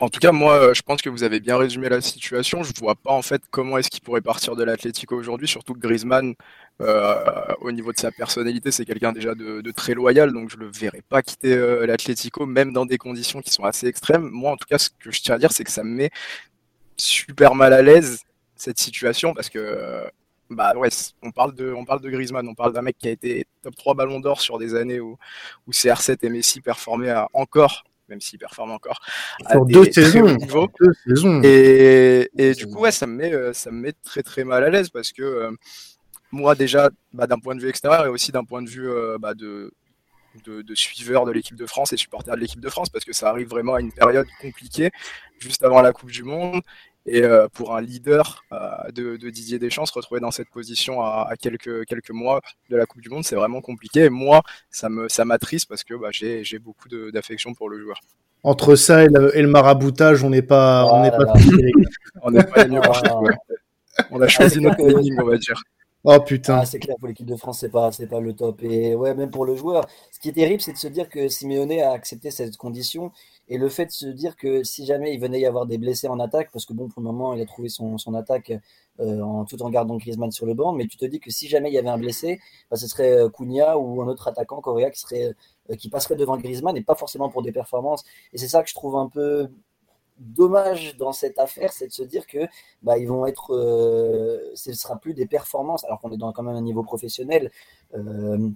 En 0.00 0.08
tout 0.08 0.20
cas, 0.20 0.32
moi, 0.32 0.72
je 0.74 0.82
pense 0.82 1.02
que 1.02 1.10
vous 1.10 1.22
avez 1.22 1.40
bien 1.40 1.56
résumé 1.56 1.88
la 1.88 2.00
situation. 2.00 2.62
Je 2.62 2.72
vois 2.78 2.94
pas 2.94 3.12
en 3.12 3.22
fait 3.22 3.42
comment 3.50 3.78
est-ce 3.78 3.90
qu'il 3.90 4.02
pourrait 4.02 4.20
partir 4.20 4.56
de 4.56 4.64
l'Atlético 4.64 5.16
aujourd'hui, 5.16 5.48
surtout 5.48 5.74
que 5.74 5.80
Griezmann, 5.80 6.34
euh, 6.80 7.14
au 7.60 7.72
niveau 7.72 7.92
de 7.92 7.98
sa 7.98 8.10
personnalité, 8.10 8.70
c'est 8.70 8.84
quelqu'un 8.84 9.12
déjà 9.12 9.34
de, 9.34 9.70
très 9.70 9.94
loyal, 9.94 10.32
donc 10.32 10.50
je 10.50 10.56
le 10.56 10.70
verrai 10.70 11.02
pas 11.08 11.22
quitter 11.22 11.54
euh, 11.54 11.86
l'Atlético, 11.86 12.46
même 12.46 12.72
dans 12.72 12.86
des 12.86 12.98
conditions 12.98 13.40
qui 13.40 13.50
sont 13.50 13.64
assez 13.64 13.86
extrêmes. 13.86 14.28
Moi, 14.30 14.52
en 14.52 14.56
tout 14.56 14.66
cas, 14.68 14.78
ce 14.78 14.90
que 14.90 15.10
je 15.10 15.20
tiens 15.22 15.36
à 15.36 15.38
dire, 15.38 15.52
c'est 15.52 15.64
que 15.64 15.70
ça 15.70 15.84
me 15.84 15.90
met 15.94 16.10
super 16.96 17.54
mal 17.54 17.72
à 17.72 17.82
l'aise 17.82 18.20
cette 18.56 18.78
situation 18.78 19.34
parce 19.34 19.50
que 19.50 20.04
bah 20.50 20.74
ouais, 20.76 20.88
on 21.22 21.32
parle 21.32 21.54
de, 21.54 21.72
on 21.72 21.84
parle 21.84 22.00
de 22.00 22.10
Griezmann, 22.10 22.46
on 22.48 22.54
parle 22.54 22.72
d'un 22.72 22.82
mec 22.82 22.96
qui 22.98 23.08
a 23.08 23.10
été 23.10 23.46
top 23.62 23.74
3 23.74 23.94
ballon 23.94 24.20
d'or 24.20 24.40
sur 24.40 24.58
des 24.58 24.74
années 24.74 25.00
où, 25.00 25.18
où 25.66 25.70
CR7 25.72 26.18
et 26.22 26.28
Messi 26.28 26.60
performaient 26.60 27.14
encore 27.32 27.84
même 28.08 28.20
s'il 28.20 28.38
performe 28.38 28.70
encore 28.70 29.00
à 29.46 29.58
deux, 29.58 29.90
saisons, 29.90 30.36
Et, 31.42 32.30
et 32.36 32.52
du 32.54 32.66
coup, 32.66 32.80
ouais, 32.80 32.92
ça 32.92 33.06
me 33.06 33.14
met, 33.14 33.32
euh, 33.32 33.52
ça 33.52 33.70
me 33.70 33.80
met 33.80 33.92
très 34.04 34.22
très 34.22 34.44
mal 34.44 34.64
à 34.64 34.70
l'aise 34.70 34.90
parce 34.90 35.12
que 35.12 35.22
euh, 35.22 35.50
moi 36.30 36.54
déjà, 36.54 36.90
bah, 37.12 37.26
d'un 37.26 37.38
point 37.38 37.54
de 37.54 37.60
vue 37.60 37.68
extérieur 37.68 38.06
et 38.06 38.08
aussi 38.08 38.32
d'un 38.32 38.44
point 38.44 38.62
de 38.62 38.68
vue 38.68 38.88
euh, 38.88 39.18
bah, 39.18 39.34
de, 39.34 39.72
de, 40.44 40.62
de, 40.62 40.74
suiveur 40.74 41.24
de 41.24 41.32
l'équipe 41.32 41.56
de 41.56 41.66
France 41.66 41.92
et 41.92 41.96
supporter 41.96 42.34
de 42.34 42.40
l'équipe 42.40 42.60
de 42.60 42.68
France 42.68 42.90
parce 42.90 43.04
que 43.04 43.12
ça 43.12 43.28
arrive 43.28 43.48
vraiment 43.48 43.74
à 43.74 43.80
une 43.80 43.92
période 43.92 44.26
compliquée 44.40 44.90
juste 45.38 45.64
avant 45.64 45.80
la 45.80 45.92
Coupe 45.92 46.10
du 46.10 46.24
Monde 46.24 46.60
et 47.06 47.22
euh, 47.22 47.48
pour 47.52 47.76
un 47.76 47.80
leader 47.80 48.44
euh, 48.52 48.90
de, 48.92 49.16
de, 49.16 49.30
Didier 49.30 49.58
Deschamps, 49.58 49.86
se 49.86 49.92
retrouver 49.92 50.20
dans 50.20 50.30
cette 50.30 50.48
position 50.48 51.02
à, 51.02 51.26
à, 51.28 51.36
quelques, 51.36 51.84
quelques 51.86 52.10
mois 52.10 52.40
de 52.70 52.76
la 52.76 52.86
Coupe 52.86 53.02
du 53.02 53.10
Monde, 53.10 53.24
c'est 53.24 53.36
vraiment 53.36 53.60
compliqué. 53.60 54.04
Et 54.04 54.10
moi, 54.10 54.42
ça 54.70 54.88
m'attriste 55.24 55.68
parce 55.68 55.84
que 55.84 55.94
bah, 55.94 56.08
j'ai 56.10 56.58
beaucoup 56.58 56.88
d'affection 56.88 57.54
pour 57.54 57.68
le 57.68 57.80
joueur. 57.80 58.00
Entre 58.42 58.74
ça 58.74 59.04
et 59.04 59.08
le, 59.08 59.36
et 59.36 59.42
le 59.42 59.48
maraboutage, 59.48 60.22
on 60.22 60.30
n'est 60.30 60.42
pas, 60.42 60.84
on 60.86 61.02
n'est 61.02 61.10
pas, 61.10 61.32
on 62.22 62.30
n'est 62.30 62.44
pas 62.44 62.64
les 62.64 62.70
mieux 62.70 62.80
On 64.10 64.20
a 64.20 64.28
choisi 64.28 64.60
notre 64.60 64.80
énigme, 64.80 65.20
on 65.22 65.26
va 65.26 65.38
dire. 65.38 65.62
Oh 66.06 66.20
putain. 66.20 66.58
Ah, 66.58 66.66
c'est 66.66 66.78
clair, 66.78 66.96
pour 66.98 67.08
l'équipe 67.08 67.26
de 67.26 67.34
France, 67.34 67.60
c'est 67.60 67.70
pas, 67.70 67.90
pas 67.90 68.20
le 68.20 68.34
top. 68.34 68.62
Et 68.62 68.94
ouais, 68.94 69.14
même 69.14 69.30
pour 69.30 69.46
le 69.46 69.56
joueur. 69.56 69.86
Ce 70.12 70.20
qui 70.20 70.28
est 70.28 70.32
terrible, 70.32 70.60
c'est 70.60 70.74
de 70.74 70.78
se 70.78 70.86
dire 70.88 71.08
que 71.08 71.28
Simeone 71.28 71.72
a 71.80 71.92
accepté 71.92 72.30
cette 72.30 72.58
condition. 72.58 73.10
Et 73.48 73.56
le 73.56 73.70
fait 73.70 73.86
de 73.86 73.90
se 73.90 74.06
dire 74.06 74.36
que 74.36 74.62
si 74.64 74.84
jamais 74.84 75.14
il 75.14 75.20
venait 75.20 75.40
y 75.40 75.46
avoir 75.46 75.64
des 75.64 75.78
blessés 75.78 76.08
en 76.08 76.20
attaque, 76.20 76.50
parce 76.52 76.66
que 76.66 76.74
bon, 76.74 76.88
pour 76.88 77.00
le 77.00 77.06
moment, 77.06 77.32
il 77.32 77.40
a 77.40 77.46
trouvé 77.46 77.70
son, 77.70 77.96
attaque 78.14 78.52
euh, 79.00 79.22
en, 79.22 79.46
tout 79.46 79.62
en 79.62 79.70
gardant 79.70 79.96
Griezmann 79.96 80.30
sur 80.30 80.44
le 80.44 80.52
banc, 80.52 80.72
mais 80.72 80.86
tu 80.86 80.98
te 80.98 81.06
dis 81.06 81.20
que 81.20 81.30
si 81.30 81.48
jamais 81.48 81.70
il 81.70 81.74
y 81.74 81.78
avait 81.78 81.88
un 81.88 81.98
blessé, 81.98 82.38
bah, 82.70 82.76
ce 82.76 82.86
serait 82.86 83.12
euh, 83.12 83.28
ou 83.76 84.02
un 84.02 84.06
autre 84.08 84.28
attaquant 84.28 84.60
coréen 84.60 84.90
qui, 84.90 85.00
serait, 85.00 85.34
euh, 85.70 85.74
qui 85.76 85.88
passerait 85.88 86.16
devant 86.16 86.36
Griezmann 86.36 86.76
et 86.76 86.82
pas 86.82 86.94
forcément 86.96 87.30
pour 87.30 87.42
des 87.42 87.52
performances. 87.52 88.04
Et 88.34 88.38
c'est 88.38 88.48
ça 88.48 88.62
que 88.62 88.68
je 88.68 88.74
trouve 88.74 88.96
un 88.96 89.08
peu 89.08 89.48
dommage 90.18 90.96
dans 90.96 91.12
cette 91.12 91.38
affaire, 91.38 91.72
c'est 91.72 91.88
de 91.88 91.92
se 91.92 92.02
dire 92.02 92.26
que 92.26 92.46
bah, 92.82 92.98
ils 92.98 93.08
vont 93.08 93.26
être, 93.26 93.54
euh, 93.54 94.52
ce 94.54 94.70
ne 94.70 94.74
sera 94.74 94.96
plus 94.96 95.14
des 95.14 95.26
performances, 95.26 95.84
alors 95.84 96.00
qu'on 96.00 96.12
est 96.12 96.16
dans 96.16 96.32
quand 96.32 96.42
même 96.42 96.56
un 96.56 96.62
niveau 96.62 96.82
professionnel. 96.82 97.50
Euh, 97.94 98.50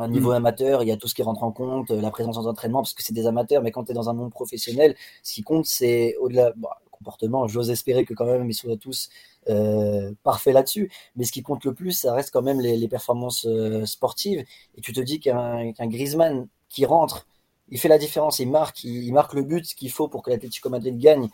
un 0.00 0.08
niveau 0.08 0.30
mm. 0.30 0.34
amateur, 0.34 0.82
il 0.82 0.88
y 0.88 0.92
a 0.92 0.96
tout 0.96 1.08
ce 1.08 1.14
qui 1.14 1.22
rentre 1.22 1.42
en 1.42 1.50
compte, 1.50 1.90
la 1.90 2.10
présence 2.10 2.36
en 2.36 2.44
entraînement, 2.44 2.82
parce 2.82 2.94
que 2.94 3.02
c'est 3.02 3.14
des 3.14 3.26
amateurs, 3.26 3.62
mais 3.62 3.72
quand 3.72 3.84
tu 3.84 3.90
es 3.90 3.94
dans 3.94 4.08
un 4.08 4.12
monde 4.12 4.30
professionnel, 4.30 4.94
ce 5.22 5.34
qui 5.34 5.42
compte, 5.42 5.66
c'est 5.66 6.14
au-delà, 6.20 6.52
bah, 6.56 6.78
comportement, 6.90 7.46
j'ose 7.48 7.70
espérer 7.70 8.04
que 8.04 8.14
quand 8.14 8.26
même 8.26 8.48
ils 8.48 8.54
soient 8.54 8.76
tous 8.76 9.08
euh, 9.48 10.12
parfaits 10.22 10.54
là-dessus, 10.54 10.90
mais 11.16 11.24
ce 11.24 11.32
qui 11.32 11.42
compte 11.42 11.64
le 11.64 11.74
plus, 11.74 11.92
ça 11.92 12.12
reste 12.12 12.32
quand 12.32 12.42
même 12.42 12.60
les, 12.60 12.76
les 12.76 12.88
performances 12.88 13.46
euh, 13.46 13.86
sportives, 13.86 14.44
et 14.76 14.80
tu 14.80 14.92
te 14.92 15.00
dis 15.00 15.20
qu'un 15.20 15.72
qu 15.72 15.86
Griezmann 15.88 16.48
qui 16.68 16.84
rentre, 16.84 17.26
il 17.70 17.78
fait 17.78 17.88
la 17.88 17.98
différence, 17.98 18.38
il 18.38 18.50
marque, 18.50 18.84
il, 18.84 19.12
marque 19.12 19.34
le 19.34 19.42
but 19.42 19.64
qu'il 19.74 19.90
faut 19.90 20.08
pour 20.08 20.22
que 20.22 20.30
l'Atlético 20.30 20.68
Madrid 20.70 20.98
gagne. 20.98 21.28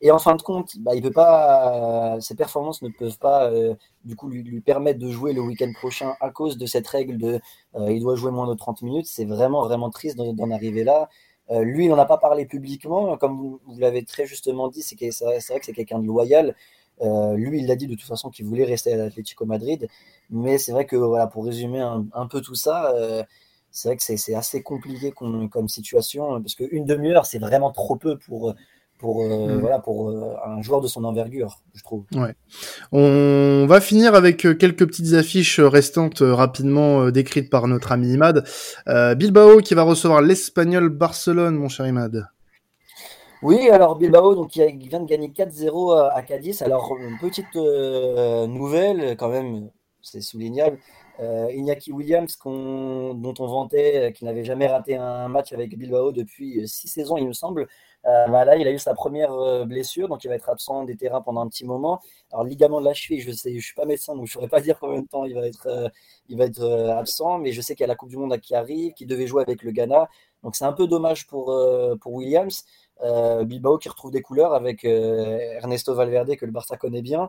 Et 0.00 0.12
en 0.12 0.18
fin 0.18 0.36
de 0.36 0.42
compte, 0.42 0.78
bah, 0.78 0.94
il 0.94 1.02
peut 1.02 1.10
pas, 1.10 2.16
ses 2.20 2.36
performances 2.36 2.82
ne 2.82 2.88
peuvent 2.88 3.18
pas 3.18 3.50
euh, 3.50 3.74
du 4.04 4.14
coup 4.14 4.28
lui, 4.28 4.60
permettre 4.60 5.00
de 5.00 5.10
jouer 5.10 5.32
le 5.32 5.40
week-end 5.40 5.72
prochain 5.74 6.14
à 6.20 6.30
cause 6.30 6.56
de 6.56 6.66
cette 6.66 6.86
règle 6.86 7.18
de 7.18 7.40
euh, 7.74 7.90
il 7.90 8.00
doit 8.00 8.14
jouer 8.14 8.30
moins 8.30 8.46
de 8.48 8.54
30 8.54 8.82
minutes. 8.82 9.06
C'est 9.08 9.24
vraiment 9.24 9.64
vraiment 9.64 9.90
triste 9.90 10.16
d'en 10.16 10.50
arriver 10.50 10.84
là. 10.84 11.08
Euh, 11.50 11.62
lui, 11.64 11.86
il 11.86 11.88
n'en 11.88 11.98
a 11.98 12.04
pas 12.04 12.18
parlé 12.18 12.46
publiquement, 12.46 13.16
comme 13.16 13.36
vous, 13.38 13.60
l'avez 13.78 14.04
très 14.04 14.26
justement 14.26 14.68
dit. 14.68 14.82
C'est 14.82 14.96
vrai 14.96 15.60
que 15.60 15.66
c'est 15.66 15.72
quelqu'un 15.72 15.98
de 15.98 16.06
loyal. 16.06 16.54
Euh, 17.00 17.34
lui, 17.36 17.60
il 17.60 17.66
l'a 17.66 17.76
dit 17.76 17.86
de 17.86 17.94
toute 17.94 18.06
façon 18.06 18.30
qu'il 18.30 18.44
voulait 18.46 18.64
rester 18.64 18.92
à 18.92 18.96
l'Atlético 18.96 19.46
Madrid. 19.46 19.88
Mais 20.30 20.58
c'est 20.58 20.72
vrai 20.72 20.84
que 20.86 20.96
voilà, 20.96 21.26
pour 21.26 21.44
résumer 21.44 21.80
un, 21.80 22.26
peu 22.26 22.40
tout 22.40 22.54
ça, 22.54 22.92
euh, 22.94 23.22
c'est 23.70 23.88
vrai 23.88 23.96
que 23.96 24.02
c'est 24.02 24.34
assez 24.34 24.62
compliqué 24.62 25.12
comme, 25.12 25.48
comme 25.48 25.68
situation 25.68 26.40
parce 26.40 26.54
qu'une 26.54 26.84
demi-heure, 26.84 27.26
c'est 27.26 27.38
vraiment 27.38 27.70
trop 27.70 27.96
peu 27.96 28.18
pour 28.18 28.54
pour 28.98 29.22
euh, 29.22 29.54
mm. 29.56 29.60
voilà 29.60 29.78
pour 29.78 30.10
euh, 30.10 30.34
un 30.44 30.60
joueur 30.60 30.80
de 30.80 30.88
son 30.88 31.04
envergure, 31.04 31.60
je 31.74 31.82
trouve. 31.82 32.04
Ouais. 32.14 32.34
On 32.92 33.66
va 33.66 33.80
finir 33.80 34.14
avec 34.14 34.44
euh, 34.44 34.54
quelques 34.54 34.86
petites 34.86 35.14
affiches 35.14 35.60
restantes 35.60 36.20
rapidement 36.20 37.10
décrites 37.10 37.48
par 37.48 37.68
notre 37.68 37.92
ami 37.92 38.12
Imad. 38.12 38.44
Bilbao 39.16 39.60
qui 39.60 39.74
va 39.74 39.82
recevoir 39.82 40.20
l'Espagnol 40.20 40.88
Barcelone, 40.88 41.54
mon 41.54 41.68
cher 41.68 41.86
Imad. 41.86 42.26
Oui, 43.40 43.70
alors 43.70 43.96
Bilbao 43.96 44.34
donc 44.34 44.50
qui 44.50 44.88
vient 44.88 45.00
de 45.00 45.06
gagner 45.06 45.28
4-0 45.28 46.10
à 46.12 46.22
Cadiz. 46.22 46.60
Alors 46.62 46.96
une 46.98 47.18
petite 47.18 47.54
nouvelle 47.54 49.16
quand 49.16 49.28
même, 49.28 49.70
c'est 50.02 50.20
soulignable. 50.20 50.78
Euh, 51.20 51.48
Williams, 51.88 52.38
dont 52.44 53.34
on 53.38 53.46
vantait 53.46 54.12
qu'il 54.14 54.26
n'avait 54.26 54.44
jamais 54.44 54.66
raté 54.66 54.96
un 54.96 55.28
match 55.28 55.52
avec 55.52 55.76
Bilbao 55.76 56.12
depuis 56.12 56.68
six 56.68 56.88
saisons, 56.88 57.16
il 57.16 57.26
me 57.26 57.32
semble. 57.32 57.68
Euh, 58.06 58.26
bah 58.28 58.44
là, 58.44 58.56
il 58.56 58.66
a 58.66 58.70
eu 58.70 58.78
sa 58.78 58.94
première 58.94 59.32
euh, 59.32 59.64
blessure, 59.64 60.08
donc 60.08 60.24
il 60.24 60.28
va 60.28 60.34
être 60.34 60.48
absent 60.48 60.84
des 60.84 60.96
terrains 60.96 61.20
pendant 61.20 61.40
un 61.42 61.48
petit 61.48 61.64
moment. 61.64 62.00
Alors, 62.32 62.44
ligament 62.44 62.80
de 62.80 62.86
la 62.86 62.94
cheville, 62.94 63.20
je 63.20 63.32
sais, 63.32 63.54
je 63.54 63.64
suis 63.64 63.74
pas 63.74 63.84
médecin, 63.86 64.14
donc 64.14 64.26
je 64.26 64.32
saurais 64.32 64.48
pas 64.48 64.60
dire 64.62 64.78
combien 64.78 65.02
de 65.02 65.06
temps 65.08 65.24
il 65.24 65.34
va 65.34 65.46
être, 65.46 65.66
euh, 66.62 66.96
absent, 66.96 67.38
mais 67.38 67.52
je 67.52 67.60
sais 67.60 67.74
qu'il 67.74 67.82
y 67.82 67.84
a 67.84 67.88
la 67.88 67.96
Coupe 67.96 68.08
du 68.08 68.16
Monde 68.16 68.38
qui 68.38 68.54
arrive, 68.54 68.92
qui 68.94 69.04
devait 69.06 69.26
jouer 69.26 69.42
avec 69.42 69.62
le 69.62 69.72
Ghana. 69.72 70.08
Donc, 70.42 70.56
c'est 70.56 70.64
un 70.64 70.72
peu 70.72 70.86
dommage 70.86 71.26
pour 71.26 71.48
Williams. 72.06 72.64
Bilbao 73.44 73.78
qui 73.78 73.88
retrouve 73.88 74.10
des 74.10 74.22
couleurs 74.22 74.54
avec 74.54 74.84
Ernesto 74.84 75.94
Valverde 75.94 76.36
que 76.36 76.46
le 76.46 76.52
Barça 76.52 76.76
connaît 76.76 77.02
bien. 77.02 77.28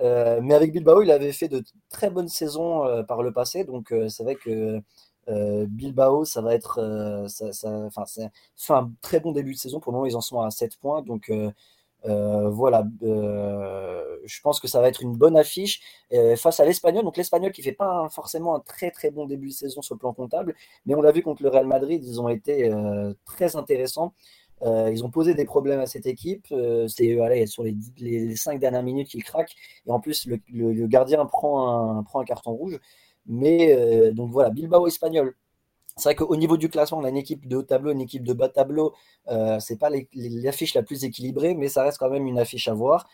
Mais 0.00 0.54
avec 0.54 0.72
Bilbao, 0.72 1.02
il 1.02 1.10
avait 1.10 1.32
fait 1.32 1.48
de 1.48 1.62
très 1.90 2.10
bonnes 2.10 2.28
saisons 2.28 3.04
par 3.06 3.22
le 3.22 3.32
passé, 3.32 3.64
donc 3.64 3.92
c'est 4.08 4.22
vrai 4.22 4.36
que 4.36 4.80
euh, 5.28 5.66
Bilbao, 5.68 6.24
ça 6.24 6.40
va 6.40 6.54
être, 6.54 6.78
euh, 6.80 7.28
ça, 7.28 7.52
ça, 7.52 7.88
c'est 8.06 8.72
un 8.72 8.90
très 9.02 9.20
bon 9.20 9.32
début 9.32 9.52
de 9.52 9.58
saison. 9.58 9.80
Pour 9.80 9.92
le 9.92 9.96
moment, 9.96 10.06
ils 10.06 10.16
en 10.16 10.20
sont 10.20 10.40
à 10.40 10.50
7 10.50 10.76
points. 10.78 11.02
Donc 11.02 11.30
euh, 11.30 12.48
voilà, 12.50 12.84
je 13.02 14.40
pense 14.42 14.60
que 14.60 14.68
ça 14.68 14.80
va 14.80 14.88
être 14.88 15.02
une 15.02 15.16
bonne 15.16 15.36
affiche 15.36 15.80
face 16.36 16.60
à 16.60 16.64
l'Espagnol. 16.64 17.04
Donc 17.04 17.16
l'Espagnol 17.16 17.52
qui 17.52 17.62
fait 17.62 17.72
pas 17.72 18.08
forcément 18.10 18.56
un 18.56 18.60
très 18.60 18.90
très 18.90 19.10
bon 19.10 19.26
début 19.26 19.48
de 19.48 19.52
saison 19.52 19.82
sur 19.82 19.94
le 19.94 19.98
plan 19.98 20.14
comptable, 20.14 20.54
mais 20.86 20.94
on 20.94 21.02
l'a 21.02 21.12
vu 21.12 21.22
contre 21.22 21.42
le 21.42 21.48
Real 21.50 21.66
Madrid, 21.66 22.02
ils 22.04 22.20
ont 22.20 22.28
été 22.28 22.70
très 23.26 23.56
intéressants. 23.56 24.14
Ils 24.64 25.04
ont 25.04 25.10
posé 25.10 25.34
des 25.34 25.44
problèmes 25.44 25.80
à 25.80 25.86
cette 25.86 26.06
équipe. 26.06 26.46
c'est 26.88 27.14
voilà, 27.14 27.46
sur 27.46 27.64
les, 27.64 28.36
5 28.36 28.58
dernières 28.60 28.82
minutes 28.82 29.08
qu'ils 29.08 29.24
craquent. 29.24 29.54
Et 29.86 29.90
en 29.90 30.00
plus, 30.00 30.26
le, 30.26 30.86
gardien 30.86 31.24
prend 31.26 32.04
un, 32.14 32.24
carton 32.24 32.52
rouge. 32.52 32.78
Mais 33.28 33.72
euh, 33.76 34.12
donc 34.12 34.32
voilà, 34.32 34.50
Bilbao 34.50 34.86
espagnol. 34.86 35.36
C'est 35.96 36.04
vrai 36.10 36.14
qu'au 36.14 36.36
niveau 36.36 36.56
du 36.56 36.68
classement, 36.70 36.98
on 36.98 37.04
a 37.04 37.10
une 37.10 37.16
équipe 37.16 37.46
de 37.48 37.56
haut 37.56 37.62
tableau, 37.62 37.92
une 37.92 38.00
équipe 38.00 38.24
de 38.24 38.32
bas 38.32 38.48
tableau. 38.48 38.94
Euh, 39.28 39.58
c'est 39.60 39.78
pas 39.78 39.90
l'affiche 40.14 40.74
la 40.74 40.82
plus 40.82 41.04
équilibrée, 41.04 41.54
mais 41.54 41.68
ça 41.68 41.82
reste 41.82 41.98
quand 41.98 42.10
même 42.10 42.26
une 42.26 42.38
affiche 42.38 42.68
à 42.68 42.74
voir. 42.74 43.08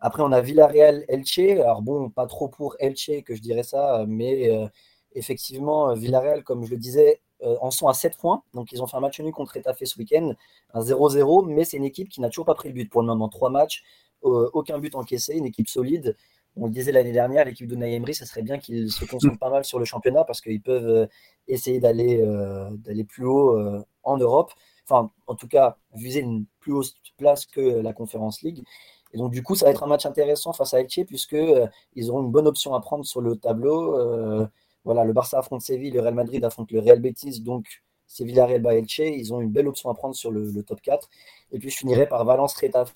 Après, 0.00 0.22
on 0.22 0.32
a 0.32 0.40
Villarreal, 0.40 1.04
Elche. 1.08 1.38
Alors 1.38 1.82
bon, 1.82 2.10
pas 2.10 2.26
trop 2.26 2.48
pour 2.48 2.76
Elche 2.80 3.22
que 3.24 3.34
je 3.34 3.42
dirais 3.42 3.62
ça, 3.62 4.04
mais 4.08 4.50
euh, 4.50 4.66
effectivement, 5.14 5.94
Villarreal, 5.94 6.42
comme 6.44 6.64
je 6.64 6.70
le 6.70 6.78
disais, 6.78 7.20
en 7.42 7.70
sont 7.70 7.88
à 7.88 7.94
7 7.94 8.16
points. 8.16 8.42
Donc 8.54 8.72
ils 8.72 8.82
ont 8.82 8.86
fait 8.86 8.96
un 8.96 9.00
match 9.00 9.20
nul 9.20 9.32
contre 9.32 9.54
Retafe 9.54 9.84
ce 9.84 9.98
week-end, 9.98 10.32
un 10.74 10.80
0-0, 10.80 11.46
mais 11.46 11.64
c'est 11.64 11.76
une 11.76 11.84
équipe 11.84 12.08
qui 12.08 12.20
n'a 12.20 12.28
toujours 12.28 12.44
pas 12.46 12.54
pris 12.54 12.68
le 12.68 12.74
but 12.74 12.90
pour 12.90 13.02
le 13.02 13.06
moment. 13.06 13.28
Trois 13.28 13.50
matchs, 13.50 13.82
aucun 14.22 14.78
but 14.78 14.94
encaissé, 14.94 15.34
une 15.34 15.46
équipe 15.46 15.68
solide. 15.68 16.16
On 16.56 16.66
le 16.66 16.72
disait 16.72 16.92
l'année 16.92 17.12
dernière, 17.12 17.44
l'équipe 17.44 17.66
de 17.68 17.76
Emery, 17.76 18.14
ça 18.14 18.26
serait 18.26 18.42
bien 18.42 18.58
qu'ils 18.58 18.90
se 18.90 19.04
concentrent 19.04 19.38
pas 19.38 19.50
mal 19.50 19.64
sur 19.64 19.78
le 19.78 19.84
championnat 19.84 20.24
parce 20.24 20.40
qu'ils 20.40 20.60
peuvent 20.60 21.08
essayer 21.48 21.80
d'aller 21.80 23.04
plus 23.08 23.24
haut 23.24 23.58
en 24.02 24.16
Europe. 24.18 24.52
Enfin, 24.90 25.10
en 25.28 25.36
tout 25.36 25.46
cas, 25.46 25.76
viser 25.94 26.20
une 26.20 26.46
plus 26.58 26.72
haute 26.72 26.94
place 27.16 27.46
que 27.46 27.60
la 27.60 27.92
Conférence 27.92 28.42
League. 28.42 28.64
Et 29.12 29.18
donc, 29.18 29.32
du 29.32 29.42
coup, 29.42 29.54
ça 29.54 29.66
va 29.66 29.70
être 29.70 29.82
un 29.82 29.86
match 29.86 30.06
intéressant 30.06 30.52
face 30.52 30.74
à 30.74 30.80
Elche, 30.80 31.00
puisque 31.06 31.34
euh, 31.34 31.66
ils 31.94 32.10
auront 32.10 32.22
une 32.22 32.30
bonne 32.30 32.46
option 32.46 32.74
à 32.74 32.80
prendre 32.80 33.04
sur 33.04 33.20
le 33.20 33.36
tableau. 33.36 33.96
Euh, 33.98 34.46
voilà, 34.84 35.04
le 35.04 35.12
Barça 35.12 35.38
affronte 35.38 35.62
Séville, 35.62 35.90
le 35.90 36.00
Real 36.00 36.14
Madrid 36.14 36.44
affronte 36.44 36.70
le 36.72 36.80
Real 36.80 37.00
Betis, 37.00 37.40
donc 37.40 37.82
c'est 38.06 38.24
Villarreal 38.24 38.60
bas 38.60 38.74
Elche. 38.74 38.98
Ils 38.98 39.32
ont 39.32 39.40
une 39.40 39.50
belle 39.50 39.68
option 39.68 39.88
à 39.90 39.94
prendre 39.94 40.14
sur 40.16 40.32
le, 40.32 40.62
top 40.64 40.80
4. 40.80 41.08
Et 41.52 41.58
puis, 41.58 41.70
je 41.70 41.76
finirai 41.76 42.08
par 42.08 42.24
Valence 42.24 42.54
Retafe. 42.56 42.92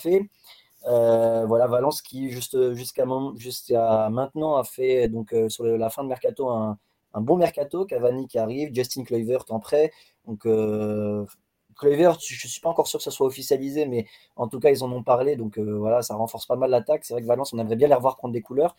Euh, 0.87 1.47
voilà, 1.47 1.67
Valence 1.69 2.03
qui, 2.03 2.31
juste, 2.31 2.75
jusqu'à, 2.75 3.07
maintenant, 3.07 4.57
a 4.57 4.65
fait, 4.65 5.09
donc, 5.09 5.35
sur 5.49 5.65
la 5.65 5.89
fin 5.89 6.03
de 6.03 6.09
mercato, 6.09 6.49
un, 6.49 6.79
bon 7.15 7.37
mercato. 7.37 7.85
Cavani 7.85 8.27
qui 8.27 8.39
arrive, 8.39 8.75
Justin 8.75 9.05
Kluivert 9.05 9.45
en 9.51 9.61
prêt. 9.61 9.93
Donc, 10.27 10.47
Clever, 11.77 12.13
je 12.21 12.47
ne 12.47 12.51
suis 12.51 12.61
pas 12.61 12.69
encore 12.69 12.87
sûr 12.87 12.99
que 12.99 13.05
ça 13.05 13.11
soit 13.11 13.27
officialisé, 13.27 13.87
mais 13.87 14.07
en 14.37 14.49
tout 14.49 14.61
cas, 14.61 14.71
ils 14.71 14.83
en 14.85 14.93
ont 14.93 15.03
parlé. 15.03 15.37
Donc 15.37 15.59
euh, 15.59 15.77
voilà, 15.79 16.03
ça 16.03 16.15
renforce 16.15 16.47
pas 16.47 16.57
mal 16.57 16.71
l'attaque. 16.71 17.05
C'est 17.05 17.15
vrai 17.15 17.23
que 17.23 17.27
Valence, 17.27 17.53
on 17.53 17.59
aimerait 17.59 17.77
bien 17.77 17.89
les 17.89 17.95
revoir 17.95 18.17
prendre 18.17 18.33
des 18.33 18.43
couleurs. 18.43 18.77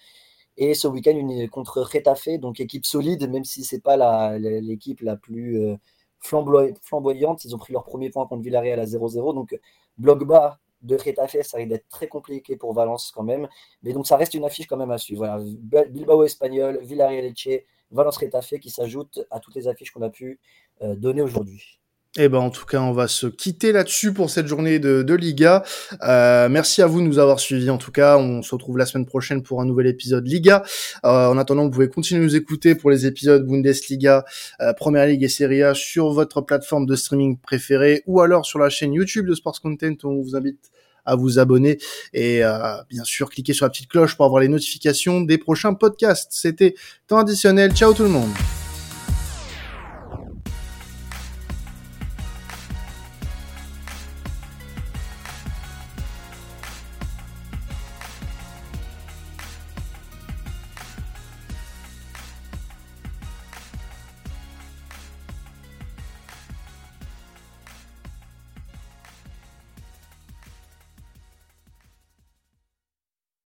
Et 0.58 0.74
ce 0.74 0.88
week-end, 0.88 1.12
une, 1.12 1.50
contre 1.50 1.82
Retafe, 1.82 2.40
donc 2.40 2.60
équipe 2.60 2.86
solide, 2.86 3.30
même 3.30 3.44
si 3.44 3.64
c'est 3.64 3.82
pas 3.82 4.38
l'équipe 4.38 5.02
la, 5.02 5.18
plus 5.18 5.62
euh, 5.62 5.76
flamboyante. 6.20 7.46
Ils 7.46 7.56
ont 7.56 7.58
pris 7.58 7.74
leur 7.74 7.84
premier 7.84 8.10
point 8.10 8.26
contre 8.28 8.44
Villarreal 8.44 8.80
à 8.80 8.86
0-0. 8.86 9.34
Donc 9.34 9.60
bloc 9.98 10.24
bas 10.26 10.60
de 10.82 10.96
Retafe, 10.96 11.42
ça 11.42 11.58
risque 11.58 11.70
d'être 11.70 11.88
très 11.90 12.08
compliqué 12.08 12.56
pour 12.56 12.74
Valence 12.74 13.12
quand 13.14 13.24
même. 13.24 13.48
Mais 13.84 13.94
donc 13.94 14.08
ça 14.08 14.18
reste 14.18 14.34
une 14.34 14.46
affiche 14.46 14.68
quand 14.68 14.78
même 14.78 14.92
à 14.92 14.98
suivre. 14.98 15.26
Voilà, 15.72 15.86
Bilbao 15.88 16.24
espagnol, 16.24 16.80
Villarreal 16.82 17.26
Lecce, 17.26 17.64
Valence 17.92 18.18
Retafe 18.18 18.60
qui 18.62 18.70
s'ajoutent 18.70 19.26
à 19.32 19.40
toutes 19.40 19.56
les 19.56 19.68
affiches 19.68 19.92
qu'on 19.92 20.02
a 20.02 20.10
pu 20.10 20.40
euh, 20.82 20.96
donner 20.96 21.22
aujourd'hui. 21.22 21.80
Eh 22.18 22.30
ben 22.30 22.38
en 22.38 22.50
tout 22.50 22.66
cas, 22.66 22.80
on 22.80 22.94
va 22.94 23.10
se 23.10 23.28
quitter 23.28 23.74
là-dessus 23.74 24.14
pour 24.14 24.30
cette 24.30 24.48
journée 24.48 24.80
de, 24.80 25.14
Liga. 25.16 25.64
Euh, 26.04 26.48
merci 26.48 26.82
à 26.82 26.88
vous 26.88 27.02
de 27.02 27.06
nous 27.06 27.20
avoir 27.20 27.42
suivis. 27.42 27.70
En 27.70 27.78
tout 27.78 27.92
cas, 27.92 28.18
on 28.18 28.42
se 28.42 28.56
retrouve 28.56 28.78
la 28.78 28.86
semaine 28.86 29.06
prochaine 29.06 29.44
pour 29.44 29.62
un 29.62 29.66
nouvel 29.66 29.88
épisode 29.88 30.26
Liga. 30.26 30.64
Euh, 31.04 31.28
en 31.28 31.38
attendant, 31.38 31.64
vous 31.64 31.72
pouvez 31.72 31.90
continuer 31.90 32.22
à 32.22 32.24
nous 32.24 32.36
écouter 32.38 32.74
pour 32.76 32.90
les 32.90 33.06
épisodes 33.06 33.46
Bundesliga, 33.46 34.24
euh, 34.62 34.72
Première 34.74 35.08
Ligue 35.08 35.24
et 35.24 35.30
Serie 35.30 35.62
A 35.62 35.74
sur 35.74 36.14
votre 36.14 36.40
plateforme 36.40 36.86
de 36.86 36.96
streaming 36.96 37.38
préférée 37.38 38.02
ou 38.08 38.22
alors 38.22 38.46
sur 38.46 38.60
la 38.60 38.70
chaîne 38.70 38.94
YouTube 38.94 39.28
de 39.28 39.36
Sports 39.36 39.60
Content. 39.60 39.96
On 40.06 40.22
vous 40.22 40.38
invite 40.38 40.72
à 41.06 41.16
vous 41.16 41.38
abonner 41.38 41.78
et 42.14 42.44
euh, 42.44 42.78
bien 42.90 43.04
sûr 43.04 43.30
cliquer 43.30 43.54
sur 43.54 43.66
la 43.66 43.70
petite 43.70 43.90
cloche 43.90 44.16
pour 44.16 44.26
avoir 44.26 44.42
les 44.42 44.48
notifications 44.48 45.22
des 45.22 45.38
prochains 45.38 45.74
podcasts. 45.74 46.32
C'était 46.32 46.76
temps 47.08 47.20
additionnel. 47.20 47.74
Ciao 47.74 47.94
tout 47.94 48.04
le 48.04 48.10
monde. 48.10 48.32